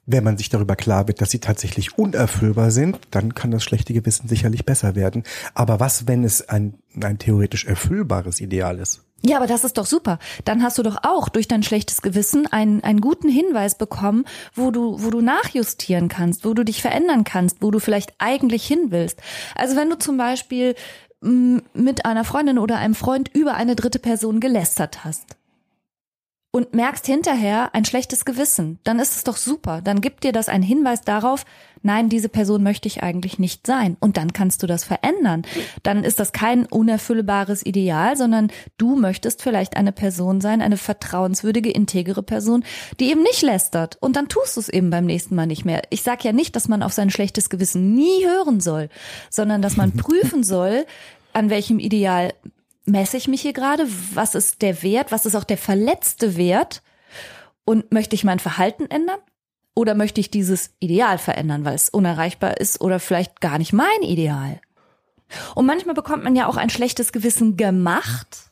Wenn 0.06 0.24
man 0.24 0.38
sich 0.38 0.48
darüber 0.48 0.76
klar 0.76 1.06
wird, 1.06 1.20
dass 1.20 1.30
sie 1.30 1.40
tatsächlich 1.40 1.98
unerfüllbar 1.98 2.70
sind, 2.70 2.98
dann 3.10 3.34
kann 3.34 3.50
das 3.50 3.62
schlechte 3.62 3.92
Gewissen 3.92 4.26
sicherlich 4.26 4.64
besser 4.64 4.94
werden. 4.94 5.24
Aber 5.54 5.80
was, 5.80 6.06
wenn 6.06 6.24
es 6.24 6.48
ein, 6.48 6.78
ein 6.98 7.18
theoretisch 7.18 7.66
erfüllbares 7.66 8.40
Ideal 8.40 8.78
ist? 8.78 9.04
Ja, 9.24 9.36
aber 9.36 9.46
das 9.46 9.64
ist 9.64 9.78
doch 9.78 9.86
super. 9.86 10.18
Dann 10.44 10.62
hast 10.62 10.78
du 10.78 10.82
doch 10.82 10.98
auch 11.02 11.28
durch 11.28 11.48
dein 11.48 11.62
schlechtes 11.62 12.02
Gewissen 12.02 12.46
einen, 12.46 12.84
einen 12.84 13.00
guten 13.00 13.28
Hinweis 13.28 13.76
bekommen, 13.76 14.24
wo 14.54 14.70
du, 14.70 15.02
wo 15.02 15.10
du 15.10 15.20
nachjustieren 15.20 16.08
kannst, 16.08 16.44
wo 16.44 16.54
du 16.54 16.64
dich 16.64 16.82
verändern 16.82 17.24
kannst, 17.24 17.58
wo 17.60 17.70
du 17.70 17.80
vielleicht 17.80 18.14
eigentlich 18.18 18.64
hin 18.64 18.86
willst. 18.90 19.20
Also 19.56 19.74
wenn 19.74 19.90
du 19.90 19.98
zum 19.98 20.16
Beispiel 20.16 20.76
m, 21.22 21.62
mit 21.74 22.04
einer 22.04 22.24
Freundin 22.24 22.58
oder 22.58 22.78
einem 22.78 22.94
Freund 22.94 23.28
über 23.34 23.54
eine 23.54 23.74
dritte 23.74 23.98
Person 23.98 24.38
gelästert 24.38 25.04
hast 25.04 25.38
und 26.58 26.74
merkst 26.74 27.06
hinterher 27.06 27.72
ein 27.72 27.84
schlechtes 27.84 28.24
Gewissen, 28.24 28.80
dann 28.82 28.98
ist 28.98 29.14
es 29.14 29.22
doch 29.22 29.36
super. 29.36 29.80
Dann 29.80 30.00
gibt 30.00 30.24
dir 30.24 30.32
das 30.32 30.48
einen 30.48 30.64
Hinweis 30.64 31.02
darauf, 31.02 31.44
nein, 31.84 32.08
diese 32.08 32.28
Person 32.28 32.64
möchte 32.64 32.88
ich 32.88 33.00
eigentlich 33.00 33.38
nicht 33.38 33.64
sein. 33.64 33.96
Und 34.00 34.16
dann 34.16 34.32
kannst 34.32 34.64
du 34.64 34.66
das 34.66 34.82
verändern. 34.82 35.42
Dann 35.84 36.02
ist 36.02 36.18
das 36.18 36.32
kein 36.32 36.66
unerfüllbares 36.66 37.64
Ideal, 37.64 38.16
sondern 38.16 38.50
du 38.76 38.96
möchtest 38.96 39.40
vielleicht 39.40 39.76
eine 39.76 39.92
Person 39.92 40.40
sein, 40.40 40.60
eine 40.60 40.76
vertrauenswürdige, 40.76 41.70
integere 41.70 42.24
Person, 42.24 42.64
die 42.98 43.12
eben 43.12 43.22
nicht 43.22 43.42
lästert. 43.42 43.96
Und 44.00 44.16
dann 44.16 44.26
tust 44.26 44.56
du 44.56 44.60
es 44.60 44.68
eben 44.68 44.90
beim 44.90 45.06
nächsten 45.06 45.36
Mal 45.36 45.46
nicht 45.46 45.64
mehr. 45.64 45.82
Ich 45.90 46.02
sage 46.02 46.24
ja 46.24 46.32
nicht, 46.32 46.56
dass 46.56 46.66
man 46.66 46.82
auf 46.82 46.92
sein 46.92 47.10
schlechtes 47.10 47.50
Gewissen 47.50 47.94
nie 47.94 48.26
hören 48.26 48.58
soll, 48.58 48.88
sondern 49.30 49.62
dass 49.62 49.76
man 49.76 49.92
prüfen 49.96 50.42
soll, 50.42 50.86
an 51.32 51.50
welchem 51.50 51.78
Ideal 51.78 52.32
messe 52.88 53.16
ich 53.16 53.28
mich 53.28 53.42
hier 53.42 53.52
gerade? 53.52 53.86
Was 54.14 54.34
ist 54.34 54.62
der 54.62 54.82
Wert? 54.82 55.12
Was 55.12 55.26
ist 55.26 55.36
auch 55.36 55.44
der 55.44 55.58
verletzte 55.58 56.36
Wert? 56.36 56.82
Und 57.64 57.92
möchte 57.92 58.14
ich 58.14 58.24
mein 58.24 58.38
Verhalten 58.38 58.86
ändern? 58.86 59.18
Oder 59.74 59.94
möchte 59.94 60.20
ich 60.20 60.30
dieses 60.30 60.74
Ideal 60.80 61.18
verändern, 61.18 61.64
weil 61.64 61.74
es 61.74 61.88
unerreichbar 61.88 62.56
ist 62.56 62.80
oder 62.80 62.98
vielleicht 62.98 63.40
gar 63.40 63.58
nicht 63.58 63.72
mein 63.72 64.02
Ideal? 64.02 64.60
Und 65.54 65.66
manchmal 65.66 65.94
bekommt 65.94 66.24
man 66.24 66.34
ja 66.34 66.46
auch 66.46 66.56
ein 66.56 66.70
schlechtes 66.70 67.12
Gewissen 67.12 67.56
gemacht, 67.56 68.47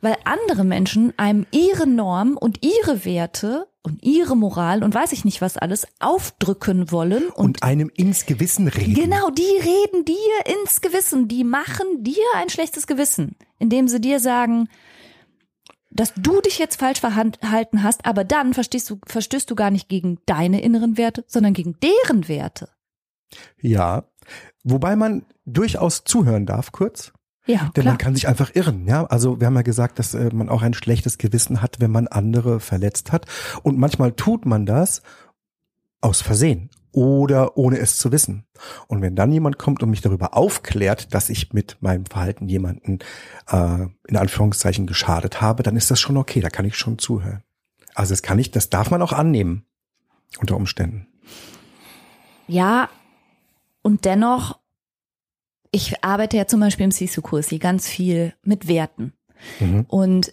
weil 0.00 0.16
andere 0.24 0.64
Menschen 0.64 1.12
einem 1.18 1.46
ihre 1.50 1.86
Norm 1.86 2.36
und 2.36 2.64
ihre 2.64 3.04
Werte 3.04 3.68
und 3.82 4.02
ihre 4.04 4.36
Moral 4.36 4.82
und 4.82 4.94
weiß 4.94 5.12
ich 5.12 5.24
nicht 5.24 5.40
was 5.40 5.56
alles 5.56 5.86
aufdrücken 6.00 6.90
wollen 6.90 7.28
und 7.28 7.36
Und 7.36 7.62
einem 7.62 7.90
ins 7.94 8.26
Gewissen 8.26 8.68
reden. 8.68 8.94
Genau, 8.94 9.30
die 9.30 9.42
reden 9.42 10.04
dir 10.04 10.58
ins 10.60 10.80
Gewissen, 10.80 11.28
die 11.28 11.44
machen 11.44 12.04
dir 12.04 12.24
ein 12.36 12.50
schlechtes 12.50 12.86
Gewissen, 12.86 13.36
indem 13.58 13.88
sie 13.88 14.00
dir 14.00 14.20
sagen, 14.20 14.68
dass 15.90 16.12
du 16.14 16.40
dich 16.40 16.58
jetzt 16.58 16.76
falsch 16.76 17.00
verhalten 17.00 17.82
hast, 17.82 18.04
aber 18.04 18.24
dann 18.24 18.54
verstehst 18.54 18.90
du, 18.90 18.98
verstößt 19.06 19.50
du 19.50 19.54
gar 19.54 19.70
nicht 19.70 19.88
gegen 19.88 20.18
deine 20.26 20.60
inneren 20.60 20.98
Werte, 20.98 21.24
sondern 21.26 21.54
gegen 21.54 21.78
deren 21.80 22.28
Werte. 22.28 22.68
Ja. 23.60 24.04
Wobei 24.64 24.96
man 24.96 25.24
durchaus 25.46 26.04
zuhören 26.04 26.44
darf, 26.44 26.72
kurz. 26.72 27.12
Ja, 27.48 27.70
Denn 27.74 27.82
klar. 27.82 27.84
man 27.86 27.98
kann 27.98 28.14
sich 28.14 28.28
einfach 28.28 28.54
irren, 28.54 28.86
ja. 28.86 29.06
Also 29.06 29.40
wir 29.40 29.46
haben 29.46 29.56
ja 29.56 29.62
gesagt, 29.62 29.98
dass 29.98 30.12
äh, 30.12 30.28
man 30.34 30.50
auch 30.50 30.60
ein 30.60 30.74
schlechtes 30.74 31.16
Gewissen 31.16 31.62
hat, 31.62 31.80
wenn 31.80 31.90
man 31.90 32.06
andere 32.06 32.60
verletzt 32.60 33.10
hat. 33.10 33.24
Und 33.62 33.78
manchmal 33.78 34.12
tut 34.12 34.44
man 34.44 34.66
das 34.66 35.02
aus 36.02 36.20
Versehen 36.20 36.68
oder 36.92 37.56
ohne 37.56 37.78
es 37.78 37.96
zu 37.96 38.12
wissen. 38.12 38.44
Und 38.86 39.00
wenn 39.00 39.16
dann 39.16 39.32
jemand 39.32 39.58
kommt 39.58 39.82
und 39.82 39.88
mich 39.88 40.02
darüber 40.02 40.36
aufklärt, 40.36 41.14
dass 41.14 41.30
ich 41.30 41.54
mit 41.54 41.78
meinem 41.80 42.04
Verhalten 42.04 42.48
jemanden 42.48 42.98
äh, 43.50 43.86
in 44.06 44.16
Anführungszeichen 44.16 44.86
geschadet 44.86 45.40
habe, 45.40 45.62
dann 45.62 45.76
ist 45.76 45.90
das 45.90 45.98
schon 45.98 46.18
okay. 46.18 46.40
Da 46.40 46.50
kann 46.50 46.66
ich 46.66 46.76
schon 46.76 46.98
zuhören. 46.98 47.42
Also 47.94 48.12
das 48.12 48.22
kann 48.22 48.38
ich, 48.38 48.50
das 48.50 48.68
darf 48.68 48.90
man 48.90 49.00
auch 49.00 49.14
annehmen 49.14 49.64
unter 50.38 50.54
Umständen. 50.54 51.06
Ja, 52.46 52.90
und 53.80 54.04
dennoch, 54.04 54.57
ich 55.70 56.04
arbeite 56.04 56.36
ja 56.36 56.46
zum 56.46 56.60
Beispiel 56.60 56.84
im 56.84 56.90
Sisu-Kursi 56.90 57.58
ganz 57.58 57.88
viel 57.88 58.34
mit 58.42 58.68
Werten. 58.68 59.12
Mhm. 59.60 59.84
Und 59.88 60.32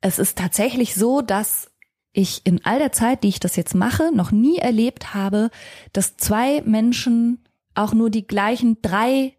es 0.00 0.18
ist 0.18 0.38
tatsächlich 0.38 0.94
so, 0.94 1.22
dass 1.22 1.70
ich 2.12 2.42
in 2.44 2.64
all 2.64 2.78
der 2.78 2.92
Zeit, 2.92 3.22
die 3.22 3.28
ich 3.28 3.40
das 3.40 3.56
jetzt 3.56 3.74
mache, 3.74 4.10
noch 4.14 4.32
nie 4.32 4.58
erlebt 4.58 5.14
habe, 5.14 5.50
dass 5.92 6.16
zwei 6.16 6.62
Menschen 6.62 7.42
auch 7.74 7.94
nur 7.94 8.10
die 8.10 8.26
gleichen 8.26 8.82
drei 8.82 9.34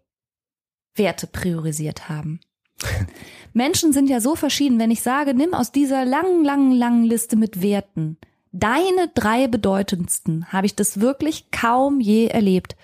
Werte 0.96 1.26
priorisiert 1.26 2.08
haben. 2.08 2.40
Menschen 3.52 3.92
sind 3.92 4.10
ja 4.10 4.20
so 4.20 4.34
verschieden, 4.34 4.80
wenn 4.80 4.90
ich 4.90 5.02
sage, 5.02 5.34
nimm 5.34 5.54
aus 5.54 5.70
dieser 5.70 6.04
langen, 6.04 6.42
langen, 6.44 6.72
langen 6.72 7.04
Liste 7.04 7.36
mit 7.36 7.62
Werten 7.62 8.18
deine 8.54 9.10
drei 9.14 9.48
bedeutendsten, 9.48 10.46
habe 10.52 10.66
ich 10.66 10.76
das 10.76 11.00
wirklich 11.00 11.50
kaum 11.50 12.00
je 12.00 12.26
erlebt, 12.26 12.76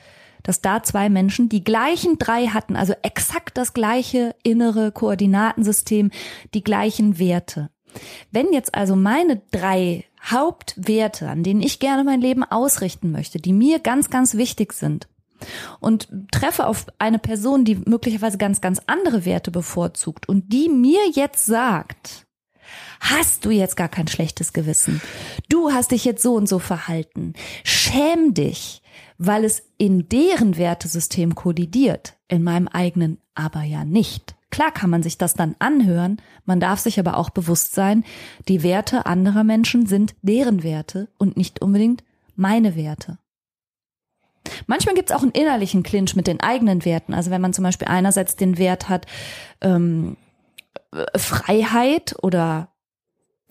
dass 0.42 0.60
da 0.60 0.82
zwei 0.82 1.08
Menschen 1.08 1.48
die 1.48 1.64
gleichen 1.64 2.18
drei 2.18 2.46
hatten, 2.48 2.76
also 2.76 2.94
exakt 3.02 3.56
das 3.56 3.72
gleiche 3.72 4.34
innere 4.42 4.92
Koordinatensystem, 4.92 6.10
die 6.54 6.64
gleichen 6.64 7.18
Werte. 7.18 7.70
Wenn 8.30 8.52
jetzt 8.52 8.74
also 8.74 8.96
meine 8.96 9.42
drei 9.50 10.04
Hauptwerte, 10.22 11.28
an 11.28 11.42
denen 11.42 11.62
ich 11.62 11.80
gerne 11.80 12.04
mein 12.04 12.20
Leben 12.20 12.44
ausrichten 12.44 13.10
möchte, 13.10 13.38
die 13.38 13.52
mir 13.52 13.78
ganz, 13.78 14.10
ganz 14.10 14.34
wichtig 14.34 14.72
sind, 14.72 15.08
und 15.80 16.08
treffe 16.30 16.66
auf 16.66 16.86
eine 16.98 17.18
Person, 17.18 17.64
die 17.64 17.76
möglicherweise 17.76 18.38
ganz, 18.38 18.60
ganz 18.60 18.80
andere 18.86 19.24
Werte 19.24 19.50
bevorzugt 19.50 20.28
und 20.28 20.52
die 20.52 20.68
mir 20.68 21.00
jetzt 21.14 21.46
sagt, 21.46 22.26
hast 23.00 23.44
du 23.44 23.50
jetzt 23.50 23.76
gar 23.76 23.88
kein 23.88 24.06
schlechtes 24.06 24.52
Gewissen. 24.52 25.00
Du 25.48 25.72
hast 25.72 25.92
dich 25.92 26.04
jetzt 26.04 26.22
so 26.22 26.34
und 26.34 26.48
so 26.48 26.58
verhalten. 26.58 27.32
Schäm 27.64 28.34
dich, 28.34 28.82
weil 29.22 29.44
es 29.44 29.62
in 29.76 30.08
deren 30.08 30.56
Wertesystem 30.56 31.34
kollidiert, 31.34 32.16
in 32.28 32.42
meinem 32.42 32.68
eigenen 32.68 33.18
aber 33.34 33.62
ja 33.62 33.84
nicht. 33.84 34.34
Klar 34.50 34.72
kann 34.72 34.88
man 34.88 35.02
sich 35.02 35.18
das 35.18 35.34
dann 35.34 35.56
anhören, 35.58 36.22
man 36.46 36.58
darf 36.58 36.80
sich 36.80 36.98
aber 36.98 37.18
auch 37.18 37.28
bewusst 37.28 37.74
sein, 37.74 38.02
die 38.48 38.62
Werte 38.62 39.04
anderer 39.04 39.44
Menschen 39.44 39.84
sind 39.84 40.14
deren 40.22 40.62
Werte 40.62 41.10
und 41.18 41.36
nicht 41.36 41.60
unbedingt 41.60 42.02
meine 42.34 42.76
Werte. 42.76 43.18
Manchmal 44.66 44.94
gibt 44.94 45.10
es 45.10 45.16
auch 45.16 45.22
einen 45.22 45.32
innerlichen 45.32 45.82
Clinch 45.82 46.16
mit 46.16 46.26
den 46.26 46.40
eigenen 46.40 46.86
Werten. 46.86 47.12
Also 47.12 47.30
wenn 47.30 47.42
man 47.42 47.52
zum 47.52 47.62
Beispiel 47.62 47.88
einerseits 47.88 48.36
den 48.36 48.56
Wert 48.56 48.88
hat, 48.88 49.06
ähm, 49.60 50.16
Freiheit 51.14 52.16
oder 52.22 52.72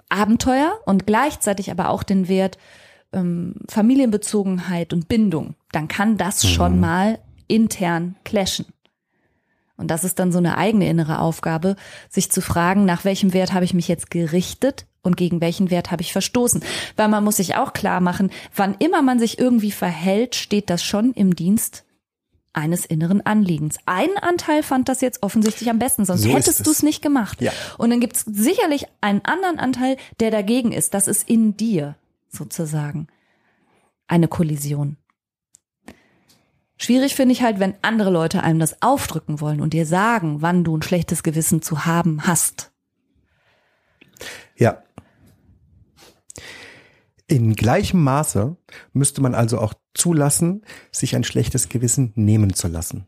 Abenteuer 0.10 0.80
und 0.88 1.06
gleichzeitig 1.06 1.70
aber 1.70 1.90
auch 1.90 2.02
den 2.02 2.28
Wert 2.28 2.58
ähm, 3.14 3.55
Familienbezogenheit 3.68 4.93
und 4.93 5.07
Bindung, 5.07 5.55
dann 5.72 5.88
kann 5.88 6.18
das 6.18 6.43
mhm. 6.43 6.47
schon 6.47 6.80
mal 6.80 7.20
intern 7.47 8.16
clashen. 8.24 8.66
Und 9.78 9.88
das 9.88 10.03
ist 10.03 10.20
dann 10.20 10.32
so 10.32 10.38
eine 10.38 10.57
eigene 10.57 10.89
innere 10.89 11.20
Aufgabe, 11.20 11.78
sich 12.10 12.30
zu 12.32 12.41
fragen, 12.41 12.84
nach 12.84 13.05
welchem 13.05 13.34
Wert 13.34 13.53
habe 13.53 13.64
ich 13.64 13.74
mich 13.74 13.88
jetzt 13.88 14.12
gerichtet 14.12 14.86
und 15.01 15.16
gegen 15.16 15.39
welchen 15.39 15.72
Wert 15.72 15.89
habe 15.89 16.01
ich 16.01 16.12
verstoßen. 16.12 16.62
Weil 16.97 17.07
man 17.07 17.24
muss 17.24 17.38
sich 17.38 17.55
auch 17.55 17.72
klar 17.72 18.01
machen, 18.01 18.30
wann 18.53 18.76
immer 18.80 19.01
man 19.01 19.20
sich 19.20 19.39
irgendwie 19.39 19.72
verhält, 19.72 20.36
steht 20.36 20.70
das 20.70 20.84
schon 20.84 21.14
im 21.14 21.34
Dienst 21.34 21.86
eines 22.51 22.86
inneren 22.86 23.26
Anliegens. 23.26 23.78
Ein 23.86 24.10
Anteil 24.22 24.64
fand 24.64 24.89
das 24.89 24.99
jetzt 24.99 25.24
offensichtlich 25.24 25.70
am 25.70 25.80
besten, 25.80 26.03
sonst 26.03 26.24
so 26.24 26.30
hättest 26.30 26.66
du 26.66 26.72
es 26.72 26.84
nicht 26.84 27.01
gemacht. 27.01 27.41
Ja. 27.41 27.53
Und 27.78 27.89
dann 27.89 28.01
gibt 28.01 28.18
es 28.18 28.24
sicherlich 28.24 28.86
einen 28.99 29.24
anderen 29.24 29.60
Anteil, 29.60 29.95
der 30.20 30.32
dagegen 30.32 30.74
ist. 30.74 30.93
Das 30.93 31.07
ist 31.07 31.30
in 31.30 31.55
dir 31.55 31.95
sozusagen 32.30 33.08
eine 34.08 34.28
Kollision. 34.28 34.98
Schwierig 36.78 37.14
finde 37.14 37.34
ich 37.34 37.44
halt, 37.44 37.60
wenn 37.60 37.76
andere 37.82 38.10
Leute 38.10 38.42
einem 38.42 38.60
das 38.60 38.82
aufdrücken 38.82 39.42
wollen 39.42 39.60
und 39.60 39.74
dir 39.74 39.86
sagen, 39.86 40.42
wann 40.42 40.64
du 40.64 40.78
ein 40.78 40.82
schlechtes 40.82 41.24
Gewissen 41.24 41.62
zu 41.62 41.86
haben 41.86 42.26
hast. 42.26 42.72
Ja. 44.56 44.84
In 47.28 47.56
gleichem 47.56 48.02
Maße 48.02 48.56
müsste 48.94 49.22
man 49.22 49.36
also 49.36 49.60
auch 49.60 49.74
zulassen, 49.94 50.64
sich 50.92 51.16
ein 51.16 51.24
schlechtes 51.24 51.70
Gewissen 51.70 52.14
nehmen 52.16 52.54
zu 52.54 52.70
lassen. 52.70 53.08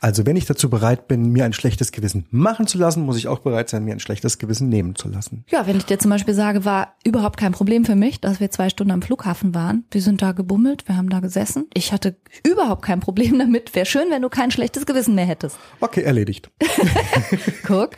Also 0.00 0.26
wenn 0.26 0.36
ich 0.36 0.46
dazu 0.46 0.70
bereit 0.70 1.08
bin, 1.08 1.30
mir 1.30 1.44
ein 1.44 1.52
schlechtes 1.52 1.92
Gewissen 1.92 2.26
machen 2.30 2.66
zu 2.66 2.78
lassen, 2.78 3.04
muss 3.04 3.16
ich 3.16 3.28
auch 3.28 3.40
bereit 3.40 3.68
sein, 3.68 3.84
mir 3.84 3.92
ein 3.92 4.00
schlechtes 4.00 4.38
Gewissen 4.38 4.68
nehmen 4.68 4.94
zu 4.94 5.08
lassen. 5.08 5.44
Ja, 5.50 5.66
wenn 5.66 5.76
ich 5.76 5.84
dir 5.84 5.98
zum 5.98 6.10
Beispiel 6.10 6.34
sage, 6.34 6.64
war 6.64 6.94
überhaupt 7.04 7.38
kein 7.38 7.52
Problem 7.52 7.84
für 7.84 7.96
mich, 7.96 8.20
dass 8.20 8.40
wir 8.40 8.50
zwei 8.50 8.68
Stunden 8.68 8.92
am 8.92 9.02
Flughafen 9.02 9.54
waren. 9.54 9.84
Wir 9.90 10.02
sind 10.02 10.22
da 10.22 10.32
gebummelt, 10.32 10.88
wir 10.88 10.96
haben 10.96 11.10
da 11.10 11.20
gesessen. 11.20 11.66
Ich 11.74 11.92
hatte 11.92 12.16
überhaupt 12.46 12.82
kein 12.82 13.00
Problem 13.00 13.38
damit. 13.38 13.74
Wäre 13.74 13.86
schön, 13.86 14.10
wenn 14.10 14.22
du 14.22 14.28
kein 14.28 14.50
schlechtes 14.50 14.86
Gewissen 14.86 15.14
mehr 15.14 15.26
hättest. 15.26 15.56
Okay, 15.80 16.02
erledigt. 16.02 16.50
Guck, 17.66 17.90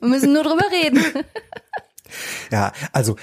wir 0.00 0.08
müssen 0.08 0.32
nur 0.32 0.42
drüber 0.42 0.64
reden. 0.84 1.00
ja, 2.50 2.72
also 2.92 3.16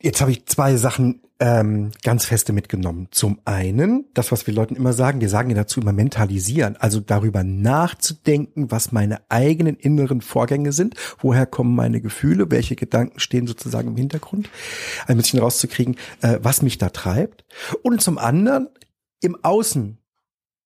jetzt 0.00 0.20
habe 0.20 0.30
ich 0.30 0.46
zwei 0.46 0.76
Sachen 0.76 1.22
ähm, 1.40 1.90
ganz 2.02 2.26
feste 2.26 2.52
mitgenommen. 2.52 3.08
Zum 3.10 3.40
einen, 3.46 4.04
das, 4.12 4.30
was 4.30 4.46
wir 4.46 4.52
Leuten 4.52 4.76
immer 4.76 4.92
sagen, 4.92 5.22
wir 5.22 5.30
sagen 5.30 5.48
ja 5.48 5.56
dazu 5.56 5.80
immer 5.80 5.92
mentalisieren, 5.92 6.76
also 6.76 7.00
darüber 7.00 7.42
nachzudenken, 7.42 8.70
was 8.70 8.92
meine 8.92 9.20
eigenen 9.30 9.76
inneren 9.76 10.20
Vorgänge 10.20 10.72
sind, 10.72 10.94
woher 11.18 11.46
kommen 11.46 11.74
meine 11.74 12.02
Gefühle, 12.02 12.50
welche 12.50 12.76
Gedanken 12.76 13.18
stehen 13.20 13.46
sozusagen 13.46 13.88
im 13.88 13.96
Hintergrund, 13.96 14.50
ein 15.06 15.16
bisschen 15.16 15.40
rauszukriegen, 15.40 15.96
äh, 16.20 16.38
was 16.42 16.60
mich 16.60 16.76
da 16.76 16.90
treibt. 16.90 17.44
Und 17.82 18.02
zum 18.02 18.18
anderen, 18.18 18.68
im 19.22 19.36
Außen 19.42 19.99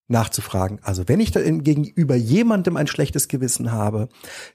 nachzufragen. 0.07 0.79
Also 0.83 1.07
wenn 1.07 1.19
ich 1.19 1.31
da 1.31 1.41
gegenüber 1.41 2.15
jemandem 2.15 2.77
ein 2.77 2.87
schlechtes 2.87 3.27
Gewissen 3.27 3.71
habe, 3.71 4.09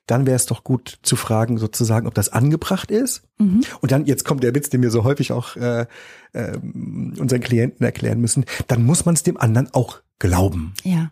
dann 0.07 0.27
wäre 0.27 0.37
es 0.37 0.47
doch 0.47 0.63
gut 0.63 0.99
zu 1.03 1.17
fragen, 1.17 1.59
sozusagen, 1.59 2.07
ob 2.07 2.15
das 2.15 2.29
angebracht 2.29 2.91
ist. 2.91 3.23
Mhm. 3.39 3.63
Und 3.81 3.91
dann, 3.91 4.07
jetzt 4.07 4.25
kommt 4.25 4.45
der 4.45 4.55
Witz, 4.55 4.71
den 4.71 4.83
wir 4.83 4.91
so 4.91 5.03
häufig 5.03 5.33
auch 5.33 5.57
äh, 5.57 5.87
äh, 6.33 6.57
unseren 6.57 7.41
Klienten 7.41 7.85
erklären 7.85 8.21
müssen, 8.21 8.45
dann 8.69 8.85
muss 8.85 9.05
man 9.05 9.15
es 9.15 9.23
dem 9.23 9.37
anderen 9.37 9.73
auch 9.75 10.01
glauben. 10.19 10.75
Ja. 10.85 11.11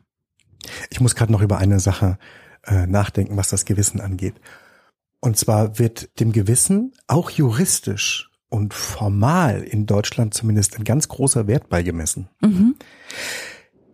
Ich 0.90 1.00
muss 1.00 1.14
gerade 1.14 1.32
noch 1.32 1.42
über 1.42 1.58
eine 1.58 1.80
Sache 1.80 2.18
äh, 2.64 2.86
nachdenken, 2.86 3.36
was 3.36 3.48
das 3.48 3.64
Gewissen 3.64 4.00
angeht. 4.00 4.34
Und 5.20 5.36
zwar 5.36 5.78
wird 5.78 6.20
dem 6.20 6.32
Gewissen 6.32 6.92
auch 7.08 7.30
juristisch 7.30 8.30
und 8.50 8.72
formal 8.72 9.62
in 9.62 9.86
Deutschland 9.86 10.32
zumindest 10.32 10.78
ein 10.78 10.84
ganz 10.84 11.08
großer 11.08 11.46
Wert 11.46 11.68
beigemessen. 11.68 12.28
Mhm. 12.40 12.76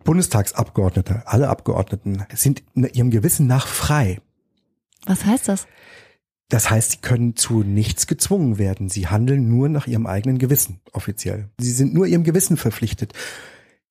Bundestagsabgeordnete, 0.05 1.23
alle 1.25 1.49
Abgeordneten 1.49 2.23
sind 2.33 2.63
ihrem 2.73 3.11
Gewissen 3.11 3.47
nach 3.47 3.67
frei. 3.67 4.21
Was 5.05 5.25
heißt 5.25 5.49
das? 5.49 5.67
Das 6.47 6.69
heißt, 6.69 6.91
sie 6.91 6.97
können 6.99 7.35
zu 7.35 7.63
nichts 7.63 8.07
gezwungen 8.07 8.57
werden. 8.57 8.87
Sie 8.87 9.07
handeln 9.07 9.49
nur 9.49 9.67
nach 9.67 9.87
ihrem 9.87 10.05
eigenen 10.05 10.37
Gewissen, 10.37 10.79
offiziell. 10.93 11.49
Sie 11.59 11.71
sind 11.71 11.93
nur 11.93 12.05
ihrem 12.05 12.23
Gewissen 12.23 12.55
verpflichtet. 12.55 13.13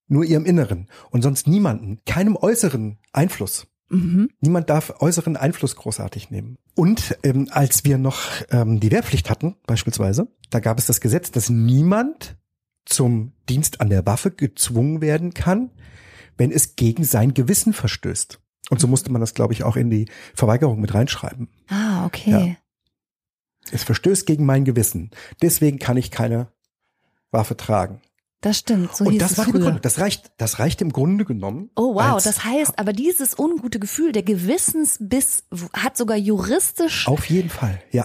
Nur 0.07 0.25
ihrem 0.25 0.47
Inneren. 0.47 0.89
Und 1.11 1.23
sonst 1.23 1.47
niemanden, 1.47 2.01
keinem 2.07 2.37
äußeren 2.37 2.99
Einfluss. 3.13 3.67
Mhm. 3.89 4.31
Niemand 4.41 4.71
darf 4.71 4.95
äußeren 5.01 5.37
Einfluss 5.37 5.77
großartig 5.77 6.31
nehmen. 6.31 6.59
Und 6.75 7.19
ähm, 7.23 7.49
als 7.51 7.85
wir 7.85 7.99
noch 7.99 8.21
ähm, 8.51 8.81
die 8.81 8.93
Wehrpflicht 8.93 9.31
hatten, 9.31 9.57
beispielsweise, 9.67 10.29
da 10.51 10.61
gab 10.61 10.79
es 10.79 10.87
das 10.87 11.01
Gesetz, 11.01 11.31
dass 11.33 11.51
niemand 11.51 12.37
zum 12.85 13.33
Dienst 13.49 13.81
an 13.81 13.91
der 13.91 14.07
Waffe 14.07 14.31
gezwungen 14.31 15.01
werden 15.01 15.35
kann, 15.35 15.71
wenn 16.37 16.51
es 16.51 16.77
gegen 16.77 17.05
sein 17.05 17.35
Gewissen 17.35 17.73
verstößt. 17.73 18.41
Und 18.71 18.81
so 18.81 18.87
musste 18.87 19.13
man 19.13 19.21
das, 19.21 19.35
glaube 19.35 19.53
ich, 19.53 19.63
auch 19.63 19.77
in 19.77 19.91
die 19.91 20.07
Verweigerung 20.35 20.81
mit 20.81 20.95
reinschreiben. 20.95 21.49
Ah, 21.69 22.07
okay. 22.07 22.31
Ja. 22.31 22.57
Es 23.71 23.85
verstößt 23.85 24.27
gegen 24.27 24.47
mein 24.47 24.65
Gewissen. 24.65 25.11
Deswegen 25.43 25.79
kann 25.79 25.97
ich 25.97 26.11
keine 26.11 26.49
Waffe 27.31 27.57
tragen. 27.57 28.01
Das 28.41 28.59
stimmt. 28.59 28.95
So 28.95 29.07
und 29.07 29.13
hieß 29.13 29.21
das 29.21 29.33
es 29.33 29.39
war 29.39 29.45
früher. 29.47 29.55
Begründung. 29.55 29.81
Das 29.81 29.99
reicht, 29.99 30.33
das 30.37 30.59
reicht 30.59 30.83
im 30.83 30.93
Grunde 30.93 31.25
genommen. 31.25 31.71
Oh 31.77 31.95
wow, 31.95 32.23
das 32.23 32.45
heißt, 32.45 32.79
aber 32.79 32.93
dieses 32.93 33.39
ungute 33.39 33.79
Gefühl, 33.79 34.13
der 34.13 34.23
Gewissensbiss 34.23 35.45
hat 35.73 35.97
sogar 35.97 36.19
juristisch 36.19 37.09
auf 37.09 37.25
jeden 37.31 37.49
Fall, 37.49 37.81
ja, 37.91 38.05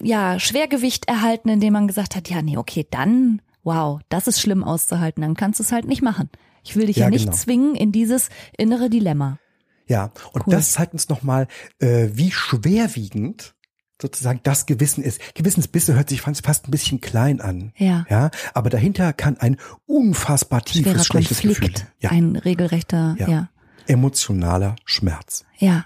ja 0.00 0.38
Schwergewicht 0.38 1.08
erhalten, 1.08 1.48
indem 1.48 1.72
man 1.72 1.88
gesagt 1.88 2.14
hat, 2.14 2.30
ja 2.30 2.40
nee, 2.40 2.56
okay, 2.56 2.86
dann 2.88 3.42
wow, 3.64 4.00
das 4.10 4.28
ist 4.28 4.40
schlimm 4.40 4.62
auszuhalten, 4.62 5.22
dann 5.22 5.34
kannst 5.34 5.58
du 5.58 5.64
es 5.64 5.72
halt 5.72 5.86
nicht 5.86 6.02
machen. 6.02 6.30
Ich 6.64 6.76
will 6.76 6.86
dich 6.86 6.96
ja, 6.96 7.04
ja 7.04 7.10
nicht 7.10 7.26
genau. 7.26 7.36
zwingen 7.36 7.74
in 7.74 7.92
dieses 7.92 8.30
innere 8.56 8.90
Dilemma. 8.90 9.38
Ja, 9.86 10.12
und 10.32 10.46
cool. 10.46 10.54
das 10.54 10.72
zeigt 10.72 10.94
uns 10.94 11.08
nochmal, 11.08 11.46
äh, 11.78 12.08
wie 12.12 12.30
schwerwiegend 12.30 13.54
sozusagen 14.00 14.40
das 14.42 14.66
Gewissen 14.66 15.04
ist. 15.04 15.20
Gewissensbisse 15.34 15.94
hört 15.94 16.08
sich 16.08 16.22
fast 16.22 16.66
ein 16.66 16.70
bisschen 16.70 17.00
klein 17.00 17.40
an. 17.40 17.72
Ja. 17.76 18.04
Ja, 18.08 18.30
aber 18.54 18.70
dahinter 18.70 19.12
kann 19.12 19.36
ein 19.36 19.56
unfassbar 19.86 20.62
tiefes 20.62 20.92
Schwerer 20.92 21.04
schlechtes 21.04 21.40
Konflikt, 21.42 21.74
Gefühl. 21.74 21.92
Ja. 22.00 22.10
Ein 22.10 22.36
regelrechter, 22.36 23.14
ja. 23.18 23.28
ja. 23.28 23.48
Emotionaler 23.86 24.76
Schmerz. 24.84 25.44
Ja. 25.58 25.84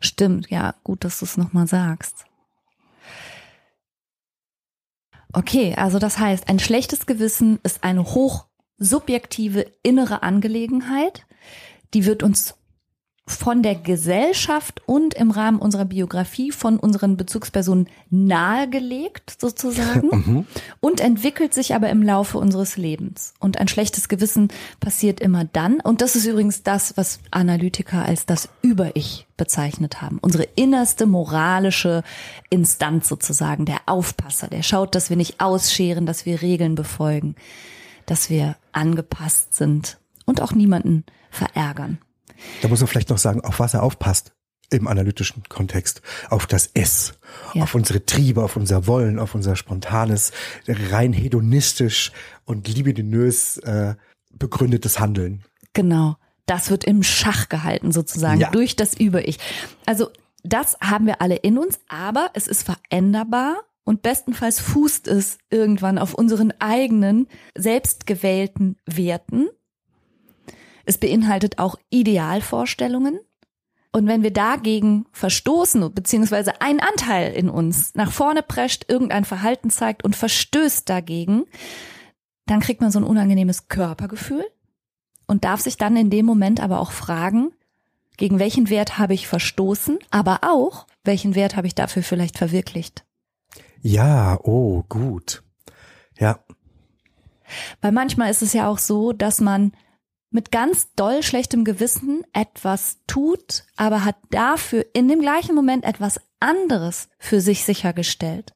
Stimmt, 0.00 0.50
ja, 0.50 0.74
gut, 0.82 1.04
dass 1.04 1.18
du 1.18 1.24
es 1.24 1.36
nochmal 1.36 1.66
sagst. 1.66 2.24
Okay, 5.32 5.74
also 5.76 5.98
das 5.98 6.18
heißt, 6.18 6.48
ein 6.48 6.58
schlechtes 6.58 7.06
Gewissen 7.06 7.58
ist 7.62 7.84
eine 7.84 8.04
hoch 8.04 8.46
subjektive 8.78 9.66
innere 9.82 10.22
Angelegenheit. 10.22 11.26
Die 11.94 12.06
wird 12.06 12.22
uns 12.22 12.54
von 13.26 13.62
der 13.62 13.74
Gesellschaft 13.74 14.82
und 14.84 15.14
im 15.14 15.30
Rahmen 15.30 15.58
unserer 15.58 15.86
Biografie 15.86 16.50
von 16.50 16.78
unseren 16.78 17.16
Bezugspersonen 17.16 17.88
nahegelegt 18.10 19.40
sozusagen 19.40 20.08
mhm. 20.12 20.46
und 20.80 21.00
entwickelt 21.00 21.54
sich 21.54 21.74
aber 21.74 21.88
im 21.88 22.02
Laufe 22.02 22.36
unseres 22.36 22.76
Lebens. 22.76 23.32
Und 23.40 23.58
ein 23.58 23.68
schlechtes 23.68 24.08
Gewissen 24.10 24.48
passiert 24.78 25.20
immer 25.20 25.46
dann. 25.46 25.80
Und 25.80 26.02
das 26.02 26.16
ist 26.16 26.26
übrigens 26.26 26.64
das, 26.64 26.98
was 26.98 27.20
Analytiker 27.30 28.04
als 28.04 28.26
das 28.26 28.50
Über-Ich 28.60 29.26
bezeichnet 29.38 30.02
haben. 30.02 30.18
Unsere 30.20 30.44
innerste 30.54 31.06
moralische 31.06 32.02
Instanz 32.50 33.08
sozusagen, 33.08 33.64
der 33.64 33.80
Aufpasser, 33.86 34.48
der 34.48 34.62
schaut, 34.62 34.94
dass 34.94 35.08
wir 35.08 35.16
nicht 35.16 35.40
ausscheren, 35.40 36.04
dass 36.04 36.26
wir 36.26 36.42
Regeln 36.42 36.74
befolgen 36.74 37.36
dass 38.06 38.30
wir 38.30 38.56
angepasst 38.72 39.54
sind 39.54 39.98
und 40.24 40.40
auch 40.40 40.52
niemanden 40.52 41.04
verärgern. 41.30 41.98
Da 42.62 42.68
muss 42.68 42.80
man 42.80 42.88
vielleicht 42.88 43.10
noch 43.10 43.18
sagen, 43.18 43.40
auf 43.42 43.60
was 43.60 43.74
er 43.74 43.82
aufpasst 43.82 44.32
im 44.70 44.86
analytischen 44.88 45.42
Kontext. 45.48 46.02
Auf 46.30 46.46
das 46.46 46.70
S, 46.74 47.14
ja. 47.52 47.62
auf 47.64 47.74
unsere 47.74 48.04
Triebe, 48.04 48.42
auf 48.42 48.56
unser 48.56 48.86
Wollen, 48.86 49.18
auf 49.18 49.34
unser 49.34 49.56
spontanes, 49.56 50.32
rein 50.66 51.12
hedonistisch 51.12 52.12
und 52.44 52.66
libidinös 52.68 53.58
äh, 53.58 53.94
begründetes 54.32 54.98
Handeln. 54.98 55.44
Genau. 55.74 56.16
das 56.46 56.70
wird 56.70 56.84
im 56.84 57.02
Schach 57.02 57.48
gehalten 57.48 57.90
sozusagen 57.92 58.40
Ja. 58.40 58.50
durch 58.50 58.76
das 58.76 58.94
Über-Ich. 58.94 59.38
Also 59.86 60.10
das 60.42 60.76
haben 60.80 61.06
wir 61.06 61.22
alle 61.22 61.36
in 61.36 61.56
uns, 61.56 61.78
aber 61.88 62.30
es 62.34 62.46
ist 62.48 62.64
veränderbar 62.64 63.62
und 63.84 64.02
bestenfalls 64.02 64.60
fußt 64.60 65.08
es 65.08 65.38
irgendwann 65.50 65.98
auf 65.98 66.14
unseren 66.14 66.52
eigenen 66.58 67.28
selbstgewählten 67.56 68.76
Werten. 68.86 69.48
Es 70.84 70.98
beinhaltet 70.98 71.58
auch 71.58 71.76
Idealvorstellungen. 71.90 73.20
Und 73.92 74.08
wenn 74.08 74.22
wir 74.22 74.32
dagegen 74.32 75.06
verstoßen, 75.12 75.94
beziehungsweise 75.94 76.60
ein 76.60 76.80
Anteil 76.80 77.32
in 77.32 77.48
uns 77.48 77.94
nach 77.94 78.10
vorne 78.10 78.42
prescht, 78.42 78.86
irgendein 78.88 79.24
Verhalten 79.24 79.70
zeigt 79.70 80.02
und 80.02 80.16
verstößt 80.16 80.88
dagegen, 80.88 81.44
dann 82.46 82.60
kriegt 82.60 82.80
man 82.80 82.90
so 82.90 82.98
ein 82.98 83.04
unangenehmes 83.04 83.68
Körpergefühl 83.68 84.44
und 85.26 85.44
darf 85.44 85.60
sich 85.60 85.76
dann 85.76 85.96
in 85.96 86.10
dem 86.10 86.26
Moment 86.26 86.60
aber 86.60 86.80
auch 86.80 86.90
fragen, 86.90 87.52
gegen 88.16 88.38
welchen 88.38 88.68
Wert 88.68 88.98
habe 88.98 89.14
ich 89.14 89.28
verstoßen, 89.28 89.98
aber 90.10 90.40
auch, 90.42 90.86
welchen 91.04 91.34
Wert 91.34 91.56
habe 91.56 91.66
ich 91.66 91.74
dafür 91.74 92.02
vielleicht 92.02 92.38
verwirklicht. 92.38 93.04
Ja, 93.86 94.38
oh, 94.42 94.82
gut. 94.88 95.42
Ja, 96.18 96.38
Weil 97.82 97.92
manchmal 97.92 98.30
ist 98.30 98.40
es 98.40 98.54
ja 98.54 98.66
auch 98.68 98.78
so, 98.78 99.12
dass 99.12 99.40
man 99.42 99.72
mit 100.30 100.50
ganz 100.50 100.92
doll 100.94 101.22
schlechtem 101.22 101.64
Gewissen 101.64 102.24
etwas 102.32 102.98
tut, 103.06 103.64
aber 103.76 104.04
hat 104.06 104.16
dafür 104.30 104.86
in 104.94 105.06
dem 105.08 105.20
gleichen 105.20 105.54
Moment 105.54 105.84
etwas 105.84 106.18
anderes 106.40 107.08
für 107.18 107.42
sich 107.42 107.64
sichergestellt. 107.64 108.52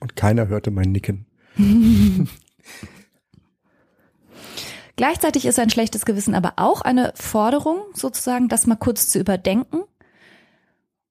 und 0.00 0.16
keiner 0.16 0.48
hörte 0.48 0.72
mein 0.72 0.90
Nicken. 0.90 1.26
Gleichzeitig 4.96 5.46
ist 5.46 5.58
ein 5.60 5.70
schlechtes 5.70 6.04
Gewissen 6.04 6.34
aber 6.34 6.54
auch 6.56 6.80
eine 6.80 7.12
Forderung, 7.14 7.78
sozusagen, 7.94 8.48
das 8.48 8.66
mal 8.66 8.74
kurz 8.76 9.08
zu 9.08 9.20
überdenken. 9.20 9.84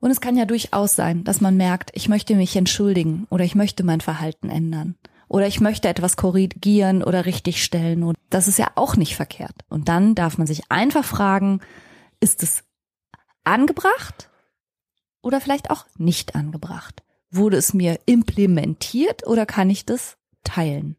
Und 0.06 0.12
es 0.12 0.22
kann 0.22 0.38
ja 0.38 0.46
durchaus 0.46 0.96
sein, 0.96 1.24
dass 1.24 1.42
man 1.42 1.58
merkt, 1.58 1.90
ich 1.96 2.10
möchte 2.10 2.36
mich 2.36 2.56
entschuldigen 2.56 3.26
oder 3.32 3.44
ich 3.44 3.56
möchte 3.56 3.84
mein 3.84 4.02
Verhalten 4.02 4.52
ändern 4.52 4.94
oder 5.28 5.48
ich 5.48 5.62
möchte 5.62 5.88
etwas 5.88 6.16
korrigieren 6.16 7.02
oder 7.02 7.26
richtigstellen. 7.26 8.04
Und 8.04 8.16
das 8.30 8.48
ist 8.48 8.60
ja 8.60 8.68
auch 8.76 8.98
nicht 8.98 9.16
verkehrt. 9.16 9.56
Und 9.68 9.90
dann 9.90 10.14
darf 10.14 10.38
man 10.38 10.46
sich 10.46 10.70
einfach 10.70 11.04
fragen, 11.04 11.60
ist 12.20 12.44
es 12.44 12.64
angebracht 13.44 14.30
oder 15.24 15.42
vielleicht 15.42 15.72
auch 15.72 15.88
nicht 15.98 16.36
angebracht? 16.36 17.02
Wurde 17.32 17.58
es 17.58 17.74
mir 17.74 18.00
implementiert 18.06 19.26
oder 19.26 19.48
kann 19.48 19.72
ich 19.72 19.88
das 19.88 20.18
teilen? 20.44 20.98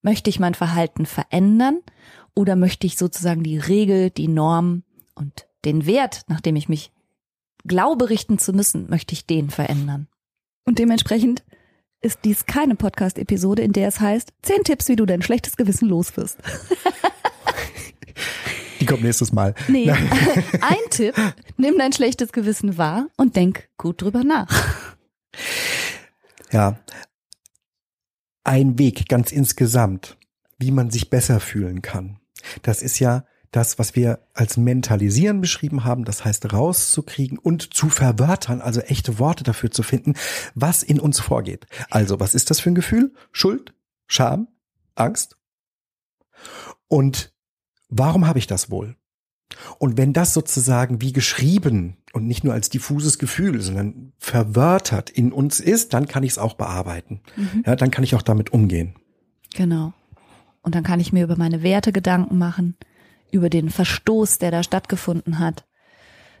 Möchte 0.00 0.28
ich 0.28 0.40
mein 0.40 0.54
Verhalten 0.54 1.06
verändern 1.06 1.78
oder 2.34 2.56
möchte 2.56 2.84
ich 2.84 2.96
sozusagen 2.96 3.44
die 3.44 3.58
Regel, 3.58 4.10
die 4.10 4.26
Norm 4.26 4.82
und 5.14 5.46
den 5.64 5.86
Wert, 5.86 6.22
nach 6.26 6.40
dem 6.40 6.56
ich 6.56 6.68
mich 6.68 6.90
glaube 7.64 8.10
richten 8.10 8.38
zu 8.38 8.52
müssen, 8.52 8.88
möchte 8.88 9.12
ich 9.14 9.26
den 9.26 9.50
verändern? 9.50 10.08
Und 10.64 10.78
dementsprechend 10.78 11.44
ist 12.00 12.20
dies 12.24 12.46
keine 12.46 12.74
Podcast-Episode, 12.74 13.62
in 13.62 13.72
der 13.72 13.88
es 13.88 14.00
heißt, 14.00 14.32
zehn 14.42 14.64
Tipps, 14.64 14.88
wie 14.88 14.96
du 14.96 15.06
dein 15.06 15.22
schlechtes 15.22 15.56
Gewissen 15.56 15.88
los 15.88 16.16
wirst. 16.16 16.38
Die 18.80 18.86
kommt 18.86 19.04
nächstes 19.04 19.32
Mal. 19.32 19.54
Nee, 19.68 19.90
ein 20.60 20.90
Tipp, 20.90 21.14
nimm 21.56 21.78
dein 21.78 21.92
schlechtes 21.92 22.32
Gewissen 22.32 22.76
wahr 22.78 23.06
und 23.16 23.36
denk 23.36 23.68
gut 23.76 24.02
drüber 24.02 24.24
nach. 24.24 24.48
Ja. 26.50 26.80
Ein 28.42 28.80
Weg 28.80 29.08
ganz 29.08 29.30
insgesamt, 29.30 30.16
wie 30.58 30.72
man 30.72 30.90
sich 30.90 31.10
besser 31.10 31.38
fühlen 31.38 31.80
kann. 31.80 32.18
Das 32.62 32.82
ist 32.82 32.98
ja 32.98 33.24
das, 33.52 33.78
was 33.78 33.94
wir 33.94 34.26
als 34.32 34.56
Mentalisieren 34.56 35.40
beschrieben 35.40 35.84
haben, 35.84 36.04
das 36.04 36.24
heißt 36.24 36.52
rauszukriegen 36.52 37.38
und 37.38 37.74
zu 37.74 37.88
verwörtern, 37.88 38.60
also 38.60 38.80
echte 38.80 39.18
Worte 39.18 39.44
dafür 39.44 39.70
zu 39.70 39.82
finden, 39.82 40.14
was 40.54 40.82
in 40.82 40.98
uns 40.98 41.20
vorgeht. 41.20 41.66
Also, 41.90 42.18
was 42.18 42.34
ist 42.34 42.50
das 42.50 42.60
für 42.60 42.70
ein 42.70 42.74
Gefühl? 42.74 43.12
Schuld, 43.30 43.74
Scham, 44.06 44.48
Angst? 44.94 45.36
Und 46.88 47.32
warum 47.88 48.26
habe 48.26 48.38
ich 48.38 48.46
das 48.46 48.70
wohl? 48.70 48.96
Und 49.78 49.98
wenn 49.98 50.14
das 50.14 50.32
sozusagen 50.32 51.02
wie 51.02 51.12
geschrieben 51.12 51.98
und 52.14 52.26
nicht 52.26 52.42
nur 52.42 52.54
als 52.54 52.70
diffuses 52.70 53.18
Gefühl, 53.18 53.60
sondern 53.60 54.12
verwörtert 54.16 55.10
in 55.10 55.30
uns 55.30 55.60
ist, 55.60 55.92
dann 55.92 56.08
kann 56.08 56.22
ich 56.22 56.32
es 56.32 56.38
auch 56.38 56.54
bearbeiten. 56.54 57.20
Ja, 57.66 57.76
dann 57.76 57.90
kann 57.90 58.02
ich 58.02 58.14
auch 58.14 58.22
damit 58.22 58.50
umgehen. 58.52 58.94
Genau. 59.54 59.92
Und 60.62 60.74
dann 60.74 60.84
kann 60.84 61.00
ich 61.00 61.12
mir 61.12 61.24
über 61.24 61.36
meine 61.36 61.62
Werte 61.62 61.92
Gedanken 61.92 62.38
machen, 62.38 62.76
über 63.32 63.50
den 63.50 63.70
Verstoß, 63.70 64.38
der 64.38 64.50
da 64.50 64.62
stattgefunden 64.62 65.38
hat, 65.38 65.64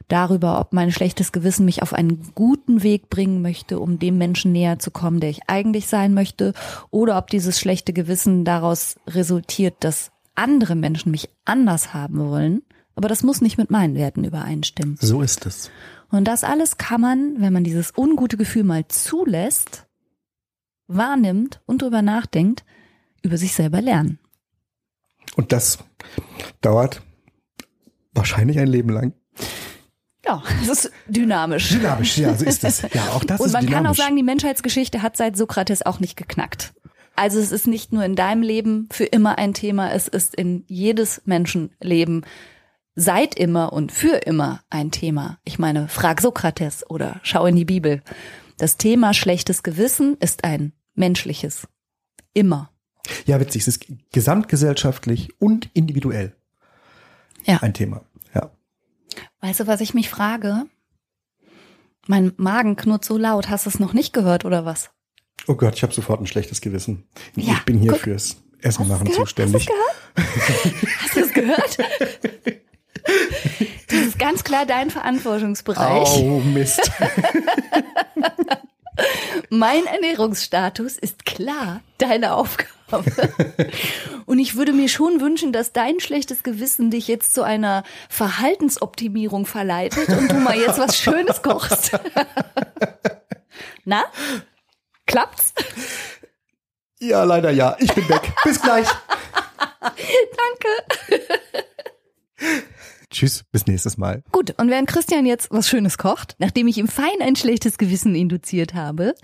darüber, 0.08 0.60
ob 0.60 0.72
mein 0.72 0.92
schlechtes 0.92 1.32
Gewissen 1.32 1.64
mich 1.64 1.82
auf 1.82 1.92
einen 1.92 2.32
guten 2.34 2.82
Weg 2.82 3.08
bringen 3.08 3.42
möchte, 3.42 3.80
um 3.80 3.98
dem 3.98 4.18
Menschen 4.18 4.52
näher 4.52 4.78
zu 4.78 4.90
kommen, 4.90 5.20
der 5.20 5.30
ich 5.30 5.48
eigentlich 5.48 5.86
sein 5.88 6.14
möchte, 6.14 6.52
oder 6.90 7.18
ob 7.18 7.28
dieses 7.28 7.58
schlechte 7.58 7.92
Gewissen 7.92 8.44
daraus 8.44 8.96
resultiert, 9.06 9.76
dass 9.80 10.12
andere 10.34 10.74
Menschen 10.76 11.10
mich 11.10 11.28
anders 11.44 11.94
haben 11.94 12.18
wollen, 12.18 12.62
aber 12.94 13.08
das 13.08 13.22
muss 13.22 13.40
nicht 13.40 13.58
mit 13.58 13.70
meinen 13.70 13.94
Werten 13.94 14.24
übereinstimmen. 14.24 14.96
So 15.00 15.22
ist 15.22 15.46
es. 15.46 15.70
Und 16.10 16.28
das 16.28 16.44
alles 16.44 16.76
kann 16.76 17.00
man, 17.00 17.40
wenn 17.40 17.52
man 17.52 17.64
dieses 17.64 17.96
ungute 17.96 18.36
Gefühl 18.36 18.64
mal 18.64 18.86
zulässt, 18.88 19.86
wahrnimmt 20.86 21.62
und 21.64 21.80
drüber 21.80 22.02
nachdenkt, 22.02 22.64
über 23.22 23.38
sich 23.38 23.54
selber 23.54 23.80
lernen. 23.80 24.18
Und 25.36 25.52
das 25.52 25.78
dauert 26.60 27.02
wahrscheinlich 28.12 28.58
ein 28.58 28.68
Leben 28.68 28.90
lang. 28.90 29.14
Ja, 30.24 30.42
es 30.62 30.68
ist 30.68 30.90
dynamisch. 31.08 31.70
Dynamisch, 31.70 32.16
ja, 32.18 32.34
so 32.36 32.44
ist 32.44 32.62
es. 32.62 32.82
Ja, 32.82 33.08
auch 33.14 33.24
das 33.24 33.40
Und 33.40 33.46
ist 33.46 33.52
man 33.52 33.68
kann 33.68 33.86
auch 33.86 33.94
sagen, 33.94 34.14
die 34.14 34.22
Menschheitsgeschichte 34.22 35.02
hat 35.02 35.16
seit 35.16 35.36
Sokrates 35.36 35.84
auch 35.84 35.98
nicht 35.98 36.16
geknackt. 36.16 36.74
Also 37.16 37.38
es 37.38 37.52
ist 37.52 37.66
nicht 37.66 37.92
nur 37.92 38.04
in 38.04 38.14
deinem 38.14 38.42
Leben 38.42 38.88
für 38.90 39.04
immer 39.04 39.38
ein 39.38 39.52
Thema, 39.52 39.92
es 39.92 40.08
ist 40.08 40.34
in 40.34 40.64
jedes 40.66 41.22
Menschenleben 41.24 42.24
seit 42.94 43.34
immer 43.34 43.72
und 43.72 43.92
für 43.92 44.16
immer 44.18 44.62
ein 44.70 44.90
Thema. 44.90 45.38
Ich 45.44 45.58
meine, 45.58 45.88
frag 45.88 46.20
Sokrates 46.20 46.88
oder 46.88 47.20
schau 47.22 47.46
in 47.46 47.56
die 47.56 47.64
Bibel. 47.64 48.02
Das 48.58 48.76
Thema 48.76 49.12
schlechtes 49.14 49.62
Gewissen 49.62 50.16
ist 50.20 50.44
ein 50.44 50.72
menschliches. 50.94 51.66
Immer. 52.32 52.71
Ja, 53.26 53.40
witzig, 53.40 53.62
es 53.62 53.68
ist 53.68 53.86
gesamtgesellschaftlich 54.12 55.30
und 55.40 55.68
individuell 55.74 56.34
Ja. 57.44 57.58
ein 57.62 57.74
Thema. 57.74 58.02
Ja. 58.34 58.50
Weißt 59.40 59.60
du, 59.60 59.66
was 59.66 59.80
ich 59.80 59.94
mich 59.94 60.08
frage? 60.08 60.64
Mein 62.06 62.32
Magen 62.36 62.76
knurrt 62.76 63.04
so 63.04 63.16
laut. 63.16 63.48
Hast 63.48 63.66
du 63.66 63.70
es 63.70 63.78
noch 63.78 63.92
nicht 63.92 64.12
gehört 64.12 64.44
oder 64.44 64.64
was? 64.64 64.90
Oh 65.46 65.54
Gott, 65.54 65.74
ich 65.76 65.82
habe 65.82 65.92
sofort 65.92 66.20
ein 66.20 66.26
schlechtes 66.26 66.60
Gewissen. 66.60 67.04
Ja, 67.36 67.54
ich 67.54 67.62
bin 67.64 67.78
hier 67.78 67.92
guck. 67.92 68.00
fürs 68.00 68.36
Essen 68.60 68.82
Hast 68.84 68.88
machen 68.88 69.04
gehört? 69.06 69.20
zuständig. 69.20 69.68
Hast 70.16 71.16
du 71.16 71.20
es 71.20 71.32
gehört? 71.32 71.78
Das 73.88 74.00
ist 74.06 74.18
ganz 74.18 74.44
klar 74.44 74.64
dein 74.64 74.90
Verantwortungsbereich. 74.90 76.08
Oh 76.18 76.38
Mist. 76.40 76.80
Mein 79.54 79.84
Ernährungsstatus 79.84 80.96
ist 80.96 81.26
klar 81.26 81.82
deine 81.98 82.32
Aufgabe. 82.36 83.04
Und 84.24 84.38
ich 84.38 84.56
würde 84.56 84.72
mir 84.72 84.88
schon 84.88 85.20
wünschen, 85.20 85.52
dass 85.52 85.74
dein 85.74 86.00
schlechtes 86.00 86.42
Gewissen 86.42 86.90
dich 86.90 87.06
jetzt 87.06 87.34
zu 87.34 87.42
einer 87.42 87.84
Verhaltensoptimierung 88.08 89.44
verleitet 89.44 90.08
und 90.08 90.32
du 90.32 90.36
mal 90.36 90.56
jetzt 90.56 90.78
was 90.78 90.96
Schönes 90.96 91.42
kochst. 91.42 91.90
Na? 93.84 94.04
Klappt's? 95.06 95.52
Ja, 96.98 97.24
leider 97.24 97.50
ja. 97.50 97.76
Ich 97.78 97.92
bin 97.92 98.08
weg. 98.08 98.32
Bis 98.44 98.58
gleich. 98.58 98.88
Danke. 99.80 101.28
Tschüss, 103.12 103.44
bis 103.52 103.66
nächstes 103.66 103.98
Mal. 103.98 104.22
Gut, 104.32 104.58
und 104.58 104.70
während 104.70 104.88
Christian 104.88 105.26
jetzt 105.26 105.50
was 105.50 105.68
Schönes 105.68 105.98
kocht, 105.98 106.34
nachdem 106.38 106.66
ich 106.66 106.78
ihm 106.78 106.88
fein 106.88 107.20
ein 107.20 107.36
schlechtes 107.36 107.76
Gewissen 107.78 108.14
induziert 108.14 108.74
habe, 108.74 109.14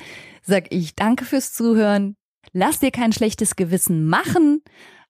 sag 0.43 0.67
ich 0.71 0.95
danke 0.95 1.25
fürs 1.25 1.53
Zuhören. 1.53 2.15
Lass 2.53 2.81
dir 2.81 2.91
kein 2.91 3.13
schlechtes 3.13 3.57
Gewissen 3.57 4.07
machen, 4.07 4.63